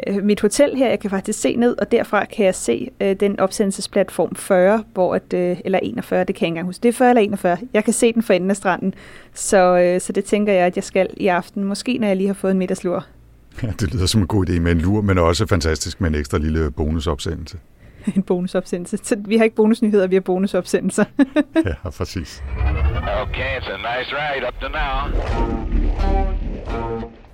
øh, 0.07 0.25
mit 0.25 0.41
hotel 0.41 0.77
her. 0.77 0.89
Jeg 0.89 1.01
kan 1.01 1.11
faktisk 1.11 1.41
se 1.41 1.57
ned, 1.57 1.79
og 1.79 1.93
derfra 1.93 2.25
kan 2.25 2.45
jeg 2.45 2.55
se 2.55 2.91
øh, 3.01 3.17
den 3.21 3.41
opsendelsesplatform 3.41 4.35
40, 4.37 4.85
hvor 4.95 5.15
at, 5.15 5.33
øh, 5.35 5.57
eller 5.65 5.79
41, 5.79 6.25
det 6.25 6.27
kan 6.27 6.33
jeg 6.35 6.43
ikke 6.43 6.47
engang 6.47 6.67
huske. 6.67 6.83
Det 6.83 6.89
er 6.89 6.93
40 6.93 7.09
eller 7.09 7.23
41. 7.23 7.59
Jeg 7.75 7.85
kan 7.85 7.93
se 7.93 8.13
den 8.13 8.23
for 8.23 8.33
enden 8.33 8.51
af 8.51 8.57
stranden, 8.57 8.95
så, 9.35 9.79
øh, 9.79 10.01
så 10.01 10.13
det 10.13 10.25
tænker 10.25 10.53
jeg, 10.53 10.67
at 10.67 10.77
jeg 10.77 10.85
skal 10.85 11.09
i 11.17 11.27
aften. 11.27 11.65
Måske 11.65 11.99
når 11.99 12.07
jeg 12.07 12.17
lige 12.17 12.27
har 12.27 12.35
fået 12.35 12.53
en 12.53 12.59
middagslur. 12.59 13.07
Ja, 13.63 13.69
det 13.81 13.95
lyder 13.95 14.07
som 14.07 14.21
en 14.21 14.27
god 14.27 14.49
idé 14.49 14.61
med 14.61 14.73
en 14.73 14.79
lur, 14.79 15.01
men 15.01 15.19
også 15.19 15.47
fantastisk 15.47 16.01
med 16.01 16.09
en 16.11 16.15
ekstra 16.15 16.39
lille 16.39 16.71
bonusopsendelse. 16.71 17.59
en 18.17 18.23
bonusopsendelse. 18.23 18.99
Så 19.03 19.17
vi 19.25 19.37
har 19.37 19.45
ikke 19.45 19.57
bonusnyheder, 19.57 20.07
vi 20.07 20.15
har 20.15 20.21
bonusopsendelser. 20.21 21.05
ja, 21.85 21.91
præcis. 21.91 22.43
Okay, 23.23 23.59
it's 23.59 23.69
a 23.69 23.77
nice 23.77 24.13
ride 24.13 24.47
up 24.49 24.55
to 24.61 24.69
now. 24.69 25.09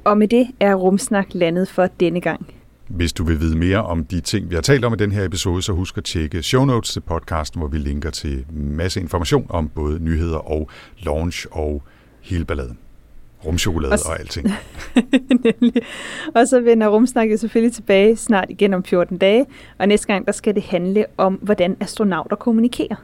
Og 0.04 0.18
med 0.18 0.28
det 0.28 0.46
er 0.60 0.74
Rumsnak 0.74 1.26
landet 1.32 1.68
for 1.68 1.86
denne 2.00 2.20
gang. 2.20 2.46
Hvis 2.88 3.12
du 3.12 3.24
vil 3.24 3.40
vide 3.40 3.58
mere 3.58 3.82
om 3.82 4.04
de 4.04 4.20
ting, 4.20 4.50
vi 4.50 4.54
har 4.54 4.62
talt 4.62 4.84
om 4.84 4.92
i 4.92 4.96
den 4.96 5.12
her 5.12 5.24
episode, 5.24 5.62
så 5.62 5.72
husk 5.72 5.98
at 5.98 6.04
tjekke 6.04 6.42
show 6.42 6.64
notes 6.64 6.92
til 6.92 7.00
podcasten, 7.00 7.60
hvor 7.60 7.68
vi 7.68 7.78
linker 7.78 8.10
til 8.10 8.46
masse 8.52 9.00
information 9.00 9.46
om 9.48 9.68
både 9.68 10.04
nyheder 10.04 10.36
og 10.36 10.70
launch 10.98 11.46
og 11.50 11.82
hele 12.22 12.44
balladen. 12.44 12.78
Rumchokolade 13.46 13.92
og, 13.92 13.98
og 14.10 14.20
alting. 14.20 14.50
og 16.36 16.48
så 16.48 16.60
vender 16.60 16.88
Rumsnakket 16.88 17.40
selvfølgelig 17.40 17.74
tilbage 17.74 18.16
snart 18.16 18.50
igen 18.50 18.74
om 18.74 18.84
14 18.84 19.18
dage, 19.18 19.46
og 19.78 19.88
næste 19.88 20.06
gang 20.06 20.26
der 20.26 20.32
skal 20.32 20.54
det 20.54 20.62
handle 20.62 21.04
om, 21.16 21.34
hvordan 21.34 21.76
astronauter 21.80 22.36
kommunikerer. 22.36 22.96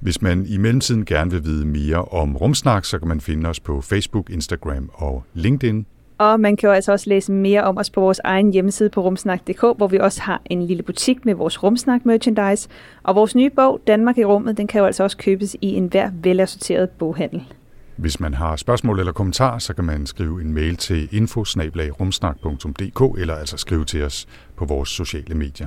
Hvis 0.00 0.22
man 0.22 0.46
i 0.46 0.56
mellemtiden 0.56 1.04
gerne 1.04 1.30
vil 1.30 1.44
vide 1.44 1.66
mere 1.66 2.04
om 2.04 2.36
Rumsnak, 2.36 2.84
så 2.84 2.98
kan 2.98 3.08
man 3.08 3.20
finde 3.20 3.48
os 3.48 3.60
på 3.60 3.80
Facebook, 3.80 4.30
Instagram 4.30 4.90
og 4.94 5.24
LinkedIn. 5.34 5.86
Og 6.18 6.40
man 6.40 6.56
kan 6.56 6.66
jo 6.66 6.72
altså 6.72 6.92
også 6.92 7.10
læse 7.10 7.32
mere 7.32 7.62
om 7.62 7.78
os 7.78 7.90
på 7.90 8.00
vores 8.00 8.20
egen 8.24 8.52
hjemmeside 8.52 8.90
på 8.90 9.02
rumsnak.dk, 9.02 9.60
hvor 9.60 9.86
vi 9.86 9.98
også 9.98 10.22
har 10.22 10.42
en 10.44 10.62
lille 10.62 10.82
butik 10.82 11.24
med 11.24 11.34
vores 11.34 11.62
rumsnak 11.62 12.06
merchandise. 12.06 12.68
Og 13.02 13.14
vores 13.14 13.34
nye 13.34 13.50
bog, 13.50 13.80
Danmark 13.86 14.18
i 14.18 14.24
rummet, 14.24 14.56
den 14.56 14.66
kan 14.66 14.78
jo 14.78 14.86
altså 14.86 15.02
også 15.02 15.16
købes 15.16 15.56
i 15.60 15.74
en 15.74 15.86
hver 15.86 16.10
velassorteret 16.22 16.90
boghandel. 16.90 17.44
Hvis 17.96 18.20
man 18.20 18.34
har 18.34 18.56
spørgsmål 18.56 18.98
eller 18.98 19.12
kommentarer, 19.12 19.58
så 19.58 19.74
kan 19.74 19.84
man 19.84 20.06
skrive 20.06 20.40
en 20.40 20.52
mail 20.52 20.76
til 20.76 21.08
info 21.12 21.40
eller 21.40 23.34
altså 23.34 23.56
skrive 23.56 23.84
til 23.84 24.02
os 24.02 24.26
på 24.56 24.64
vores 24.64 24.88
sociale 24.88 25.34
medier. 25.34 25.66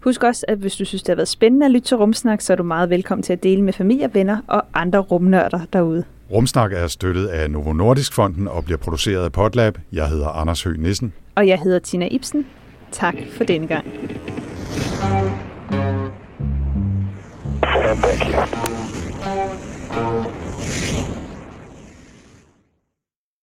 Husk 0.00 0.22
også, 0.22 0.44
at 0.48 0.58
hvis 0.58 0.76
du 0.76 0.84
synes, 0.84 1.02
det 1.02 1.08
har 1.08 1.16
været 1.16 1.28
spændende 1.28 1.66
at 1.66 1.72
lytte 1.72 1.88
til 1.88 1.96
Rumsnak, 1.96 2.40
så 2.40 2.52
er 2.52 2.56
du 2.56 2.62
meget 2.62 2.90
velkommen 2.90 3.22
til 3.22 3.32
at 3.32 3.42
dele 3.42 3.62
med 3.62 3.72
familie, 3.72 4.14
venner 4.14 4.38
og 4.46 4.62
andre 4.74 4.98
rumnørder 4.98 5.60
derude. 5.72 6.04
Rumsnak 6.32 6.72
er 6.72 6.86
støttet 6.86 7.26
af 7.26 7.50
Novo 7.50 7.72
Nordisk 7.72 8.12
Fonden 8.12 8.48
og 8.48 8.64
bliver 8.64 8.78
produceret 8.78 9.24
af 9.24 9.32
Potlab. 9.32 9.78
Jeg 9.92 10.08
hedder 10.08 10.28
Anders 10.28 10.62
Høgh 10.62 10.80
Nissen. 10.80 11.12
Og 11.34 11.48
jeg 11.48 11.58
hedder 11.58 11.78
Tina 11.78 12.08
Ibsen. 12.10 12.46
Tak 12.92 13.14
for 13.36 13.44
denne 13.44 13.66
gang. 13.66 13.86